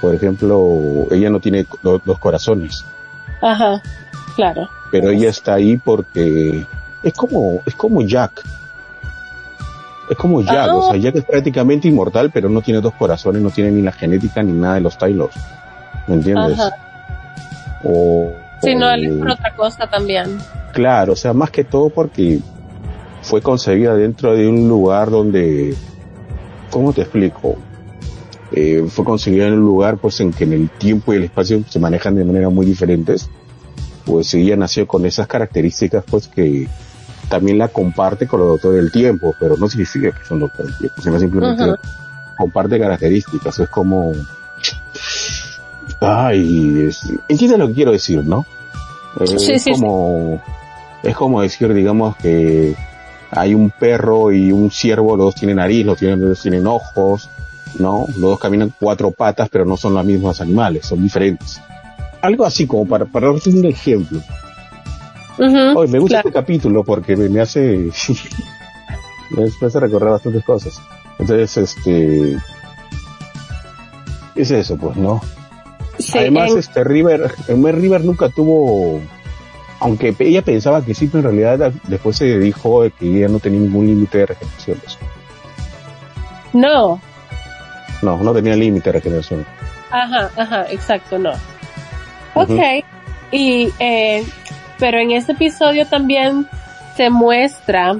Por 0.00 0.14
ejemplo, 0.14 1.06
ella 1.10 1.28
no 1.30 1.40
tiene 1.40 1.66
do- 1.82 2.00
dos 2.04 2.18
corazones, 2.18 2.84
Ajá, 3.42 3.82
claro. 4.34 4.68
pero 4.90 5.10
ella 5.10 5.28
está 5.28 5.54
ahí 5.54 5.76
porque 5.76 6.64
es 7.02 7.12
como, 7.14 7.60
es 7.66 7.74
como 7.74 8.02
Jack. 8.02 8.42
Es 10.10 10.16
como 10.16 10.40
Jack, 10.42 10.68
Ah. 10.70 10.74
o 10.74 10.90
sea, 10.90 10.96
Jack 10.96 11.16
es 11.16 11.24
prácticamente 11.24 11.86
inmortal, 11.86 12.30
pero 12.32 12.48
no 12.48 12.62
tiene 12.62 12.80
dos 12.80 12.94
corazones, 12.94 13.40
no 13.42 13.50
tiene 13.50 13.70
ni 13.70 13.82
la 13.82 13.92
genética 13.92 14.42
ni 14.42 14.52
nada 14.52 14.74
de 14.74 14.80
los 14.80 14.98
Tylors. 14.98 15.36
¿Me 16.08 16.14
entiendes? 16.14 16.58
Ajá. 16.58 16.70
O, 17.84 18.32
Sí, 18.62 18.74
no, 18.74 18.90
él 18.90 19.18
por 19.18 19.30
otra 19.30 19.54
cosa 19.54 19.86
también. 19.86 20.38
Claro, 20.72 21.14
o 21.14 21.16
sea, 21.16 21.32
más 21.32 21.50
que 21.50 21.64
todo 21.64 21.90
porque 21.90 22.40
fue 23.22 23.42
concebida 23.42 23.94
dentro 23.94 24.34
de 24.34 24.48
un 24.48 24.68
lugar 24.68 25.10
donde, 25.10 25.74
¿cómo 26.70 26.92
te 26.92 27.02
explico? 27.02 27.56
Eh, 28.52 28.84
fue 28.88 29.04
concebida 29.04 29.46
en 29.46 29.54
un 29.54 29.60
lugar 29.60 29.98
pues 29.98 30.20
en 30.20 30.32
que 30.32 30.44
en 30.44 30.52
el 30.52 30.70
tiempo 30.70 31.12
y 31.12 31.16
el 31.16 31.24
espacio 31.24 31.62
se 31.68 31.78
manejan 31.78 32.14
de 32.16 32.24
manera 32.24 32.48
muy 32.48 32.66
diferentes. 32.66 33.28
Pues 34.04 34.34
ella 34.34 34.56
nació 34.56 34.86
con 34.86 35.06
esas 35.06 35.26
características 35.26 36.04
pues 36.08 36.26
que 36.28 36.66
también 37.28 37.58
la 37.58 37.68
comparte 37.68 38.26
con 38.26 38.40
los 38.40 38.48
doctores 38.48 38.82
del 38.82 38.92
tiempo, 38.92 39.34
pero 39.38 39.56
no 39.56 39.68
significa 39.68 40.10
que 40.10 40.24
son 40.26 40.40
doctores 40.40 40.72
del 40.72 40.78
tiempo, 40.78 41.02
sino 41.02 41.18
simplemente 41.20 41.64
Ujú. 41.64 41.76
comparte 42.36 42.78
características, 42.78 43.58
es 43.60 43.68
como, 43.68 44.12
ay, 46.00 46.86
es, 46.88 47.02
entiendes 47.28 47.58
lo 47.58 47.68
que 47.68 47.74
quiero 47.74 47.92
decir, 47.92 48.24
¿no? 48.24 48.44
Eh, 49.20 49.26
Sí, 49.26 49.34
es 49.34 49.44
sí, 49.44 49.58
sí. 49.58 49.72
como, 49.72 50.40
es 51.02 51.16
como 51.16 51.42
decir, 51.42 51.72
digamos 51.74 52.16
que 52.16 52.74
hay 53.30 53.54
un 53.54 53.70
perro 53.70 54.32
y 54.32 54.50
un 54.52 54.70
ciervo, 54.70 55.16
los 55.16 55.26
dos 55.26 55.34
tienen 55.34 55.56
nariz, 55.56 55.84
los, 55.86 55.98
tienen, 55.98 56.20
los 56.20 56.30
dos 56.30 56.42
tienen 56.42 56.66
ojos, 56.66 57.28
¿no? 57.78 58.06
Los 58.08 58.20
dos 58.20 58.38
caminan 58.40 58.72
cuatro 58.78 59.10
patas, 59.10 59.48
pero 59.50 59.64
no 59.64 59.76
son 59.76 59.94
los 59.94 60.04
mismos 60.04 60.40
animales, 60.40 60.86
son 60.86 61.02
diferentes. 61.02 61.60
Algo 62.22 62.44
así 62.44 62.66
como 62.66 62.86
para, 62.86 63.04
para 63.06 63.32
darte 63.32 63.50
un 63.50 63.64
ejemplo. 63.64 64.20
Ujú, 65.38 65.78
Hoy 65.78 65.88
me 65.88 65.98
gusta 65.98 66.16
claro. 66.22 66.28
este 66.28 66.38
capítulo 66.40 66.84
porque 66.84 67.16
me, 67.16 67.28
me 67.28 67.40
hace 67.40 67.88
me 69.30 69.66
hace 69.66 69.80
recorrer 69.80 70.10
bastantes 70.10 70.44
cosas. 70.44 70.80
Entonces, 71.18 71.56
este 71.56 72.36
es 74.34 74.50
eso, 74.50 74.76
pues, 74.76 74.96
¿no? 74.96 75.20
Sí, 76.00 76.18
Además, 76.18 76.52
en- 76.52 76.58
este 76.58 76.84
River, 76.84 77.30
River 77.48 78.04
nunca 78.04 78.28
tuvo, 78.28 79.00
aunque 79.80 80.14
ella 80.18 80.42
pensaba 80.42 80.84
que 80.84 80.94
sí, 80.94 81.06
pero 81.08 81.30
en 81.30 81.36
realidad 81.36 81.72
después 81.84 82.16
se 82.16 82.38
dijo 82.38 82.82
que 82.98 83.06
ella 83.18 83.28
no 83.28 83.38
tenía 83.38 83.60
ningún 83.60 83.86
límite 83.86 84.18
de 84.18 84.26
regeneraciones. 84.26 84.98
no, 86.52 87.00
No, 88.02 88.16
no 88.16 88.32
tenía 88.32 88.56
límite 88.56 88.88
de 88.88 88.92
regeneración. 88.94 89.46
Ajá, 89.90 90.30
ajá, 90.36 90.66
exacto, 90.70 91.18
no. 91.18 91.32
Ok, 92.34 92.58
y, 93.32 93.68
eh, 93.78 94.24
pero 94.78 94.98
en 94.98 95.10
ese 95.10 95.32
episodio 95.32 95.86
también 95.86 96.46
se 96.96 97.10
muestra 97.10 97.96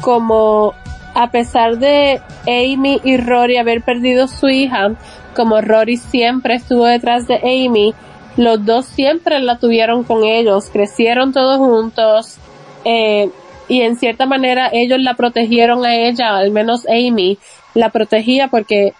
como 0.00 0.74
a 1.14 1.30
pesar 1.30 1.78
de 1.78 2.20
Amy 2.46 3.00
y 3.04 3.16
Rory 3.18 3.56
haber 3.58 3.82
perdido 3.82 4.26
su 4.28 4.48
hija, 4.48 4.90
como 5.36 5.60
Rory 5.60 5.98
siempre 5.98 6.54
estuvo 6.54 6.86
detrás 6.86 7.28
de 7.28 7.36
Amy, 7.36 7.94
los 8.36 8.64
dos 8.64 8.86
siempre 8.86 9.38
la 9.40 9.58
tuvieron 9.58 10.02
con 10.02 10.24
ellos, 10.24 10.70
crecieron 10.72 11.32
todos 11.32 11.58
juntos, 11.58 12.38
eh, 12.84 13.30
y 13.68 13.82
en 13.82 13.96
cierta 13.96 14.26
manera 14.26 14.68
ellos 14.72 14.98
la 15.00 15.14
protegieron 15.14 15.84
a 15.84 15.94
ella, 15.94 16.36
al 16.36 16.50
menos 16.50 16.86
Amy 16.88 17.38
la 17.74 17.90
protegía 17.90 18.48
porque 18.48 18.94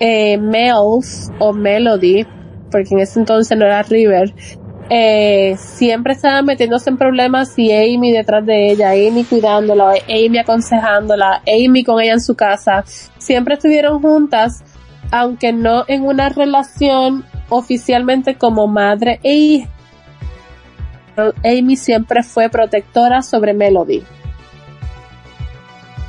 eh, 0.00 0.38
Mels 0.38 1.30
o 1.38 1.52
Melody, 1.52 2.26
porque 2.70 2.94
en 2.94 3.00
ese 3.00 3.20
entonces 3.20 3.56
no 3.58 3.66
era 3.66 3.82
River, 3.82 4.32
eh, 4.90 5.56
siempre 5.58 6.12
estaba 6.12 6.42
metiéndose 6.42 6.90
en 6.90 6.98
problemas 6.98 7.58
y 7.58 7.72
Amy 7.72 8.12
detrás 8.12 8.44
de 8.44 8.70
ella, 8.70 8.90
Amy 8.90 9.24
cuidándola, 9.24 9.94
Amy 10.08 10.38
aconsejándola, 10.38 11.42
Amy 11.46 11.82
con 11.84 12.00
ella 12.00 12.12
en 12.14 12.20
su 12.20 12.34
casa, 12.34 12.84
siempre 13.18 13.54
estuvieron 13.54 14.02
juntas, 14.02 14.62
aunque 15.12 15.52
no 15.52 15.84
en 15.86 16.02
una 16.04 16.28
relación 16.30 17.24
oficialmente 17.48 18.34
como 18.36 18.66
madre 18.66 19.20
e 19.22 19.34
hija. 19.34 19.68
Amy 21.44 21.76
siempre 21.76 22.22
fue 22.22 22.48
protectora 22.48 23.20
sobre 23.22 23.52
Melody. 23.52 24.02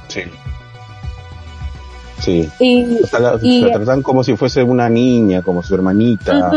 Sí. 0.08 0.22
Sí. 2.20 2.49
Y, 2.60 3.01
O 3.04 3.08
sea, 3.08 3.20
la, 3.20 3.39
y- 3.41 3.62
la 3.62 3.74
tratan 3.74 4.01
como 4.01 4.24
si 4.24 4.36
fuese 4.38 4.64
una 4.64 4.88
niña, 4.89 5.41
como 5.41 5.62
su 5.62 5.76
hermanita. 5.76 6.51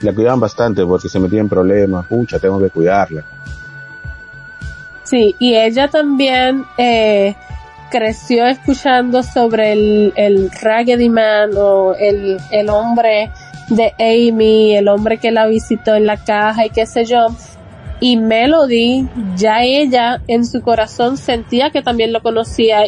La 0.00 0.12
cuidaban 0.14 0.40
bastante 0.40 0.86
porque 0.86 1.08
se 1.10 1.20
metía 1.20 1.40
en 1.40 1.48
problemas. 1.48 2.06
Pucha, 2.06 2.38
tengo 2.38 2.58
que 2.58 2.70
cuidarla. 2.70 3.22
Sí, 5.02 5.34
y 5.38 5.54
ella 5.54 5.88
también 5.88 6.64
eh, 6.78 7.34
creció 7.90 8.46
escuchando 8.46 9.22
sobre 9.22 9.72
el, 9.72 10.12
el 10.16 10.50
Raggedy 10.50 11.08
Man 11.08 11.50
o 11.56 11.94
el, 11.94 12.38
el 12.50 12.68
hombre 12.68 13.30
de 13.68 13.92
Amy, 13.98 14.76
el 14.76 14.88
hombre 14.88 15.18
que 15.18 15.30
la 15.30 15.46
visitó 15.46 15.94
en 15.94 16.06
la 16.06 16.16
caja 16.16 16.66
y 16.66 16.70
qué 16.70 16.86
sé 16.86 17.04
yo. 17.04 17.28
Y 18.00 18.16
Melody, 18.16 19.08
ya 19.36 19.62
ella 19.62 20.20
en 20.28 20.46
su 20.46 20.62
corazón 20.62 21.16
sentía 21.16 21.70
que 21.70 21.82
también 21.82 22.12
lo 22.12 22.22
conocía 22.22 22.84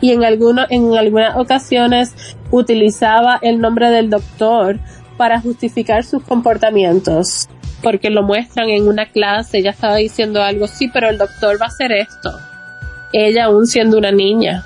y 0.00 0.10
en 0.10 0.24
alguna, 0.24 0.66
en 0.68 0.94
algunas 0.94 1.36
ocasiones 1.36 2.14
utilizaba 2.50 3.38
el 3.40 3.60
nombre 3.60 3.90
del 3.90 4.10
doctor 4.10 4.78
para 5.16 5.40
justificar 5.40 6.04
sus 6.04 6.22
comportamientos. 6.24 7.48
porque 7.82 8.10
lo 8.10 8.22
muestran 8.22 8.70
en 8.70 8.86
una 8.86 9.06
clase, 9.06 9.58
ella 9.58 9.70
estaba 9.70 9.96
diciendo 9.96 10.40
algo, 10.40 10.68
sí, 10.68 10.88
pero 10.92 11.10
el 11.10 11.18
doctor 11.18 11.60
va 11.60 11.66
a 11.66 11.68
hacer 11.68 11.90
esto. 11.90 12.30
Ella 13.12 13.44
aún 13.46 13.66
siendo 13.66 13.98
una 13.98 14.10
niña. 14.10 14.64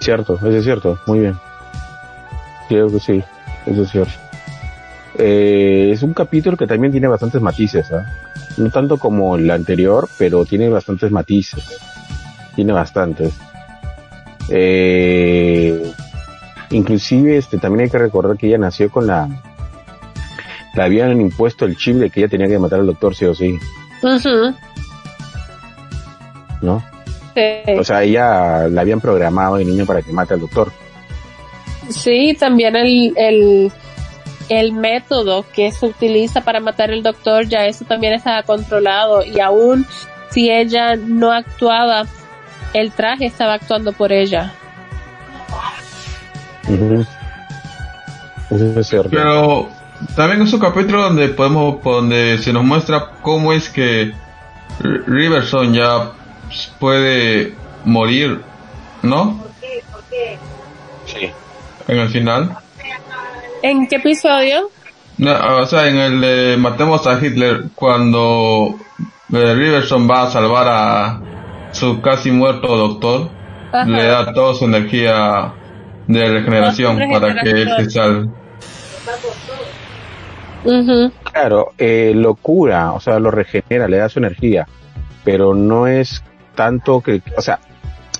Cierto, 0.00 0.34
eso 0.34 0.50
es 0.50 0.64
cierto, 0.64 0.98
muy 1.06 1.20
bien. 1.20 1.36
Creo 2.68 2.88
que 2.90 3.00
sí, 3.00 3.22
eso 3.66 3.82
es 3.82 3.90
cierto. 3.90 4.12
Eh, 5.18 5.90
es 5.92 6.02
un 6.02 6.12
capítulo 6.14 6.56
que 6.56 6.66
también 6.66 6.92
tiene 6.92 7.08
bastantes 7.08 7.40
matices, 7.40 7.90
¿ah? 7.90 8.06
no 8.56 8.70
tanto 8.70 8.98
como 8.98 9.36
el 9.36 9.50
anterior, 9.50 10.08
pero 10.18 10.44
tiene 10.44 10.68
bastantes 10.68 11.10
matices. 11.10 11.64
Tiene 12.54 12.72
bastantes. 12.72 13.34
Eh, 14.48 15.92
inclusive 16.70 17.36
este 17.36 17.58
también 17.58 17.84
hay 17.84 17.90
que 17.90 17.98
recordar 17.98 18.36
que 18.36 18.46
ella 18.46 18.58
nació 18.58 18.90
con 18.90 19.06
la 19.06 19.28
le 20.76 20.82
habían 20.82 21.20
impuesto 21.20 21.64
el 21.64 21.76
chip 21.76 21.96
de 21.96 22.10
que 22.10 22.20
ella 22.20 22.28
tenía 22.28 22.48
que 22.48 22.58
matar 22.58 22.80
al 22.80 22.86
doctor 22.86 23.14
sí 23.14 23.24
o 23.24 23.34
sí. 23.34 23.58
¿No? 26.60 26.84
O 27.78 27.84
sea, 27.84 28.02
ella 28.02 28.68
la 28.68 28.80
habían 28.80 29.00
programado 29.00 29.56
de 29.56 29.64
niño 29.64 29.84
para 29.84 30.02
que 30.02 30.12
mate 30.12 30.34
al 30.34 30.40
doctor. 30.40 30.70
Sí, 31.88 32.36
también 32.38 32.76
el, 32.76 33.12
el, 33.16 33.72
el 34.48 34.72
método 34.72 35.44
que 35.54 35.70
se 35.70 35.86
utiliza 35.86 36.42
para 36.42 36.60
matar 36.60 36.90
al 36.90 37.02
doctor, 37.02 37.46
ya 37.46 37.66
eso 37.66 37.84
también 37.84 38.14
estaba 38.14 38.42
controlado 38.42 39.24
y 39.24 39.40
aún 39.40 39.86
si 40.30 40.50
ella 40.50 40.96
no 40.96 41.32
actuaba, 41.32 42.04
el 42.74 42.90
traje 42.92 43.26
estaba 43.26 43.54
actuando 43.54 43.92
por 43.92 44.12
ella. 44.12 44.52
Pero 49.10 49.68
también 50.14 50.42
es 50.42 50.52
un 50.52 50.60
capítulo 50.60 51.02
donde 51.02 51.28
podemos, 51.28 51.82
donde 51.82 52.38
se 52.38 52.52
nos 52.52 52.64
muestra 52.64 53.12
cómo 53.22 53.52
es 53.52 53.68
que 53.68 54.12
Riverson 54.80 55.72
ya 55.72 56.12
puede 56.78 57.54
morir, 57.84 58.40
¿no? 59.02 59.44
Sí. 61.06 61.30
En 61.88 61.98
el 61.98 62.08
final. 62.08 62.56
¿En 63.62 63.86
qué 63.86 63.96
episodio? 63.96 64.70
o 65.18 65.66
sea, 65.66 65.88
en 65.88 65.96
el 65.96 66.20
de 66.20 66.56
Matemos 66.58 67.06
a 67.06 67.18
Hitler, 67.18 67.64
cuando 67.74 68.76
eh, 69.32 69.54
Riverson 69.54 70.08
va 70.08 70.24
a 70.24 70.30
salvar 70.30 70.68
a 70.68 71.20
su 71.72 72.00
casi 72.00 72.30
muerto 72.30 72.76
doctor, 72.76 73.30
le 73.86 74.04
da 74.04 74.32
toda 74.32 74.54
su 74.54 74.64
energía 74.66 75.52
de 76.06 76.28
regeneración 76.28 76.98
para 77.10 77.40
que 77.42 77.50
él 77.50 77.70
se 77.76 77.90
salve. 77.90 78.28
Claro, 81.32 81.72
eh, 81.78 82.12
lo 82.14 82.34
cura, 82.34 82.92
o 82.92 83.00
sea, 83.00 83.18
lo 83.18 83.30
regenera, 83.30 83.88
le 83.88 83.98
da 83.98 84.08
su 84.08 84.18
energía, 84.18 84.66
pero 85.24 85.54
no 85.54 85.86
es 85.86 86.22
tanto 86.54 87.00
que, 87.00 87.22
o 87.36 87.42
sea, 87.42 87.60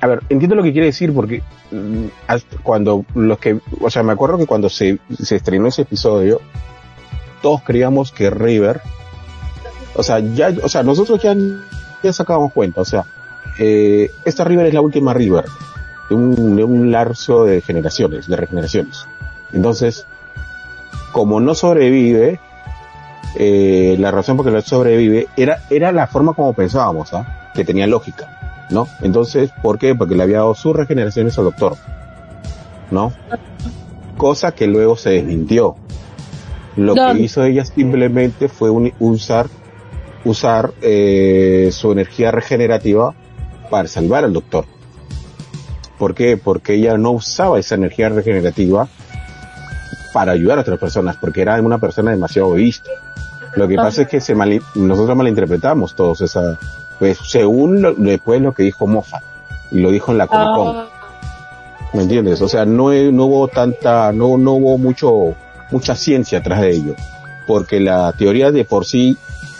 a 0.00 0.06
ver, 0.06 0.22
entiendo 0.28 0.56
lo 0.56 0.62
que 0.62 0.72
quiere 0.72 0.86
decir 0.86 1.14
porque 1.14 1.42
mm, 1.70 2.06
cuando 2.62 3.04
los 3.14 3.38
que, 3.38 3.58
o 3.80 3.90
sea, 3.90 4.02
me 4.02 4.12
acuerdo 4.12 4.38
que 4.38 4.46
cuando 4.46 4.68
se, 4.68 4.98
se 5.18 5.36
estrenó 5.36 5.68
ese 5.68 5.82
episodio, 5.82 6.40
todos 7.42 7.62
creíamos 7.62 8.12
que 8.12 8.30
River, 8.30 8.80
o 9.94 10.02
sea, 10.02 10.18
ya, 10.18 10.52
o 10.62 10.68
sea, 10.68 10.82
nosotros 10.82 11.22
ya, 11.22 11.34
ya 12.02 12.12
sacábamos 12.12 12.52
cuenta, 12.52 12.80
o 12.80 12.84
sea, 12.84 13.04
eh, 13.58 14.10
esta 14.24 14.44
River 14.44 14.66
es 14.66 14.74
la 14.74 14.80
última 14.80 15.14
River 15.14 15.44
de 16.08 16.14
un, 16.14 16.56
de 16.56 16.64
un 16.64 16.90
de 16.90 17.62
generaciones, 17.62 18.28
de 18.28 18.36
regeneraciones. 18.36 19.06
Entonces, 19.52 20.06
como 21.16 21.40
no 21.40 21.54
sobrevive, 21.54 22.38
eh, 23.36 23.96
la 23.98 24.10
razón 24.10 24.36
por 24.36 24.44
la 24.44 24.52
que 24.52 24.56
no 24.56 24.60
sobrevive 24.60 25.28
era, 25.34 25.62
era 25.70 25.90
la 25.90 26.06
forma 26.08 26.34
como 26.34 26.52
pensábamos, 26.52 27.14
¿ah? 27.14 27.50
que 27.54 27.64
tenía 27.64 27.86
lógica, 27.86 28.66
¿no? 28.68 28.86
Entonces, 29.00 29.50
¿por 29.62 29.78
qué? 29.78 29.94
Porque 29.94 30.14
le 30.14 30.24
había 30.24 30.40
dado 30.40 30.54
sus 30.54 30.76
regeneraciones 30.76 31.38
al 31.38 31.44
doctor, 31.44 31.78
¿no? 32.90 33.14
Cosa 34.18 34.52
que 34.52 34.66
luego 34.66 34.98
se 34.98 35.08
desmintió. 35.08 35.76
Lo 36.76 36.94
que 36.94 37.18
hizo 37.18 37.42
ella 37.44 37.64
simplemente 37.64 38.50
fue 38.50 38.68
usar, 38.98 39.46
usar 40.22 40.74
eh, 40.82 41.70
su 41.72 41.92
energía 41.92 42.30
regenerativa 42.30 43.14
para 43.70 43.88
salvar 43.88 44.24
al 44.24 44.34
doctor. 44.34 44.66
¿Por 45.98 46.14
qué? 46.14 46.36
Porque 46.36 46.74
ella 46.74 46.98
no 46.98 47.12
usaba 47.12 47.58
esa 47.58 47.74
energía 47.74 48.10
regenerativa 48.10 48.90
para 50.16 50.32
ayudar 50.32 50.56
a 50.56 50.62
otras 50.62 50.78
personas, 50.78 51.14
porque 51.18 51.42
era 51.42 51.60
una 51.60 51.76
persona 51.76 52.10
demasiado 52.10 52.48
egoísta. 52.48 52.90
Lo 53.54 53.68
que 53.68 53.76
pasa 53.76 54.00
es 54.00 54.08
que 54.08 54.18
se 54.18 54.34
nosotros 54.34 55.14
malinterpretamos 55.14 55.94
todos 55.94 56.22
esa, 56.22 56.58
pues 56.98 57.18
según 57.22 57.94
después 57.98 58.40
lo 58.40 58.54
que 58.54 58.62
dijo 58.62 58.86
Moffat, 58.86 59.22
y 59.70 59.80
lo 59.80 59.90
dijo 59.90 60.12
en 60.12 60.18
la 60.18 60.26
Comic 60.26 60.54
Con. 60.54 60.68
Ah. 60.74 60.86
¿Me 61.92 62.04
entiendes? 62.04 62.40
O 62.40 62.48
sea, 62.48 62.64
no, 62.64 62.94
no 62.94 63.24
hubo 63.26 63.48
tanta, 63.48 64.10
no, 64.10 64.38
no 64.38 64.52
hubo 64.52 64.78
mucho, 64.78 65.34
mucha 65.70 65.94
ciencia 65.94 66.38
atrás 66.38 66.62
de 66.62 66.70
ello. 66.70 66.94
Porque 67.46 67.78
la 67.78 68.10
teoría 68.14 68.50
de 68.50 68.64
por 68.64 68.86
sí, 68.86 69.18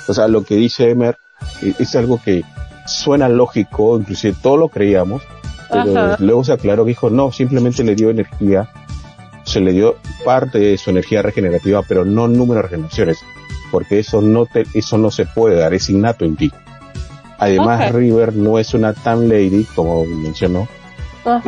o 0.09 0.15
sea, 0.15 0.27
lo 0.27 0.43
que 0.43 0.57
dice 0.57 0.89
Emer, 0.89 1.19
e-, 1.61 1.75
es 1.79 1.95
algo 1.97 2.19
que 2.25 2.45
suena 2.87 3.29
lógico, 3.29 3.99
inclusive 3.99 4.35
todos 4.43 4.59
lo 4.59 4.71
creíamos, 4.71 5.21
pero 5.71 6.17
luego 6.19 6.45
se 6.45 6.55
aclaró 6.55 6.87
que 6.87 6.93
dijo, 6.93 7.11
no, 7.11 7.31
simplemente 7.31 7.85
le 7.85 7.95
dio 7.95 8.09
energía, 8.09 8.71
se 9.47 9.61
le 9.61 9.73
dio 9.73 9.97
parte 10.25 10.59
de 10.59 10.77
su 10.77 10.91
energía 10.91 11.23
regenerativa, 11.23 11.83
pero 11.83 12.05
no 12.05 12.29
número 12.29 12.57
de 12.57 12.63
regeneraciones, 12.63 13.19
porque 13.71 14.01
eso 14.01 14.21
no 14.21 14.45
te, 14.45 14.67
eso 14.75 14.99
no 14.99 15.11
se 15.11 15.25
puede 15.25 15.57
dar, 15.57 15.73
es 15.73 15.89
innato 15.89 16.25
en 16.25 16.37
ti. 16.37 16.53
Además, 17.39 17.93
River 17.93 18.35
no 18.35 18.59
es 18.59 18.75
una 18.75 18.93
tan 18.93 19.29
lady, 19.29 19.65
como 19.75 20.05
mencionó, 20.05 20.67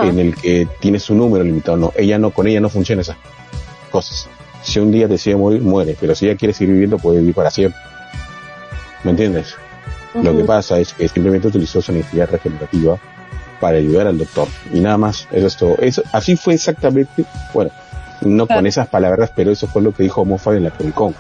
en 0.03 0.19
el 0.19 0.37
que 0.37 0.69
tiene 0.81 1.01
su 1.01 1.15
número 1.15 1.45
limitado, 1.45 1.77
no, 1.77 1.93
ella 1.97 2.19
no, 2.19 2.31
con 2.31 2.47
ella 2.47 2.61
no 2.61 2.69
funciona 2.69 3.03
esas 3.03 3.17
cosas. 3.91 4.29
Si 4.63 4.79
un 4.79 4.93
día 4.93 5.09
decide 5.09 5.37
morir, 5.37 5.61
muere, 5.63 5.97
pero 5.99 6.15
si 6.15 6.27
ella 6.27 6.37
quiere 6.37 6.55
seguir 6.55 6.75
viviendo, 6.75 6.99
puede 6.99 7.21
vivir 7.21 7.35
para 7.35 7.51
siempre. 7.51 7.81
¿Me 9.03 9.11
entiendes? 9.11 9.55
Lo 10.15 10.37
que 10.37 10.45
pasa 10.45 10.79
es 10.79 10.93
que 10.93 11.09
simplemente 11.09 11.49
utilizó 11.49 11.83
su 11.83 11.93
energía 11.93 12.27
regenerativa 12.27 12.99
para 13.61 13.79
ayudar 13.79 14.07
al 14.07 14.19
doctor. 14.19 14.49
Y 14.73 14.81
nada 14.81 14.99
más, 14.99 15.27
eso 15.31 15.47
es 15.47 15.57
todo. 15.57 15.77
Eso, 15.79 16.03
así 16.13 16.37
fue 16.37 16.55
exactamente, 16.55 17.25
bueno, 17.53 17.71
no 18.23 18.47
con 18.47 18.67
esas 18.67 18.89
palabras, 18.89 19.31
pero 19.35 19.51
eso 19.51 19.67
fue 19.67 19.83
lo 19.83 19.93
que 19.93 20.03
dijo 20.03 20.25
Moffat 20.25 20.55
en 20.55 20.65
la 20.65 20.71
Comic 20.71 21.15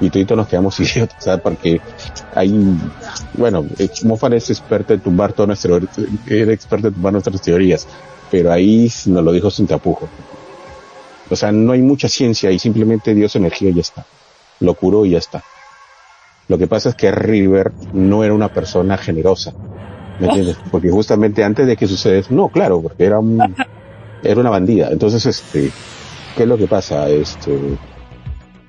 Y 0.00 0.10
todos 0.10 0.36
nos 0.36 0.48
quedamos 0.48 0.78
idiotas, 0.80 1.24
¿sabes? 1.24 1.40
Porque 1.40 1.80
hay, 2.34 2.52
bueno, 3.34 3.66
eh, 3.78 3.88
Moffat 4.04 4.34
es 4.34 4.50
experto 4.50 4.94
en 4.94 5.00
tumbar 5.00 5.32
todo 5.32 5.48
nuestro, 5.48 5.78
era 6.26 6.52
experto 6.52 6.88
en 6.88 6.94
tumbar 6.94 7.12
nuestras 7.12 7.40
teorías, 7.40 7.86
pero 8.30 8.52
ahí 8.52 8.90
nos 9.06 9.24
lo 9.24 9.32
dijo 9.32 9.50
sin 9.50 9.66
tapujo. 9.66 10.08
O 11.30 11.36
sea, 11.36 11.52
no 11.52 11.72
hay 11.72 11.80
mucha 11.80 12.08
ciencia 12.08 12.50
y 12.50 12.58
simplemente 12.58 13.14
dio 13.14 13.28
su 13.28 13.38
energía 13.38 13.70
y 13.70 13.74
ya 13.74 13.80
está. 13.80 14.04
Lo 14.60 14.74
curó 14.74 15.04
y 15.04 15.10
ya 15.10 15.18
está. 15.18 15.42
Lo 16.48 16.58
que 16.58 16.66
pasa 16.66 16.90
es 16.90 16.94
que 16.94 17.10
River 17.10 17.72
no 17.92 18.22
era 18.22 18.34
una 18.34 18.48
persona 18.48 18.98
generosa. 18.98 19.54
¿Me 20.18 20.28
entiendes? 20.28 20.56
Porque 20.70 20.90
justamente 20.90 21.42
antes 21.42 21.66
de 21.66 21.76
que 21.76 21.86
suceda 21.86 22.18
eso, 22.18 22.34
no, 22.34 22.48
claro, 22.48 22.80
porque 22.80 23.04
era 23.04 23.18
un, 23.18 23.40
era 24.22 24.40
una 24.40 24.50
bandida. 24.50 24.88
Entonces, 24.90 25.26
este, 25.26 25.70
¿qué 26.36 26.42
es 26.44 26.48
lo 26.48 26.56
que 26.56 26.66
pasa? 26.66 27.08
Este, 27.08 27.58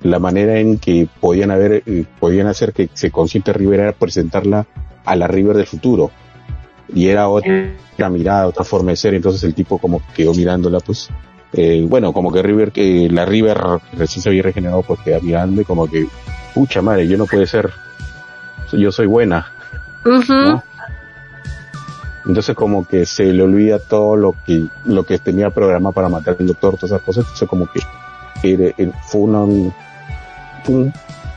la 0.02 0.18
manera 0.18 0.58
en 0.58 0.78
que 0.78 1.08
podían 1.20 1.50
haber, 1.50 1.82
eh, 1.86 2.04
podían 2.18 2.46
hacer 2.46 2.72
que 2.72 2.88
se 2.92 3.10
consciente 3.10 3.52
River 3.52 3.80
era 3.80 3.92
presentarla 3.92 4.66
a 5.04 5.16
la 5.16 5.26
River 5.26 5.56
del 5.56 5.66
futuro. 5.66 6.10
Y 6.92 7.08
era 7.08 7.28
otra 7.28 8.10
mirada, 8.10 8.46
otra 8.46 8.64
forma 8.64 8.90
de 8.90 8.96
ser. 8.96 9.14
Entonces 9.14 9.42
el 9.44 9.54
tipo 9.54 9.78
como 9.78 10.02
quedó 10.14 10.34
mirándola, 10.34 10.80
pues, 10.80 11.08
eh, 11.52 11.84
bueno, 11.88 12.12
como 12.12 12.32
que 12.32 12.42
River, 12.42 12.72
que 12.72 13.08
la 13.10 13.24
River 13.24 13.58
recién 13.92 14.22
se 14.22 14.28
había 14.28 14.42
regenerado 14.42 14.82
porque 14.82 15.04
quedaba 15.04 15.22
mirando 15.22 15.60
y 15.60 15.64
como 15.64 15.88
que, 15.88 16.06
pucha 16.54 16.82
madre, 16.82 17.08
yo 17.08 17.16
no 17.16 17.26
puede 17.26 17.46
ser, 17.46 17.70
yo 18.72 18.92
soy 18.92 19.06
buena. 19.06 19.46
Entonces 22.26 22.56
como 22.56 22.86
que 22.86 23.06
se 23.06 23.32
le 23.32 23.42
olvida 23.42 23.78
todo 23.78 24.16
lo 24.16 24.34
que, 24.44 24.66
lo 24.84 25.04
que 25.04 25.18
tenía 25.18 25.50
programado 25.50 25.92
para 25.92 26.08
matar 26.08 26.36
al 26.38 26.46
doctor, 26.46 26.74
todas 26.76 26.90
esas 26.90 27.02
cosas. 27.02 27.24
Entonces 27.24 27.48
como 27.48 27.66
que 27.70 27.80
fue 29.06 29.20
una, 29.20 29.40
un, 29.42 29.72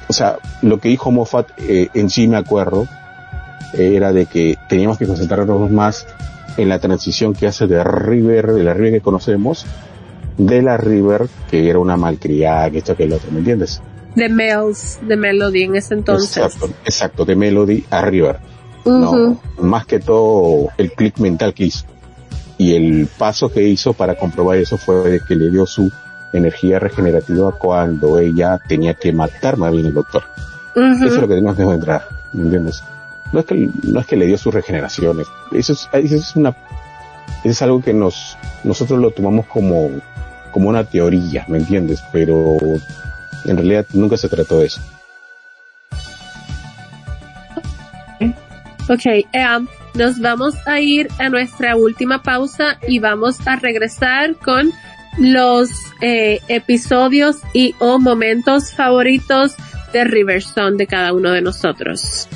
o 0.08 0.14
sea, 0.14 0.38
lo 0.62 0.80
que 0.80 0.90
dijo 0.90 1.12
Moffat 1.12 1.50
eh, 1.58 1.90
en 1.94 2.10
sí 2.10 2.28
me 2.28 2.38
acuerdo, 2.38 2.88
era 3.74 4.12
de 4.12 4.26
que 4.26 4.58
teníamos 4.68 4.98
que 4.98 5.06
concentrarnos 5.06 5.70
más 5.70 6.08
en 6.58 6.70
la 6.70 6.80
transición 6.80 7.34
que 7.34 7.48
hace 7.48 7.68
de 7.68 7.84
River, 7.84 8.54
de 8.54 8.64
la 8.64 8.74
River 8.74 8.94
que 8.94 9.02
conocemos, 9.02 9.66
de 10.38 10.62
la 10.62 10.78
River 10.78 11.28
que 11.50 11.70
era 11.70 11.80
una 11.80 11.98
malcriada, 11.98 12.72
que 12.72 12.80
esto 12.80 12.96
que 12.96 13.04
el 13.04 13.14
otro, 13.14 13.32
¿me 13.32 13.40
entiendes? 13.40 13.82
De 14.16 14.28
Mels, 14.28 15.00
de 15.04 15.16
Melody 15.16 15.64
en 15.64 15.76
ese 15.76 15.94
entonces. 15.94 16.38
Exacto, 16.38 16.70
exacto 16.84 17.26
de 17.26 17.36
Melody 17.36 17.86
a 17.92 18.02
River. 18.02 18.40
No, 18.86 19.40
más 19.60 19.86
que 19.86 20.00
todo 20.00 20.70
el 20.78 20.92
click 20.94 21.18
mental 21.20 21.54
que 21.54 21.66
hizo. 21.66 21.86
y 22.58 22.76
el 22.76 23.08
paso 23.18 23.52
que 23.52 23.64
hizo 23.64 23.94
para 23.94 24.16
comprobar 24.16 24.58
eso 24.58 24.78
fue 24.78 24.96
de 25.10 25.20
que 25.22 25.36
le 25.36 25.50
dio 25.50 25.66
su 25.66 25.92
energía 26.34 26.78
regenerativa 26.80 27.52
cuando 27.54 28.20
ella 28.20 28.60
tenía 28.68 28.94
que 28.94 29.12
matar 29.14 29.58
más 29.58 29.72
bien 29.72 29.86
el 29.86 29.94
doctor. 29.94 30.24
Eso 30.76 31.06
es 31.06 31.14
lo 31.14 31.28
que 31.28 31.36
tenemos 31.36 31.56
que 31.56 31.64
encontrar, 31.64 32.04
¿me 32.34 32.44
entiendes? 32.44 32.84
No 33.32 33.40
es 33.40 33.46
que, 33.46 33.70
no 33.84 34.00
es 34.00 34.06
que 34.06 34.16
le 34.16 34.26
dio 34.26 34.38
sus 34.38 34.54
regeneraciones, 34.54 35.28
eso 35.52 35.74
es, 35.74 35.90
eso 35.94 36.16
es 36.16 36.36
una, 36.36 36.56
es 37.44 37.62
algo 37.62 37.82
que 37.82 37.94
nos, 37.94 38.38
nosotros 38.64 39.00
lo 39.00 39.12
tomamos 39.12 39.46
como, 39.48 39.90
como 40.52 40.70
una 40.70 40.84
teoría, 40.84 41.46
¿me 41.48 41.60
entiendes? 41.60 42.04
Pero 42.12 42.58
en 43.46 43.56
realidad 43.56 43.86
nunca 43.94 44.18
se 44.18 44.30
trató 44.30 44.60
de 44.60 44.68
eso. 44.68 44.82
Ok, 48.90 49.06
um, 49.36 49.68
nos 49.94 50.20
vamos 50.20 50.56
a 50.66 50.80
ir 50.80 51.10
a 51.20 51.30
nuestra 51.30 51.76
última 51.76 52.24
pausa 52.24 52.80
y 52.88 52.98
vamos 52.98 53.46
a 53.46 53.56
regresar 53.56 54.36
con 54.38 54.72
los 55.20 55.70
eh, 56.02 56.40
episodios 56.48 57.38
y 57.54 57.76
o 57.78 58.00
momentos 58.00 58.74
favoritos 58.74 59.54
de 59.94 60.06
Riverstone 60.06 60.78
de 60.78 60.88
cada 60.88 61.14
uno 61.14 61.32
de 61.32 61.42
nosotros. 61.42 62.28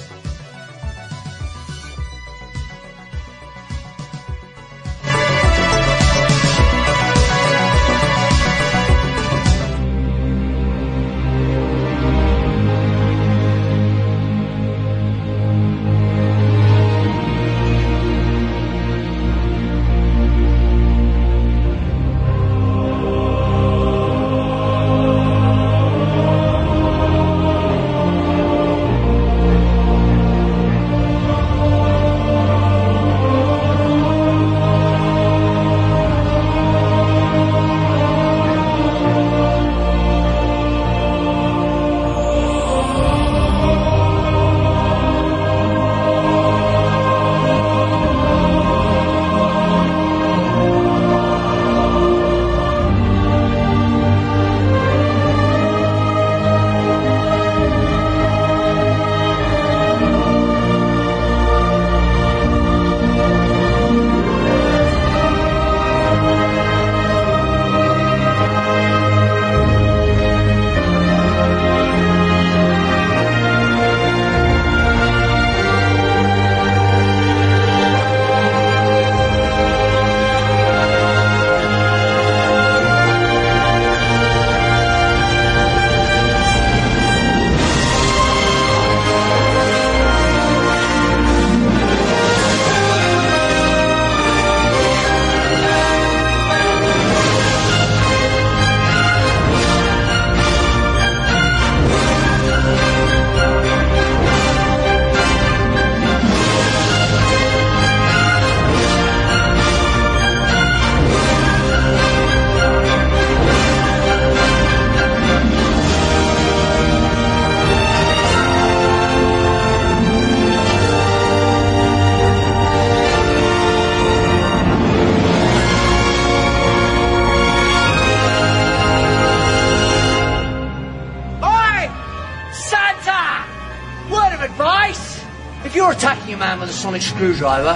Sonic 136.93 137.01
screwdriver. 137.01 137.75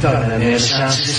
Don't 0.00 0.28
let 0.28 0.40
me 0.40 0.56
sound 0.58 0.92
system. 0.92 1.09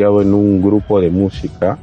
En 0.00 0.32
un 0.32 0.62
grupo 0.62 0.98
de 0.98 1.10
música 1.10 1.78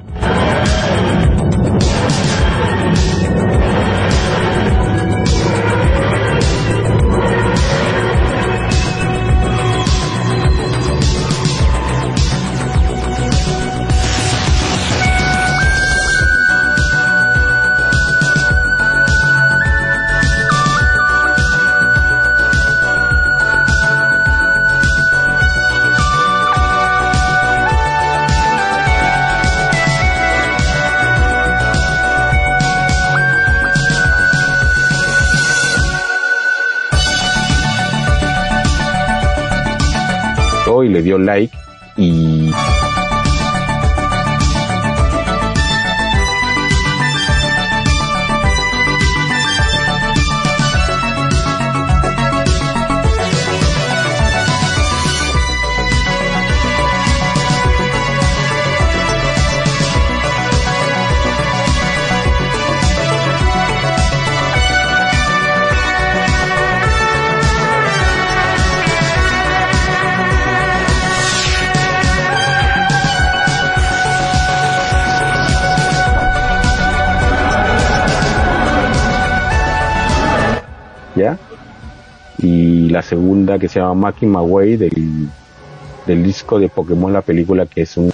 que 83.60 83.70
se 83.70 83.80
llama 83.80 83.94
Maki 83.94 84.26
Way 84.26 84.78
del, 84.78 85.30
del 86.06 86.24
disco 86.24 86.60
de 86.60 86.70
Pokémon, 86.70 87.12
la 87.12 87.22
película 87.22 87.66
que 87.66 87.82
es 87.82 87.98
un... 87.98 88.12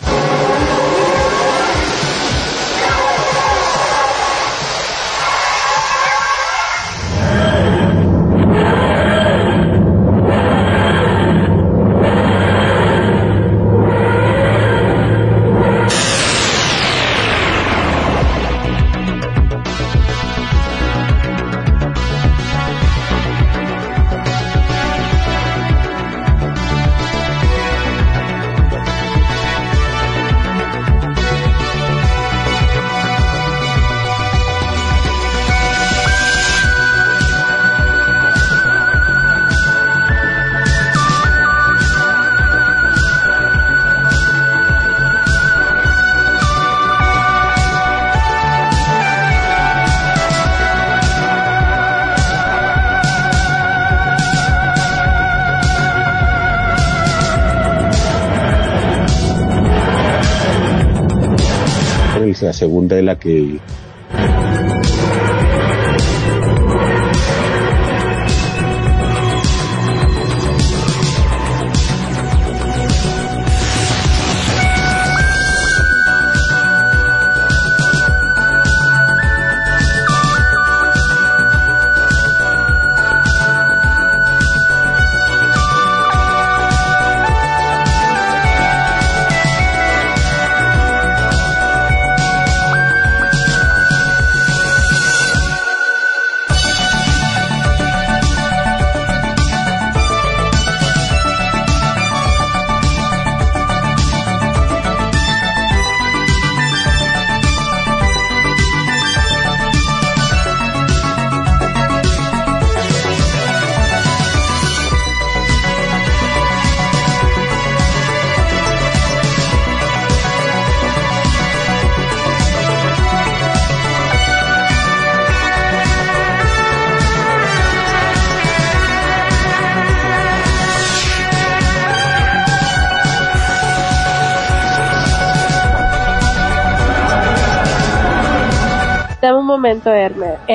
la 62.44 62.54
segunda 62.54 62.98
es 62.98 63.04
la 63.04 63.16
que 63.18 63.60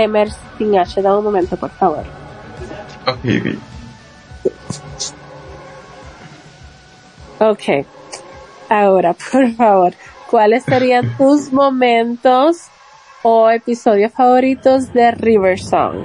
Emer, 0.02 0.28
Emer 0.28 0.28
sin 0.56 0.78
H, 0.78 1.02
dame 1.02 1.18
un 1.18 1.24
momento, 1.24 1.56
por 1.56 1.70
favor. 1.70 2.04
Ok, 3.06 3.18
ok. 3.40 3.46
Ok. 7.40 7.86
Ahora, 8.68 9.14
por 9.32 9.50
favor, 9.54 9.94
¿cuáles 10.30 10.64
serían 10.64 11.14
tus 11.18 11.52
momentos 11.52 12.56
o 13.22 13.50
episodios 13.50 14.12
favoritos 14.12 14.92
de 14.92 15.10
River 15.12 15.58
Song? 15.58 16.04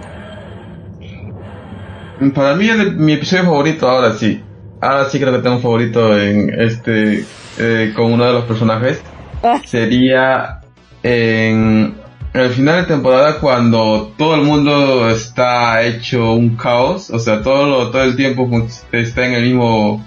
Para 2.33 2.55
mí, 2.55 2.69
el- 2.69 2.95
mi 2.95 3.13
episodio 3.13 3.43
favorito, 3.45 3.87
ahora 3.89 4.13
sí. 4.13 4.41
Ahora 4.79 5.05
sí 5.09 5.19
creo 5.19 5.31
que 5.33 5.39
tengo 5.39 5.55
un 5.57 5.61
favorito 5.61 6.17
en 6.17 6.53
este, 6.59 7.25
eh, 7.57 7.93
con 7.95 8.11
uno 8.13 8.25
de 8.25 8.33
los 8.33 8.45
personajes. 8.45 9.01
Ah, 9.43 9.59
Sería 9.65 10.59
en 11.01 11.95
el 12.33 12.49
final 12.49 12.81
de 12.81 12.87
temporada 12.87 13.39
cuando 13.39 14.11
todo 14.17 14.35
el 14.35 14.41
mundo 14.41 15.09
está 15.09 15.83
hecho 15.83 16.33
un 16.33 16.55
caos. 16.55 17.09
O 17.11 17.19
sea, 17.19 17.41
todo, 17.43 17.65
lo- 17.67 17.91
todo 17.91 18.03
el 18.03 18.15
tiempo 18.15 18.49
está 18.91 19.25
en 19.25 19.33
el 19.33 19.43
mismo 19.43 20.03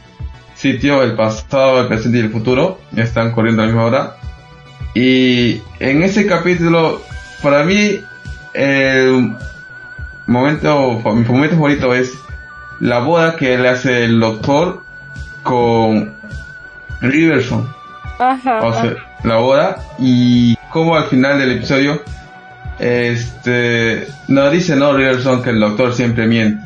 sitio, 0.55 1.03
el 1.03 1.15
pasado, 1.15 1.81
el 1.83 1.87
presente 1.89 2.19
y 2.19 2.23
el 2.23 2.31
futuro. 2.31 2.79
Están 2.97 3.33
corriendo 3.33 3.63
a 3.63 3.67
la 3.67 3.73
misma 3.73 3.87
hora. 3.87 4.17
Y 4.95 5.61
en 5.79 6.03
ese 6.03 6.27
capítulo, 6.27 7.01
para 7.43 7.63
mí, 7.65 8.01
el 8.55 9.37
momento, 10.27 11.01
mi 11.15 11.25
momento 11.25 11.55
favorito 11.57 11.95
es 11.95 12.13
la 12.81 12.99
boda 13.01 13.37
que 13.37 13.57
le 13.59 13.69
hace 13.69 14.05
el 14.05 14.19
doctor 14.19 14.83
con 15.43 16.15
Riverson. 17.01 17.69
Ajá. 18.19 18.61
O 18.67 18.73
sea, 18.73 18.95
la 19.25 19.37
boda 19.37 19.77
y 19.99 20.57
como 20.73 20.97
al 20.97 21.05
final 21.05 21.39
del 21.39 21.53
episodio, 21.53 22.03
este, 22.79 24.07
no 24.29 24.51
dice 24.51 24.77
no 24.77 24.93
Riverson 24.93 25.43
que 25.43 25.51
el 25.51 25.61
doctor 25.61 25.95
siempre 25.95 26.27
miente. 26.27 26.63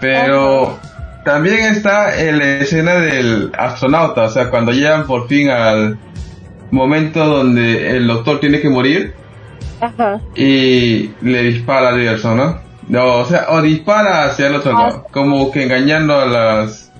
Pero 0.00 0.78
también 1.24 1.60
está 1.74 2.20
en 2.20 2.38
la 2.38 2.44
escena 2.58 2.94
del 2.94 3.50
astronauta, 3.56 4.24
o 4.24 4.28
sea, 4.28 4.50
cuando 4.50 4.72
llegan 4.72 5.06
por 5.06 5.28
fin 5.28 5.50
al 5.50 5.98
momento 6.70 7.24
donde 7.24 7.96
el 7.96 8.06
doctor 8.06 8.40
tiene 8.40 8.60
que 8.60 8.68
morir 8.68 9.14
ajá. 9.80 10.20
y 10.34 11.10
le 11.22 11.42
dispara 11.44 11.88
a 11.90 11.92
Riverson, 11.92 12.36
¿no? 12.36 12.58
No, 12.88 13.14
o 13.18 13.24
sea, 13.24 13.46
o 13.48 13.62
dispara 13.62 14.24
hacia 14.24 14.48
el 14.48 14.56
otro 14.56 14.76
Ah. 14.76 14.82
lado, 14.88 15.06
como 15.10 15.50
que 15.50 15.62
engañando 15.64 16.18
a 16.18 16.26
las 16.26 16.90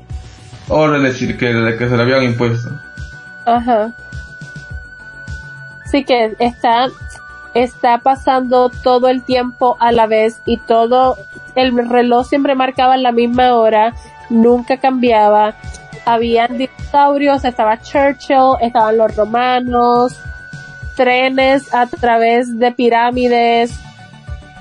órdenes 0.68 1.18
que, 1.18 1.36
que 1.36 1.88
se 1.88 1.96
le 1.96 2.02
habían 2.02 2.22
impuesto. 2.22 2.70
Ajá. 3.46 3.92
Sí 5.94 6.02
que 6.02 6.34
está, 6.40 6.88
está 7.54 7.98
pasando 7.98 8.68
todo 8.68 9.06
el 9.06 9.22
tiempo 9.22 9.76
a 9.78 9.92
la 9.92 10.08
vez 10.08 10.42
y 10.44 10.56
todo, 10.56 11.16
el 11.54 11.88
reloj 11.88 12.26
siempre 12.26 12.56
marcaba 12.56 12.96
la 12.96 13.12
misma 13.12 13.54
hora, 13.54 13.94
nunca 14.28 14.78
cambiaba. 14.78 15.54
Habían 16.04 16.58
dinosaurios, 16.58 17.44
estaba 17.44 17.80
Churchill, 17.80 18.56
estaban 18.60 18.98
los 18.98 19.14
romanos, 19.14 20.18
trenes 20.96 21.72
a 21.72 21.86
través 21.86 22.58
de 22.58 22.72
pirámides, 22.72 23.78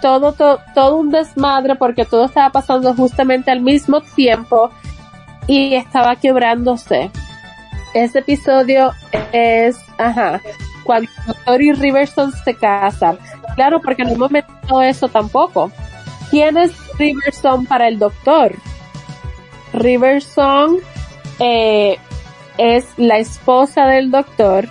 todo, 0.03 0.33
todo, 0.33 0.59
todo 0.75 0.97
un 0.97 1.09
desmadre 1.09 1.73
porque 1.73 2.05
todo 2.05 2.25
estaba 2.25 2.51
pasando 2.51 2.93
justamente 2.93 3.49
al 3.49 3.61
mismo 3.61 4.01
tiempo 4.01 4.69
y 5.47 5.73
estaba 5.73 6.15
quebrándose. 6.15 7.09
Ese 7.95 8.19
episodio 8.19 8.91
es, 9.31 9.79
ajá, 9.97 10.39
cuando 10.83 11.09
Doctor 11.25 11.61
y 11.61 11.73
Riverson 11.73 12.31
se 12.31 12.53
casan. 12.53 13.17
Claro, 13.55 13.81
porque 13.81 14.03
no 14.03 14.11
hemos 14.11 14.31
metido 14.31 14.81
eso 14.81 15.07
tampoco. 15.07 15.71
¿Quién 16.29 16.57
es 16.57 16.71
Riverson 16.97 17.65
para 17.65 17.87
el 17.87 17.99
Doctor? 17.99 18.55
Riverson 19.73 20.77
eh, 21.39 21.97
es 22.57 22.85
la 22.97 23.17
esposa 23.17 23.85
del 23.87 24.11
Doctor 24.11 24.67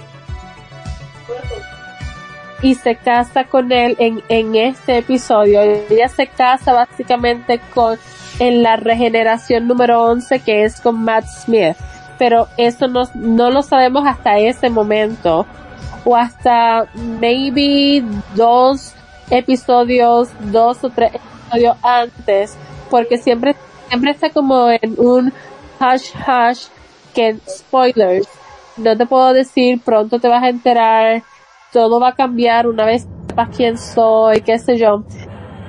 y 2.62 2.76
se 2.76 2.94
casa 2.94 3.44
con 3.44 3.72
él 3.72 3.96
en, 3.98 4.22
en 4.28 4.54
este 4.54 4.98
episodio. 4.98 5.60
Ella 5.60 6.08
se 6.08 6.28
casa 6.28 6.72
básicamente 6.72 7.60
con 7.74 7.98
en 8.38 8.62
la 8.62 8.76
regeneración 8.76 9.68
número 9.68 10.02
11 10.04 10.40
que 10.40 10.64
es 10.64 10.80
con 10.80 11.02
Matt 11.02 11.26
Smith. 11.26 11.76
Pero 12.18 12.48
eso 12.56 12.86
no, 12.88 13.02
no 13.14 13.50
lo 13.50 13.62
sabemos 13.62 14.06
hasta 14.06 14.38
ese 14.38 14.70
momento. 14.70 15.46
O 16.04 16.16
hasta 16.16 16.86
maybe 17.20 18.04
dos 18.34 18.94
episodios, 19.30 20.28
dos 20.50 20.82
o 20.84 20.90
tres 20.90 21.12
episodios 21.14 21.76
antes. 21.82 22.56
Porque 22.90 23.18
siempre, 23.18 23.54
siempre 23.88 24.10
está 24.10 24.30
como 24.30 24.68
en 24.70 24.94
un 24.98 25.32
hush 25.80 26.10
hush 26.26 26.66
que 27.14 27.36
spoilers. 27.48 28.28
No 28.76 28.96
te 28.96 29.06
puedo 29.06 29.32
decir, 29.32 29.80
pronto 29.84 30.18
te 30.18 30.28
vas 30.28 30.42
a 30.42 30.48
enterar, 30.48 31.22
todo 31.72 32.00
va 32.00 32.08
a 32.08 32.14
cambiar 32.14 32.66
una 32.66 32.84
vez 32.84 33.06
sepas 33.26 33.48
quién 33.56 33.78
soy, 33.78 34.40
qué 34.42 34.58
sé 34.58 34.76
yo. 34.76 35.04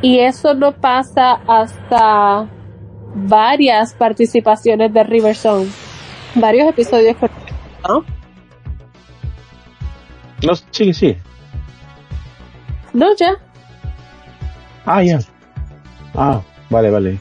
Y 0.01 0.19
eso 0.19 0.53
no 0.53 0.73
pasa 0.73 1.39
hasta 1.47 2.47
varias 3.15 3.93
participaciones 3.93 4.93
de 4.93 5.03
Riverson. 5.03 5.69
Varios 6.35 6.67
episodios 6.69 7.15
¿no? 7.87 8.03
No, 10.45 10.53
sí, 10.71 10.93
sí. 10.93 11.17
No, 12.93 13.15
ya. 13.15 13.35
Ah, 14.85 15.01
ya. 15.03 15.19
Ah, 16.15 16.41
vale, 16.69 16.89
vale. 16.91 17.19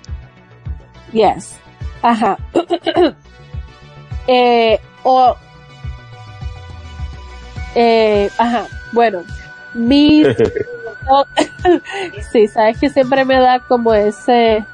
Yes. 1.12 1.59
Ajá. 2.03 2.36
eh, 4.27 4.78
o, 5.05 5.36
eh, 7.74 8.28
ajá, 8.39 8.66
bueno, 8.93 9.23
mi, 9.74 10.23
sí, 12.32 12.49
sabes 12.49 12.78
que 12.78 12.90
siempre 12.90 13.24
me 13.24 13.39
da 13.39 13.61
como 13.61 13.94
ese, 13.94 14.65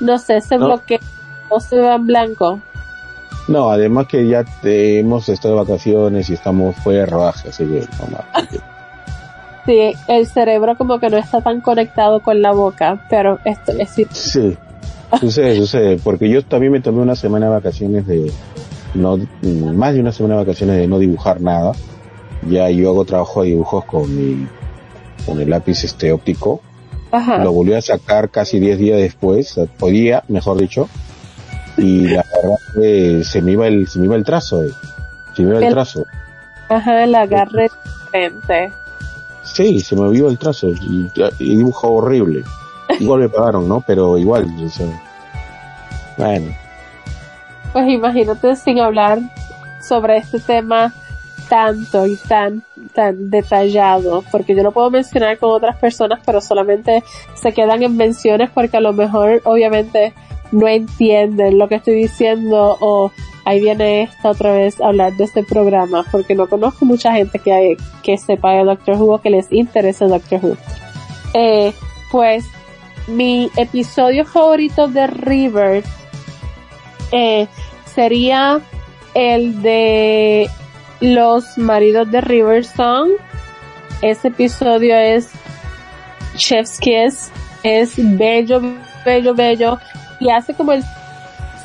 no 0.00 0.18
sé, 0.18 0.36
ese 0.38 0.58
No. 0.58 0.66
bloqueo, 0.66 1.00
o 1.48 1.58
se 1.60 1.80
va 1.80 1.94
en 1.94 2.06
blanco. 2.06 2.60
No, 3.48 3.70
además 3.70 4.06
que 4.06 4.26
ya 4.26 4.44
te- 4.62 4.98
hemos 5.00 5.28
estado 5.28 5.54
de 5.54 5.60
vacaciones 5.64 6.30
y 6.30 6.34
estamos 6.34 6.74
fuera 6.76 7.00
de 7.00 7.06
rodaje, 7.06 7.48
así 7.50 7.64
que 7.64 7.80
no 8.00 8.06
más. 8.10 8.48
Sí, 9.66 9.94
el 10.08 10.26
cerebro 10.26 10.76
como 10.76 10.98
que 11.00 11.08
no 11.08 11.16
está 11.16 11.40
tan 11.40 11.62
conectado 11.62 12.20
con 12.20 12.42
la 12.42 12.52
boca, 12.52 13.02
pero 13.08 13.38
esto 13.46 13.72
es 13.78 13.88
sí. 13.88 14.06
Sí, 14.10 14.56
sucede, 15.18 15.56
sucede, 15.60 15.96
porque 16.04 16.28
yo 16.28 16.44
también 16.44 16.70
me 16.70 16.80
tomé 16.80 17.00
una 17.00 17.16
semana 17.16 17.46
de 17.46 17.52
vacaciones 17.52 18.06
de 18.06 18.30
no, 18.92 19.18
más 19.42 19.94
de 19.94 20.00
una 20.00 20.12
semana 20.12 20.34
de 20.34 20.40
vacaciones 20.44 20.76
de 20.76 20.86
no 20.86 20.98
dibujar 20.98 21.40
nada. 21.40 21.72
Ya 22.46 22.68
yo 22.68 22.90
hago 22.90 23.06
trabajo 23.06 23.42
de 23.42 23.48
dibujos 23.48 23.86
con 23.86 24.14
mi, 24.14 24.46
con 25.24 25.40
el 25.40 25.48
lápiz 25.48 25.82
este 25.82 26.12
óptico. 26.12 26.60
Ajá. 27.10 27.38
Lo 27.38 27.52
volví 27.52 27.72
a 27.72 27.80
sacar 27.80 28.28
casi 28.28 28.58
10 28.60 28.78
días 28.78 28.98
después, 28.98 29.58
hoy 29.80 29.92
día, 29.92 30.24
mejor 30.28 30.58
dicho, 30.58 30.90
y 31.76 32.08
la 32.08 32.24
verdad 32.34 32.56
que 32.74 33.24
se 33.24 33.42
me 33.42 33.52
iba 33.52 33.66
el, 33.66 33.86
se 33.88 33.98
me 33.98 34.06
iba 34.06 34.16
el 34.16 34.24
trazo, 34.24 34.62
eh. 34.64 34.72
se 35.34 35.42
me 35.42 35.50
iba 35.50 35.58
el 35.58 35.64
El- 35.64 35.72
trazo. 35.72 36.06
Ajá, 36.68 37.04
el 37.04 37.14
agarre 37.14 37.70
diferente. 38.04 38.72
Sí, 39.42 39.80
se 39.80 39.94
me 39.94 40.08
vio 40.10 40.28
el 40.28 40.38
trazo 40.38 40.68
y, 40.68 41.10
y 41.38 41.56
dibujo 41.56 41.92
horrible. 41.92 42.42
Igual 42.98 43.20
me 43.20 43.28
pagaron, 43.28 43.68
¿no? 43.68 43.82
Pero 43.86 44.16
igual, 44.18 44.46
o 44.64 44.68
sea, 44.68 44.86
bueno, 46.16 46.54
Pues 47.72 47.88
imagínate 47.88 48.56
sin 48.56 48.78
hablar 48.80 49.18
sobre 49.86 50.16
este 50.18 50.40
tema 50.40 50.92
tanto 51.48 52.06
y 52.06 52.16
tan 52.16 52.62
tan 52.94 53.28
detallado, 53.30 54.22
porque 54.30 54.54
yo 54.56 54.62
lo 54.62 54.72
puedo 54.72 54.90
mencionar 54.90 55.36
con 55.38 55.50
otras 55.50 55.76
personas, 55.76 56.20
pero 56.24 56.40
solamente 56.40 57.02
se 57.34 57.52
quedan 57.52 57.82
en 57.82 57.96
menciones 57.96 58.50
porque 58.50 58.78
a 58.78 58.80
lo 58.80 58.92
mejor 58.94 59.42
obviamente 59.44 60.14
no 60.52 60.68
entienden 60.68 61.58
lo 61.58 61.68
que 61.68 61.76
estoy 61.76 61.94
diciendo 61.94 62.76
o 62.80 63.10
ahí 63.44 63.60
viene 63.60 64.02
esta 64.02 64.30
otra 64.30 64.52
vez 64.52 64.80
a 64.80 64.86
hablar 64.88 65.12
de 65.14 65.24
este 65.24 65.42
programa, 65.42 66.04
porque 66.10 66.34
no 66.34 66.48
conozco 66.48 66.84
mucha 66.84 67.12
gente 67.12 67.38
que, 67.38 67.52
hay- 67.52 67.76
que 68.02 68.16
sepa 68.18 68.52
de 68.52 68.64
Doctor 68.64 68.96
Who 68.96 69.14
o 69.14 69.20
que 69.20 69.30
les 69.30 69.50
interese 69.52 70.06
Doctor 70.06 70.40
Who. 70.42 70.56
Eh, 71.34 71.72
pues 72.10 72.44
mi 73.06 73.50
episodio 73.56 74.24
favorito 74.24 74.88
de 74.88 75.06
River 75.08 75.82
eh, 77.12 77.46
sería 77.94 78.60
el 79.14 79.60
de 79.62 80.48
los 81.00 81.58
maridos 81.58 82.10
de 82.10 82.20
River 82.20 82.64
Song. 82.64 83.10
Ese 84.02 84.28
episodio 84.28 84.96
es 84.96 85.30
Chef's 86.36 86.78
Kiss. 86.78 87.30
Es 87.62 87.94
bello, 87.96 88.60
bello, 89.04 89.34
bello. 89.34 89.78
Y 90.20 90.30
hace 90.30 90.54
como 90.54 90.72
el 90.72 90.82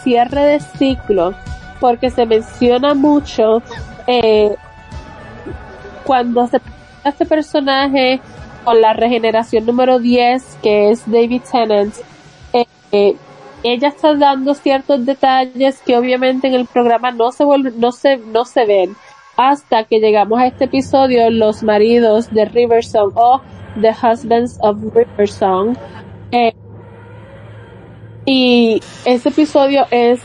cierre 0.04 0.44
de 0.44 0.60
ciclo. 0.60 1.34
Porque 1.80 2.10
se 2.10 2.26
menciona 2.26 2.94
mucho 2.94 3.62
eh, 4.08 4.56
cuando 6.04 6.48
se 6.48 6.60
este 7.06 7.26
personaje 7.26 8.20
con 8.66 8.82
la 8.82 8.94
regeneración 8.94 9.66
número 9.66 10.00
10, 10.00 10.58
que 10.62 10.92
es 10.92 11.10
David 11.10 11.42
Tennant. 11.50 11.94
eh, 12.54 12.66
eh, 12.92 13.16
ella 13.64 13.90
está 13.90 14.16
dando 14.16 14.54
ciertos 14.54 15.06
detalles 15.06 15.82
que 15.86 15.98
obviamente 15.98 16.48
en 16.48 16.54
el 16.54 16.66
programa 16.66 17.12
no 17.12 17.32
se 17.32 17.44
no 17.46 17.92
se, 17.92 18.18
no 18.18 18.46
se 18.46 18.66
ven 18.66 18.96
hasta 19.40 19.86
que 19.86 20.00
llegamos 20.00 20.38
a 20.38 20.48
este 20.48 20.66
episodio, 20.66 21.30
los 21.30 21.64
maridos 21.64 22.30
de 22.30 22.44
Riversong 22.44 23.14
o 23.16 23.42
The 23.80 23.92
Husbands 23.92 24.60
of 24.62 24.78
Riversong. 24.94 25.78
Eh, 26.32 26.54
y 28.26 28.82
ese 29.06 29.30
episodio 29.30 29.86
es, 29.92 30.20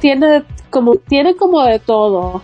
tiene 0.00 0.44
como, 0.70 0.96
tiene 0.96 1.36
como 1.36 1.62
de 1.62 1.78
todo. 1.78 2.42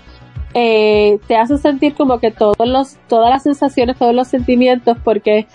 Eh, 0.55 1.19
te 1.27 1.37
hace 1.37 1.59
sentir 1.59 1.95
como 1.95 2.21
que 2.21 2.31
todos 2.31 2.57
los, 2.67 2.97
todas 3.09 3.31
las 3.31 3.43
sensaciones, 3.43 3.99
todos 3.99 4.15
los 4.15 4.29
sentimientos, 4.29 4.97
porque 5.03 5.47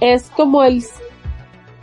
es 0.00 0.30
como 0.30 0.62
el 0.62 0.82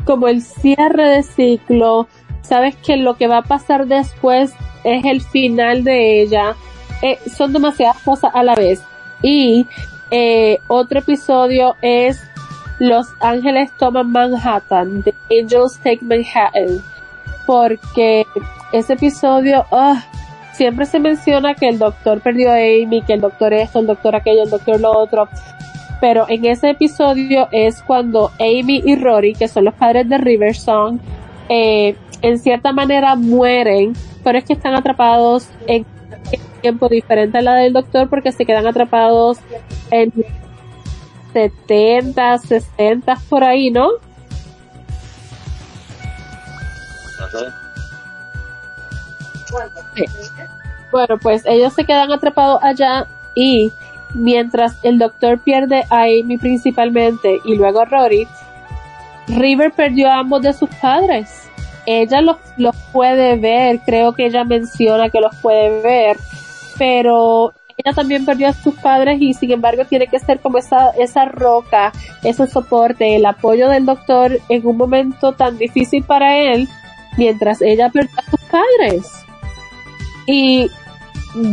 como 0.06 0.28
el 0.28 0.42
cierre 0.42 1.08
de 1.10 1.24
ciclo, 1.24 2.08
sabes 2.42 2.76
que 2.78 2.98
lo 2.98 3.16
que 3.16 3.28
va 3.28 3.40
a 3.40 3.44
pasar 3.44 3.86
después 3.86 4.52
es 4.84 5.06
el 5.06 5.22
final 5.22 5.84
de 5.84 6.22
ella, 6.22 6.56
eh, 7.02 7.20
son 7.36 7.54
demasiadas 7.54 8.00
cosas 8.00 8.32
a 8.34 8.44
la 8.44 8.56
vez. 8.56 8.82
Y 9.22 9.68
eh, 10.12 10.58
otro 10.68 11.00
episodio 11.00 11.76
es 11.82 12.22
Los 12.80 13.08
Ángeles 13.20 13.72
toman 13.78 14.12
Manhattan, 14.12 15.04
The 15.04 15.14
Angels 15.42 15.78
Take 15.84 16.00
Manhattan, 16.02 16.82
porque 17.46 18.26
ese 18.72 18.94
episodio, 18.94 19.66
ah, 19.72 20.06
siempre 20.54 20.86
se 20.86 21.00
menciona 21.00 21.56
que 21.56 21.68
el 21.68 21.78
doctor 21.78 22.22
perdió 22.22 22.52
a 22.52 22.56
Amy, 22.56 23.02
que 23.06 23.14
el 23.14 23.22
doctor 23.22 23.54
esto, 23.54 23.80
el 23.80 23.88
doctor 23.88 24.16
aquello, 24.16 24.44
el 24.44 24.50
doctor 24.50 24.80
lo 24.80 24.98
otro, 24.98 25.28
pero 26.00 26.26
en 26.30 26.46
ese 26.46 26.70
episodio 26.70 27.50
es 27.52 27.82
cuando 27.82 28.32
Amy 28.40 28.82
y 28.86 28.96
Rory, 28.96 29.34
que 29.34 29.48
son 29.48 29.66
los 29.66 29.74
padres 29.74 30.08
de 30.08 30.18
Riversong, 30.18 31.00
eh, 31.50 31.96
en 32.22 32.40
cierta 32.40 32.72
manera 32.72 33.16
mueren, 33.16 33.94
pero 34.24 34.38
es 34.38 34.46
que 34.46 34.54
están 34.54 34.76
atrapados 34.76 35.50
en 35.68 35.86
tiempo 36.62 36.88
diferente 36.90 37.38
a 37.38 37.42
la 37.42 37.56
del 37.56 37.74
doctor 37.74 38.10
porque 38.10 38.32
se 38.32 38.46
quedan 38.46 38.68
atrapados 38.68 39.40
en 39.92 40.12
70, 41.34 42.38
60 42.38 43.18
por 43.30 43.44
ahí, 43.44 43.72
¿no? 43.72 43.90
Sí. 49.96 50.06
Bueno, 50.92 51.18
pues 51.22 51.44
ellos 51.46 51.74
se 51.74 51.86
quedan 51.86 52.12
atrapados 52.12 52.60
allá 52.64 53.08
y 53.36 53.72
mientras 54.14 54.74
el 54.84 54.98
doctor 54.98 55.40
pierde 55.40 55.84
a 55.90 56.04
Amy 56.04 56.38
principalmente 56.38 57.40
y 57.46 57.56
luego 57.56 57.82
a 57.82 57.86
Rory, 57.86 58.28
River 59.28 59.72
perdió 59.72 60.10
a 60.10 60.20
ambos 60.20 60.42
de 60.42 60.54
sus 60.54 60.70
padres. 60.82 61.44
Ella 61.86 62.22
los, 62.22 62.38
los 62.58 62.76
puede 62.92 63.36
ver, 63.36 63.80
creo 63.86 64.14
que 64.14 64.26
ella 64.26 64.44
menciona 64.44 65.10
que 65.10 65.20
los 65.20 65.36
puede 65.38 65.82
ver, 65.82 66.18
pero 66.78 67.54
ella 67.84 67.96
también 67.96 68.26
perdió 68.26 68.50
a 68.50 68.54
sus 68.54 68.76
padres 68.76 69.22
y 69.22 69.34
sin 69.34 69.52
embargo 69.52 69.86
tiene 69.86 70.08
que 70.08 70.20
ser 70.20 70.40
como 70.42 70.58
esa, 70.58 70.90
esa 70.92 71.26
roca, 71.26 71.94
ese 72.24 72.46
soporte, 72.46 73.16
el 73.16 73.26
apoyo 73.26 73.70
del 73.70 73.86
doctor 73.86 74.38
en 74.50 74.68
un 74.68 74.76
momento 74.76 75.32
tan 75.32 75.58
difícil 75.58 76.04
para 76.04 76.38
él, 76.38 76.68
mientras 77.18 77.62
ella 77.62 77.90
perdió 77.90 78.12
a 78.18 78.30
sus 78.30 78.40
padres. 78.42 79.08
Y 80.28 80.70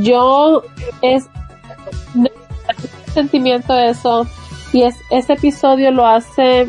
yo 0.01 0.63
es 1.01 1.29
sentimiento 3.15 3.79
eso 3.79 4.27
y 4.73 4.83
es, 4.83 4.97
ese 5.11 5.35
episodio 5.35 5.93
lo 5.93 6.07
hace 6.07 6.69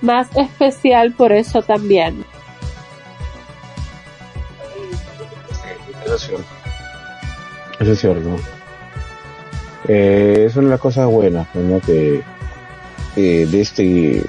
más 0.00 0.28
especial 0.36 1.12
por 1.12 1.32
eso 1.32 1.62
también. 1.62 2.24
Es 6.04 6.22
cierto. 6.22 6.44
Es 7.78 8.00
cierto. 8.00 8.59
Eh, 9.88 10.44
es 10.46 10.56
una 10.56 10.78
cosas 10.78 11.06
buenas, 11.06 11.46
¿no? 11.54 11.80
Que 11.80 12.22
eh, 13.16 13.46
de 13.50 13.60
este, 13.60 14.22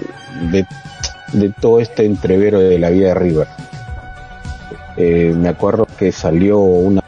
de, 0.52 0.66
de 1.34 1.50
todo 1.50 1.80
este 1.80 2.06
entrevero 2.06 2.60
de 2.60 2.80
la 2.80 2.90
vida 2.90 3.10
de 3.10 3.16
River. 3.16 3.48
Eh, 4.98 5.34
me 5.36 5.50
acuerdo 5.50 5.88
que 5.98 6.12
salió 6.12 6.60
una 6.60 7.02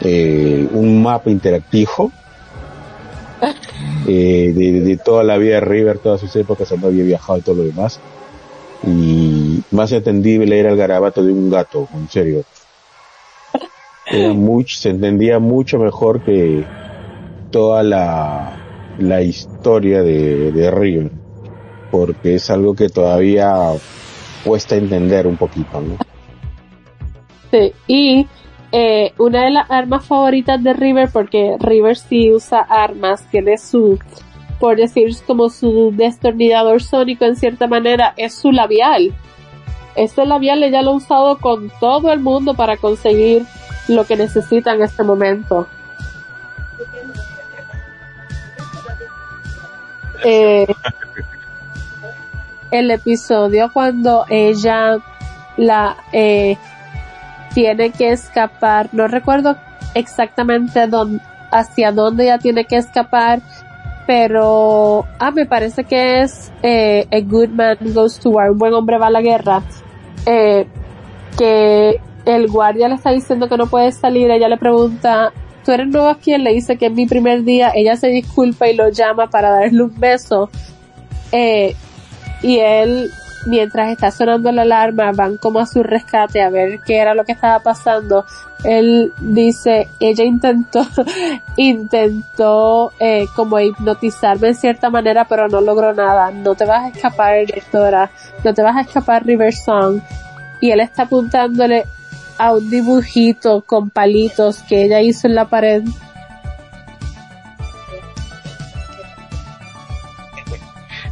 eh, 0.00 0.68
un 0.72 1.02
mapa 1.02 1.28
interactivo 1.30 2.12
eh, 4.06 4.52
de, 4.54 4.80
de 4.80 4.96
toda 4.96 5.24
la 5.24 5.38
vida 5.38 5.54
de 5.54 5.60
River, 5.60 5.98
todas 5.98 6.20
sus 6.20 6.34
épocas, 6.36 6.68
donde 6.68 6.86
había 6.88 7.04
viajado 7.04 7.38
y 7.38 7.42
todo 7.42 7.56
lo 7.56 7.64
demás. 7.64 8.00
Y 8.86 9.60
más 9.72 9.90
entendible 9.90 10.58
era 10.58 10.70
el 10.70 10.76
garabato 10.76 11.24
de 11.24 11.32
un 11.32 11.50
gato, 11.50 11.88
en 11.94 12.08
serio. 12.08 12.44
Era 14.06 14.32
mucho, 14.34 14.78
se 14.78 14.90
entendía 14.90 15.38
mucho 15.40 15.78
mejor 15.78 16.22
que 16.22 16.64
toda 17.50 17.82
la, 17.82 18.56
la 18.98 19.22
historia 19.22 20.02
de, 20.02 20.52
de 20.52 20.70
River, 20.70 21.10
porque 21.90 22.36
es 22.36 22.50
algo 22.50 22.74
que 22.74 22.88
todavía 22.88 23.54
cuesta 24.44 24.76
entender 24.76 25.26
un 25.26 25.36
poquito. 25.36 25.82
Sí, 27.50 27.72
y 27.86 28.26
eh, 28.72 29.12
una 29.18 29.44
de 29.44 29.50
las 29.50 29.70
armas 29.70 30.04
favoritas 30.04 30.62
de 30.62 30.72
River, 30.74 31.08
porque 31.12 31.56
River 31.58 31.96
sí 31.96 32.32
usa 32.32 32.60
armas, 32.60 33.26
tiene 33.30 33.56
su, 33.56 33.98
por 34.60 34.76
decir 34.76 35.14
como 35.26 35.48
su 35.48 35.92
destornillador 35.94 36.82
sónico 36.82 37.24
en 37.24 37.36
cierta 37.36 37.66
manera, 37.66 38.12
es 38.16 38.34
su 38.34 38.52
labial. 38.52 39.14
Este 39.96 40.26
labial 40.26 40.62
ella 40.62 40.82
lo 40.82 40.90
ha 40.90 40.96
usado 40.96 41.38
con 41.38 41.72
todo 41.80 42.12
el 42.12 42.20
mundo 42.20 42.54
para 42.54 42.76
conseguir 42.76 43.44
lo 43.88 44.04
que 44.04 44.16
necesita 44.16 44.74
en 44.74 44.82
este 44.82 45.02
momento. 45.02 45.66
Eh, 50.24 50.66
el 52.70 52.90
episodio 52.90 53.70
cuando 53.72 54.24
ella 54.28 54.98
la 55.56 55.96
eh, 56.12 56.56
tiene 57.54 57.90
que 57.90 58.10
escapar, 58.10 58.88
no 58.92 59.08
recuerdo 59.08 59.56
exactamente 59.94 60.86
dónde, 60.86 61.22
hacia 61.50 61.92
dónde 61.92 62.24
ella 62.24 62.38
tiene 62.38 62.64
que 62.64 62.76
escapar, 62.76 63.40
pero 64.06 65.06
ah 65.18 65.30
me 65.30 65.46
parece 65.46 65.84
que 65.84 66.22
es 66.22 66.52
eh, 66.62 67.06
A 67.10 67.20
Good 67.20 67.50
Man 67.50 67.78
Goes 67.80 68.18
to 68.20 68.30
War, 68.30 68.50
un 68.50 68.58
buen 68.58 68.74
hombre 68.74 68.98
va 68.98 69.08
a 69.08 69.10
la 69.10 69.22
guerra, 69.22 69.62
eh, 70.26 70.66
que 71.36 72.00
el 72.26 72.48
guardia 72.48 72.88
le 72.88 72.96
está 72.96 73.10
diciendo 73.10 73.48
que 73.48 73.56
no 73.56 73.66
puede 73.66 73.90
salir, 73.92 74.30
ella 74.30 74.48
le 74.48 74.58
pregunta 74.58 75.32
eres 75.72 75.88
nuevo 75.88 76.08
aquí, 76.08 76.36
le 76.38 76.52
dice 76.52 76.76
que 76.76 76.86
es 76.86 76.92
mi 76.92 77.06
primer 77.06 77.44
día, 77.44 77.72
ella 77.74 77.96
se 77.96 78.08
disculpa 78.08 78.68
y 78.68 78.76
lo 78.76 78.88
llama 78.90 79.28
para 79.28 79.50
darle 79.50 79.82
un 79.82 79.98
beso, 79.98 80.50
eh, 81.32 81.74
y 82.42 82.58
él 82.58 83.10
mientras 83.46 83.90
está 83.90 84.10
sonando 84.10 84.52
la 84.52 84.62
alarma, 84.62 85.12
van 85.12 85.36
como 85.36 85.58
a 85.60 85.66
su 85.66 85.82
rescate 85.82 86.42
a 86.42 86.50
ver 86.50 86.80
qué 86.80 86.98
era 86.98 87.14
lo 87.14 87.24
que 87.24 87.32
estaba 87.32 87.60
pasando. 87.60 88.24
Él 88.64 89.12
dice, 89.20 89.88
ella 90.00 90.24
intentó, 90.24 90.86
intentó 91.56 92.92
eh, 92.98 93.26
como 93.34 93.58
hipnotizarme 93.60 94.48
en 94.48 94.54
cierta 94.54 94.90
manera, 94.90 95.26
pero 95.26 95.48
no 95.48 95.60
logró 95.60 95.94
nada. 95.94 96.30
No 96.30 96.54
te 96.54 96.64
vas 96.64 96.84
a 96.84 96.88
escapar, 96.88 97.46
directora. 97.46 98.10
No 98.44 98.52
te 98.54 98.62
vas 98.62 98.76
a 98.76 98.80
escapar, 98.82 99.24
River 99.24 99.54
Song. 99.54 100.00
Y 100.60 100.70
él 100.70 100.80
está 100.80 101.02
apuntándole 101.04 101.84
a 102.38 102.52
un 102.52 102.70
dibujito 102.70 103.62
con 103.62 103.90
palitos 103.90 104.62
que 104.68 104.84
ella 104.84 105.00
hizo 105.00 105.26
en 105.26 105.34
la 105.34 105.46
pared. 105.46 105.82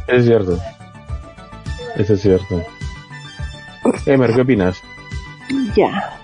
Es 0.07 0.25
cierto. 0.25 0.57
Eso 1.97 2.13
es 2.13 2.21
cierto. 2.21 2.63
Emer, 4.05 4.33
¿qué 4.33 4.41
opinas? 4.41 4.81
Ya. 5.75 6.17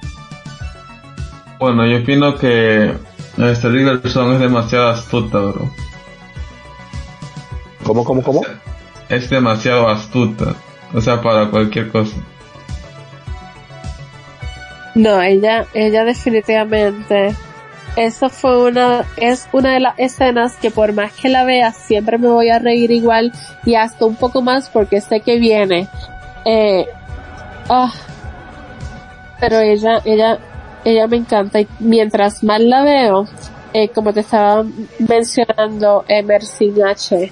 Bueno, 1.60 1.86
yo 1.86 2.00
opino 2.00 2.36
que 2.36 2.94
este 3.38 3.70
Riverson 3.70 4.34
es 4.34 4.40
demasiado 4.40 4.90
astuta, 4.90 5.40
bro. 5.40 5.70
¿Cómo, 7.84 8.04
cómo, 8.04 8.22
cómo? 8.22 8.42
Es 9.10 9.30
demasiado 9.30 9.90
astuta. 9.90 10.56
O 10.94 11.02
sea, 11.02 11.22
para 11.22 11.50
cualquier 11.50 11.92
cosa. 11.92 12.16
No, 14.96 15.22
ella, 15.22 15.66
ella 15.74 16.04
definitivamente. 16.04 17.36
Eso 17.96 18.30
fue 18.30 18.70
una, 18.70 19.06
es 19.18 19.48
una 19.52 19.74
de 19.74 19.80
las 19.80 20.00
escenas 20.00 20.56
que 20.56 20.72
por 20.72 20.94
más 20.94 21.12
que 21.14 21.30
la 21.30 21.44
vea 21.44 21.72
siempre 21.72 22.18
me 22.18 22.28
voy 22.28 22.50
a 22.50 22.58
reír 22.58 22.90
igual 22.92 23.32
y 23.66 23.76
hasta 23.76 24.06
un 24.06 24.16
poco 24.16 24.42
más 24.42 24.70
porque 24.70 25.00
sé 25.00 25.20
que 25.20 25.38
viene. 25.38 25.88
Eh, 26.46 26.88
ah, 27.70 27.94
pero 29.40 29.60
ella, 29.60 30.02
ella, 30.06 30.40
ella 30.84 31.08
me 31.08 31.18
encanta 31.18 31.62
y 31.62 31.68
mientras 31.80 32.44
más 32.44 32.62
la 32.62 32.84
veo, 32.84 33.28
eh, 33.74 33.90
como 33.90 34.12
te 34.12 34.22
estaba 34.22 34.66
mencionando, 35.00 36.04
Emerson 36.08 36.84
H, 36.84 37.32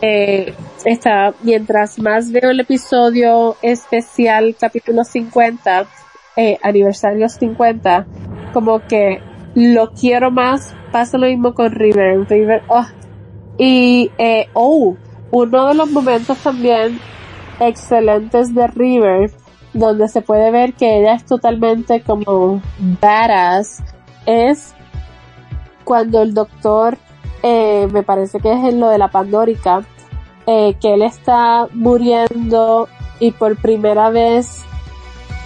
eh, 0.00 0.54
está, 0.84 1.34
mientras 1.42 1.98
más 1.98 2.30
veo 2.30 2.50
el 2.50 2.60
episodio 2.60 3.56
especial 3.62 4.56
capítulo 4.58 5.04
50, 5.04 5.86
eh, 6.38 6.56
aniversario 6.62 7.28
50, 7.28 8.06
como 8.52 8.78
que 8.86 9.20
lo 9.56 9.90
quiero 9.90 10.30
más, 10.30 10.72
pasa 10.92 11.18
lo 11.18 11.26
mismo 11.26 11.52
con 11.52 11.72
River, 11.72 12.26
River, 12.30 12.62
oh. 12.68 12.86
y, 13.58 14.12
eh, 14.18 14.46
oh, 14.52 14.96
uno 15.32 15.66
de 15.66 15.74
los 15.74 15.90
momentos 15.90 16.38
también 16.38 17.00
excelentes 17.58 18.54
de 18.54 18.68
River, 18.68 19.32
donde 19.74 20.06
se 20.06 20.22
puede 20.22 20.52
ver 20.52 20.74
que 20.74 21.00
ella 21.00 21.14
es 21.14 21.24
totalmente 21.24 22.02
como 22.02 22.62
badass, 23.00 23.82
es 24.24 24.74
cuando 25.82 26.22
el 26.22 26.34
doctor, 26.34 26.98
eh, 27.42 27.88
me 27.92 28.04
parece 28.04 28.38
que 28.38 28.52
es 28.52 28.64
en 28.64 28.78
lo 28.78 28.90
de 28.90 28.98
la 28.98 29.08
Pandórica, 29.08 29.82
eh, 30.46 30.76
que 30.80 30.94
él 30.94 31.02
está 31.02 31.66
muriendo 31.72 32.88
y 33.18 33.32
por 33.32 33.56
primera 33.56 34.10
vez 34.10 34.64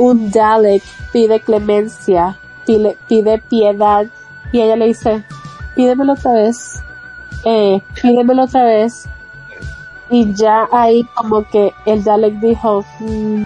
un 0.03 0.33
Dalek 0.33 0.83
pide 1.12 1.39
clemencia, 1.39 2.37
pide, 2.66 2.99
pide 3.09 3.39
piedad 3.39 4.07
y 4.51 4.61
ella 4.61 4.74
le 4.74 4.87
dice, 4.87 5.23
pídemelo 5.77 6.15
otra 6.15 6.33
vez, 6.33 6.83
eh, 7.45 7.81
pídemelo 8.03 8.43
otra 8.45 8.65
vez 8.65 9.09
y 10.11 10.35
ya 10.35 10.69
ahí 10.73 11.05
como 11.15 11.49
que 11.49 11.73
el 11.87 12.03
Dalek 12.03 12.35
dijo, 12.41 12.85
mm, 12.99 13.43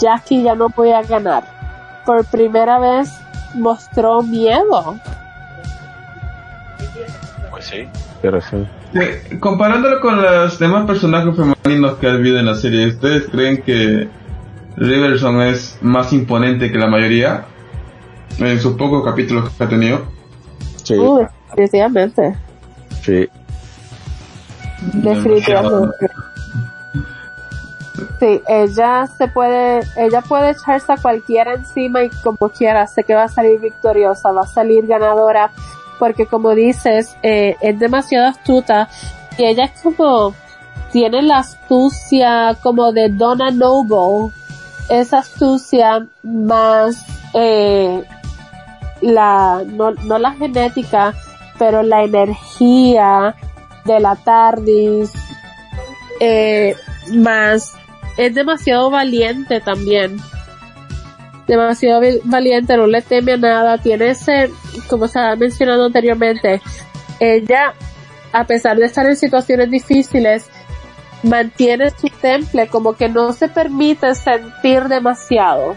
ya 0.00 0.14
aquí 0.14 0.42
ya 0.42 0.54
no 0.54 0.70
voy 0.70 0.92
a 0.92 1.02
ganar. 1.02 1.44
Por 2.06 2.24
primera 2.24 2.78
vez 2.78 3.12
mostró 3.54 4.22
miedo. 4.22 4.98
Pues 7.50 7.66
sí, 7.66 7.86
pero 8.22 8.40
sí. 8.40 8.66
Eh, 8.94 9.38
comparándolo 9.38 10.00
con 10.00 10.22
los 10.22 10.58
demás 10.58 10.86
personajes 10.86 11.36
femeninos 11.36 11.98
que 11.98 12.06
ha 12.06 12.12
habido 12.12 12.38
en 12.38 12.46
la 12.46 12.54
serie, 12.54 12.86
¿ustedes 12.86 13.28
creen 13.28 13.62
que 13.62 14.08
Riverson 14.78 15.40
es 15.42 15.78
más 15.80 16.12
imponente 16.12 16.70
que 16.70 16.78
la 16.78 16.86
mayoría? 16.86 17.44
En 18.38 18.60
sus 18.60 18.76
pocos 18.76 19.04
capítulos 19.04 19.50
que 19.50 19.64
ha 19.64 19.68
tenido. 19.68 20.02
Sí, 20.84 20.94
Uh, 20.94 21.26
definitivamente. 21.50 22.36
sí. 23.02 23.28
Definitivamente. 24.92 26.08
Sí, 28.20 28.40
ella 28.46 29.06
se 29.18 29.26
puede, 29.28 29.80
ella 29.96 30.20
puede 30.22 30.50
echarse 30.50 30.92
a 30.92 30.96
cualquiera 30.96 31.54
encima 31.54 32.04
y 32.04 32.10
como 32.22 32.48
quiera, 32.48 32.86
sé 32.86 33.02
que 33.02 33.14
va 33.14 33.24
a 33.24 33.28
salir 33.28 33.58
victoriosa, 33.60 34.30
va 34.30 34.42
a 34.42 34.46
salir 34.46 34.86
ganadora, 34.86 35.50
porque 35.98 36.26
como 36.26 36.54
dices, 36.54 37.16
eh, 37.22 37.56
es 37.60 37.78
demasiado 37.78 38.28
astuta 38.28 38.88
y 39.36 39.44
ella 39.46 39.64
es 39.64 39.82
como, 39.82 40.32
tiene 40.92 41.22
la 41.22 41.38
astucia 41.38 42.56
como 42.62 42.92
de 42.92 43.08
Donna 43.08 43.50
Noble, 43.50 44.32
esa 44.88 45.18
astucia 45.18 46.06
más, 46.22 47.04
eh, 47.34 48.02
la, 49.00 49.62
no, 49.66 49.92
no 49.92 50.18
la 50.18 50.32
genética, 50.32 51.14
pero 51.58 51.82
la 51.82 52.04
energía 52.04 53.34
de 53.84 54.00
la 54.00 54.16
TARDIS, 54.16 55.12
eh, 56.20 56.74
más, 57.14 57.74
es 58.16 58.34
demasiado 58.34 58.90
valiente 58.90 59.60
también. 59.60 60.18
demasiado 61.46 62.02
valiente, 62.24 62.76
no 62.76 62.86
le 62.86 63.00
teme 63.00 63.32
a 63.32 63.36
nada, 63.38 63.78
tiene 63.78 64.10
ese, 64.10 64.50
como 64.88 65.08
se 65.08 65.18
ha 65.18 65.34
mencionado 65.34 65.86
anteriormente, 65.86 66.60
ella, 67.20 67.72
a 68.32 68.44
pesar 68.44 68.76
de 68.76 68.84
estar 68.84 69.06
en 69.06 69.16
situaciones 69.16 69.70
difíciles, 69.70 70.50
mantiene 71.22 71.90
su 71.90 72.08
temple, 72.20 72.68
como 72.68 72.94
que 72.94 73.08
no 73.08 73.32
se 73.32 73.48
permite 73.48 74.14
sentir 74.14 74.84
demasiado, 74.84 75.76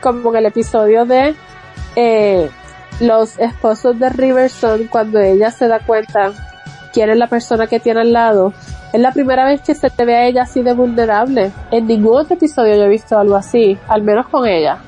como 0.00 0.30
en 0.30 0.36
el 0.36 0.46
episodio 0.46 1.04
de 1.04 1.34
eh, 1.96 2.50
los 3.00 3.38
esposos 3.38 3.98
de 3.98 4.08
Riverson, 4.10 4.86
cuando 4.86 5.18
ella 5.20 5.50
se 5.50 5.68
da 5.68 5.80
cuenta 5.80 6.32
quién 6.92 7.10
es 7.10 7.16
la 7.16 7.26
persona 7.26 7.66
que 7.66 7.80
tiene 7.80 8.00
al 8.00 8.12
lado, 8.12 8.52
es 8.92 9.00
la 9.00 9.12
primera 9.12 9.44
vez 9.44 9.60
que 9.60 9.74
se 9.74 9.90
te 9.90 10.04
ve 10.04 10.16
a 10.16 10.26
ella 10.26 10.42
así 10.42 10.62
de 10.62 10.72
vulnerable. 10.72 11.52
En 11.70 11.86
ningún 11.86 12.18
otro 12.18 12.34
episodio 12.36 12.76
yo 12.76 12.84
he 12.84 12.88
visto 12.88 13.18
algo 13.18 13.36
así, 13.36 13.78
al 13.86 14.02
menos 14.02 14.26
con 14.28 14.46
ella. 14.46 14.78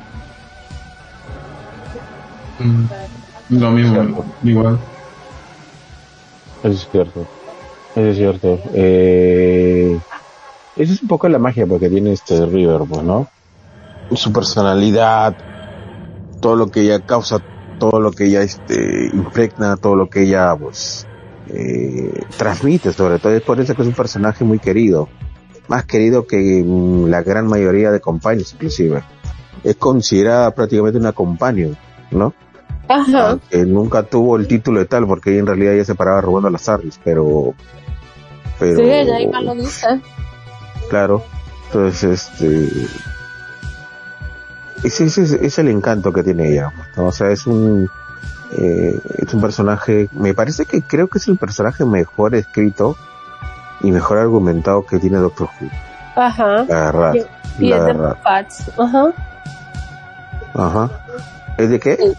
Mm, 2.59 2.85
Lo 3.51 3.71
mismo, 3.71 4.25
igual. 4.43 4.79
Es 6.63 6.89
cierto. 6.91 7.27
Eso 8.01 8.09
es 8.09 8.17
cierto. 8.17 8.59
Eh, 8.73 9.99
esa 10.77 10.93
es 10.93 11.03
un 11.03 11.09
poco 11.09 11.29
la 11.29 11.39
magia 11.39 11.67
porque 11.67 11.91
tiene 11.91 12.13
este 12.13 12.47
River, 12.47 12.81
pues, 12.89 13.03
¿no? 13.03 13.29
Su 14.13 14.33
personalidad, 14.33 15.37
todo 16.41 16.57
lo 16.57 16.71
que 16.71 16.81
ella 16.81 17.01
causa, 17.01 17.43
todo 17.79 18.01
lo 18.01 18.11
que 18.13 18.25
ella 18.25 18.41
este, 18.41 19.11
impregna, 19.13 19.77
todo 19.77 19.97
lo 19.97 20.09
que 20.09 20.23
ella 20.23 20.57
pues 20.57 21.07
eh, 21.49 22.25
transmite, 22.39 22.91
sobre 22.93 23.19
todo 23.19 23.35
es 23.35 23.43
por 23.43 23.61
eso 23.61 23.75
que 23.75 23.83
es 23.83 23.89
un 23.89 23.95
personaje 23.95 24.43
muy 24.45 24.59
querido, 24.59 25.09
más 25.69 25.85
querido 25.85 26.27
que 26.27 26.65
mm, 26.65 27.09
la 27.09 27.23
gran 27.23 27.47
mayoría 27.47 27.91
de 27.91 28.01
compañeros 28.01 28.55
inclusive. 28.55 29.03
Es 29.63 29.77
considerada 29.77 30.55
prácticamente 30.55 30.99
una 30.99 31.13
companion, 31.13 31.77
¿no? 32.11 32.33
Ajá. 32.89 33.39
que 33.49 33.65
nunca 33.67 34.03
tuvo 34.03 34.37
el 34.37 34.49
título 34.49 34.81
de 34.81 34.87
tal 34.87 35.07
porque 35.07 35.31
ella 35.31 35.41
en 35.41 35.47
realidad 35.47 35.75
ella 35.75 35.85
se 35.85 35.95
paraba 35.95 36.21
robando 36.21 36.49
a 36.49 36.51
las 36.51 36.69
Harris, 36.69 36.99
pero 37.05 37.55
pero 38.61 38.77
Sí, 38.77 38.83
ella 38.85 39.17
misma 39.19 39.41
lo 39.41 39.55
dice. 39.55 40.01
claro, 40.89 41.25
entonces 41.67 42.05
este 42.35 42.69
ese, 44.85 45.05
ese 45.07 45.45
es- 45.45 45.59
el 45.59 45.69
encanto 45.69 46.13
que 46.13 46.23
tiene 46.23 46.51
ella, 46.53 46.73
¿no? 46.97 47.07
o 47.07 47.13
sea 47.13 47.31
es 47.31 47.47
un 47.47 47.89
eh, 48.59 48.99
es 49.19 49.33
un 49.35 49.41
personaje, 49.41 50.09
me 50.13 50.35
parece 50.35 50.65
que 50.67 50.83
creo 50.83 51.09
que 51.09 51.19
es 51.19 51.29
el 51.29 51.37
personaje 51.39 51.85
mejor 51.85 52.35
escrito 52.35 52.97
y 53.81 53.91
mejor 53.93 54.19
argumentado 54.19 54.85
que 54.85 54.99
tiene 54.99 55.19
Doctor 55.19 55.49
Who, 55.61 55.69
Ajá. 56.17 56.65
la 56.69 56.91
verdad, 56.91 57.15
Y 57.59 57.69
la 57.69 57.77
es 57.77 57.85
de 57.85 57.95
Moffat. 57.95 58.47
Ajá. 58.79 59.13
ajá, 60.55 60.91
¿es 61.59 61.71
de 61.71 61.79
qué? 61.81 62.13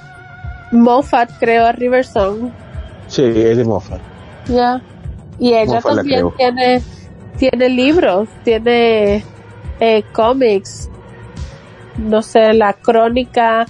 Moffat 0.72 1.30
creó 1.38 1.66
a 1.66 1.74
Riversong. 1.74 2.50
Sí, 3.08 3.24
es 3.26 3.58
de 3.58 3.66
Moffat, 3.66 4.00
Ya. 4.48 4.82
Y 5.42 5.54
ella 5.56 5.82
también 5.82 6.30
tiene, 6.38 6.82
tiene 7.38 7.68
libros, 7.70 8.30
tiene 8.44 9.26
eh, 9.80 10.04
cómics, 10.14 10.88
no 11.98 12.22
sé, 12.22 12.54
la 12.54 12.74
crónica 12.74 13.66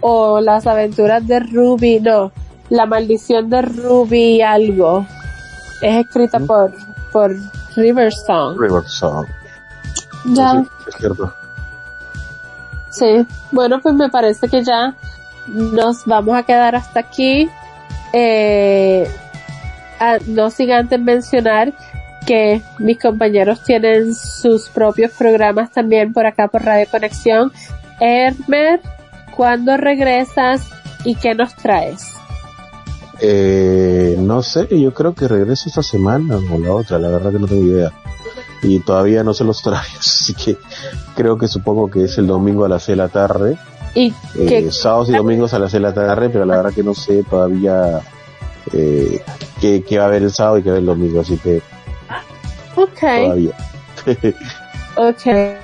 o 0.00 0.40
las 0.40 0.66
aventuras 0.66 1.24
de 1.26 1.38
Ruby, 1.40 2.00
no, 2.00 2.32
la 2.70 2.86
maldición 2.86 3.48
de 3.48 3.62
Ruby 3.62 4.42
algo. 4.42 5.06
Es 5.80 6.04
escrita 6.06 6.38
Mm. 6.40 6.46
por, 6.46 6.72
por 7.12 7.36
Riversong. 7.76 8.58
River 8.60 8.84
Song, 8.88 9.26
Ya, 10.26 10.50
sí, 10.60 10.68
es 10.88 10.94
cierto. 10.96 11.32
sí. 12.90 13.26
Bueno, 13.52 13.80
pues 13.80 13.94
me 13.94 14.08
parece 14.10 14.48
que 14.48 14.62
ya 14.64 14.94
nos 15.46 16.04
vamos 16.04 16.36
a 16.36 16.42
quedar 16.42 16.74
hasta 16.74 17.00
aquí. 17.00 17.48
Eh, 18.12 19.08
ah, 20.02 20.18
no 20.26 20.50
sin 20.50 20.72
antes 20.72 21.00
mencionar 21.00 21.72
que 22.26 22.60
mis 22.78 22.98
compañeros 22.98 23.62
tienen 23.64 24.14
sus 24.14 24.68
propios 24.68 25.12
programas 25.12 25.70
también 25.70 26.12
por 26.12 26.26
acá 26.26 26.48
por 26.48 26.64
Radio 26.64 26.86
Conexión. 26.90 27.52
Hermer, 28.00 28.80
¿cuándo 29.36 29.76
regresas 29.76 30.68
y 31.04 31.14
qué 31.14 31.34
nos 31.34 31.54
traes? 31.54 32.12
Eh, 33.20 34.16
no 34.18 34.42
sé, 34.42 34.66
yo 34.70 34.92
creo 34.92 35.14
que 35.14 35.28
regreso 35.28 35.68
esta 35.68 35.82
semana 35.82 36.36
o 36.36 36.58
la 36.58 36.72
otra, 36.72 36.98
la 36.98 37.08
verdad 37.08 37.30
que 37.30 37.38
no 37.38 37.46
tengo 37.46 37.64
idea. 37.64 37.92
Y 38.62 38.80
todavía 38.80 39.24
no 39.24 39.34
sé 39.34 39.44
los 39.44 39.64
horarios, 39.66 39.98
así 40.00 40.34
que 40.34 40.56
creo 41.14 41.36
que 41.36 41.48
supongo 41.48 41.90
que 41.90 42.04
es 42.04 42.18
el 42.18 42.26
domingo 42.26 42.64
a 42.64 42.68
las 42.68 42.84
6 42.84 42.96
de 42.98 43.02
la 43.02 43.08
tarde, 43.08 43.58
Y 43.94 44.12
eh, 44.36 44.70
sábados 44.72 45.08
y 45.10 45.12
domingos 45.12 45.54
a 45.54 45.58
las 45.58 45.70
6 45.70 45.82
de 45.82 45.88
la 45.88 45.94
tarde, 45.94 46.30
pero 46.30 46.44
la 46.44 46.56
verdad 46.56 46.72
que 46.72 46.82
no 46.82 46.94
sé 46.94 47.22
todavía 47.24 48.00
eh, 48.72 49.22
qué 49.60 49.98
va 49.98 50.04
a 50.04 50.06
haber 50.08 50.22
el 50.22 50.32
sábado 50.32 50.58
y 50.58 50.62
qué 50.62 50.70
va 50.70 50.76
a 50.76 50.78
haber 50.78 50.82
el 50.82 50.86
domingo, 50.98 51.20
así 51.20 51.36
que 51.38 51.62
ok, 52.76 53.00
todavía. 53.00 53.52
ok. 54.96 55.56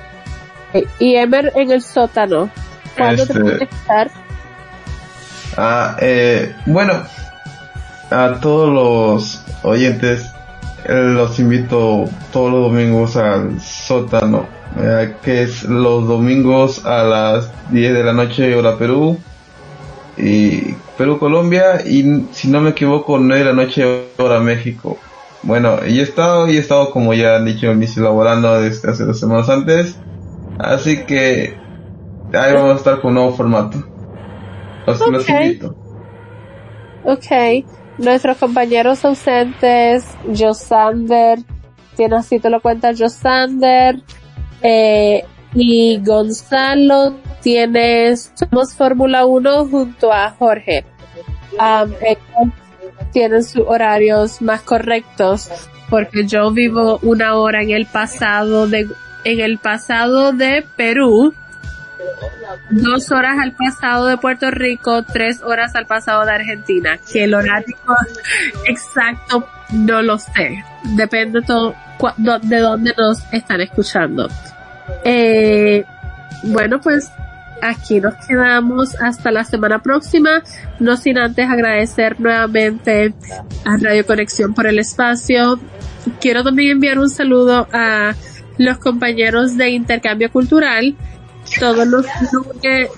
Y 0.99 1.15
Emer 1.15 1.51
en 1.55 1.71
el 1.71 1.81
sótano. 1.81 2.49
¿Cuándo 2.97 3.25
te 3.25 3.33
Este- 3.33 3.41
puedes 3.43 3.61
estar? 3.61 4.11
Ah, 5.57 5.97
eh, 5.99 6.55
bueno, 6.67 6.93
a 8.11 8.39
todos 8.39 8.69
los 8.71 9.43
oyentes 9.63 10.25
eh, 10.85 10.93
los 10.93 11.39
invito 11.39 12.05
todos 12.31 12.51
los 12.51 12.61
domingos 12.71 13.15
al 13.17 13.59
sótano, 13.59 14.47
eh, 14.79 15.15
que 15.23 15.43
es 15.43 15.63
los 15.63 16.07
domingos 16.07 16.85
a 16.85 17.03
las 17.03 17.51
10 17.71 17.93
de 17.93 18.03
la 18.03 18.13
noche 18.13 18.55
hora 18.55 18.77
Perú 18.77 19.17
y 20.17 20.75
Perú 20.99 21.17
Colombia 21.17 21.81
y 21.85 22.25
si 22.33 22.49
no 22.49 22.59
me 22.59 22.71
equivoco 22.71 23.17
9 23.19 23.39
de 23.39 23.45
la 23.45 23.53
noche 23.53 24.09
hora 24.17 24.41
México. 24.41 24.97
Bueno, 25.43 25.77
y 25.87 25.99
he 25.99 26.01
estado 26.01 26.49
y 26.51 26.57
he 26.57 26.59
estado 26.59 26.91
como 26.91 27.13
ya 27.13 27.37
han 27.37 27.45
dicho 27.45 27.73
laborando 28.01 28.61
desde 28.61 28.91
hace 28.91 29.05
dos 29.05 29.17
semanas 29.17 29.49
antes, 29.49 29.97
así 30.59 31.05
que 31.05 31.55
ahí 32.33 32.53
vamos 32.53 32.73
a 32.73 32.75
estar 32.75 32.99
con 32.99 33.11
un 33.11 33.15
nuevo 33.15 33.31
formato. 33.31 33.81
Los, 34.85 34.99
los 35.07 35.23
Ok. 35.23 35.29
invito. 35.29 35.75
Ok, 37.05 37.65
nuestros 37.97 38.35
compañeros 38.35 39.05
ausentes, 39.05 40.03
Josander, 40.37 41.39
tiene 41.95 42.17
así 42.17 42.39
te 42.39 42.49
lo 42.49 42.59
cuenta 42.59 42.91
Josander, 42.93 44.01
eh, 44.61 45.23
y 45.53 45.99
Gonzalo 46.03 47.15
tiene 47.41 48.15
Somos 48.15 48.75
Fórmula 48.75 49.25
1 49.25 49.65
junto 49.65 50.11
a 50.13 50.31
Jorge. 50.31 50.85
Ellos 51.53 52.53
tienen 53.11 53.43
sus 53.43 53.63
horarios 53.65 54.41
más 54.41 54.61
correctos 54.61 55.49
porque 55.89 56.25
yo 56.27 56.51
vivo 56.51 56.99
una 57.01 57.35
hora 57.35 57.63
en 57.63 57.71
el 57.71 57.85
pasado 57.85 58.67
de 58.67 58.87
en 59.25 59.39
el 59.39 59.57
pasado 59.57 60.31
de 60.31 60.63
Perú 60.77 61.33
dos 62.69 63.11
horas 63.11 63.37
al 63.39 63.53
pasado 63.53 64.07
de 64.07 64.17
Puerto 64.17 64.51
Rico, 64.51 65.03
tres 65.03 65.41
horas 65.41 65.75
al 65.75 65.85
pasado 65.85 66.25
de 66.25 66.31
Argentina. 66.31 66.99
Que 67.11 67.25
el 67.25 67.33
horario 67.33 67.75
exacto 68.65 69.47
no 69.71 70.01
lo 70.01 70.17
sé. 70.17 70.63
Depende 70.95 71.41
todo 71.41 71.75
de 72.17 72.59
dónde 72.59 72.93
nos 72.97 73.21
están 73.31 73.61
escuchando. 73.61 74.27
Eh, 75.03 75.83
bueno, 76.43 76.79
pues 76.81 77.09
aquí 77.61 77.99
nos 77.99 78.15
quedamos 78.25 78.95
hasta 79.01 79.31
la 79.31 79.43
semana 79.43 79.79
próxima. 79.79 80.43
No 80.79 80.97
sin 80.97 81.17
antes 81.17 81.49
agradecer 81.49 82.19
nuevamente 82.19 83.13
a 83.65 83.77
Radio 83.77 84.05
Conexión 84.05 84.53
por 84.53 84.67
el 84.67 84.79
espacio. 84.79 85.59
Quiero 86.21 86.43
también 86.43 86.71
enviar 86.71 86.99
un 86.99 87.09
saludo 87.09 87.67
a 87.73 88.15
los 88.57 88.77
compañeros 88.77 89.57
de 89.57 89.69
intercambio 89.69 90.31
cultural 90.31 90.95
todos 91.57 91.87
los 91.87 92.05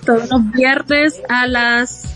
todos 0.06 0.30
los 0.30 0.52
viernes 0.52 1.22
a 1.30 1.48
las 1.48 2.16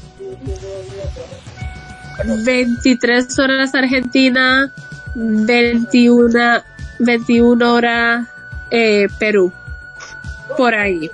23 2.46 3.40
horas 3.40 3.76
Argentina, 3.76 4.72
21, 5.16 6.64
21 7.00 7.74
horas 7.74 8.28
Perú. 9.20 9.54
Por 10.58 10.74
ahí. 10.74 11.10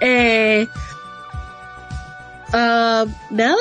Eh, 0.00 0.68
ah, 2.52 3.04
nada, 3.30 3.56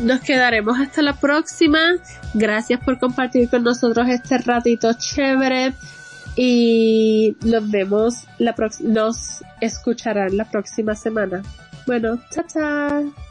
nos 0.00 0.20
quedaremos 0.20 0.78
hasta 0.78 1.02
la 1.02 1.14
próxima. 1.14 1.78
Gracias 2.34 2.80
por 2.80 2.98
compartir 2.98 3.48
con 3.48 3.62
nosotros 3.62 4.08
este 4.08 4.38
ratito 4.38 4.92
chévere 4.92 5.72
y 6.36 7.36
nos 7.44 7.68
vemos 7.70 8.26
la 8.38 8.54
nos 8.80 9.42
escucharán 9.60 10.36
la 10.36 10.44
próxima 10.44 10.94
semana. 10.94 11.42
Bueno, 11.86 12.18
chao, 12.30 12.44
chao. 12.46 13.27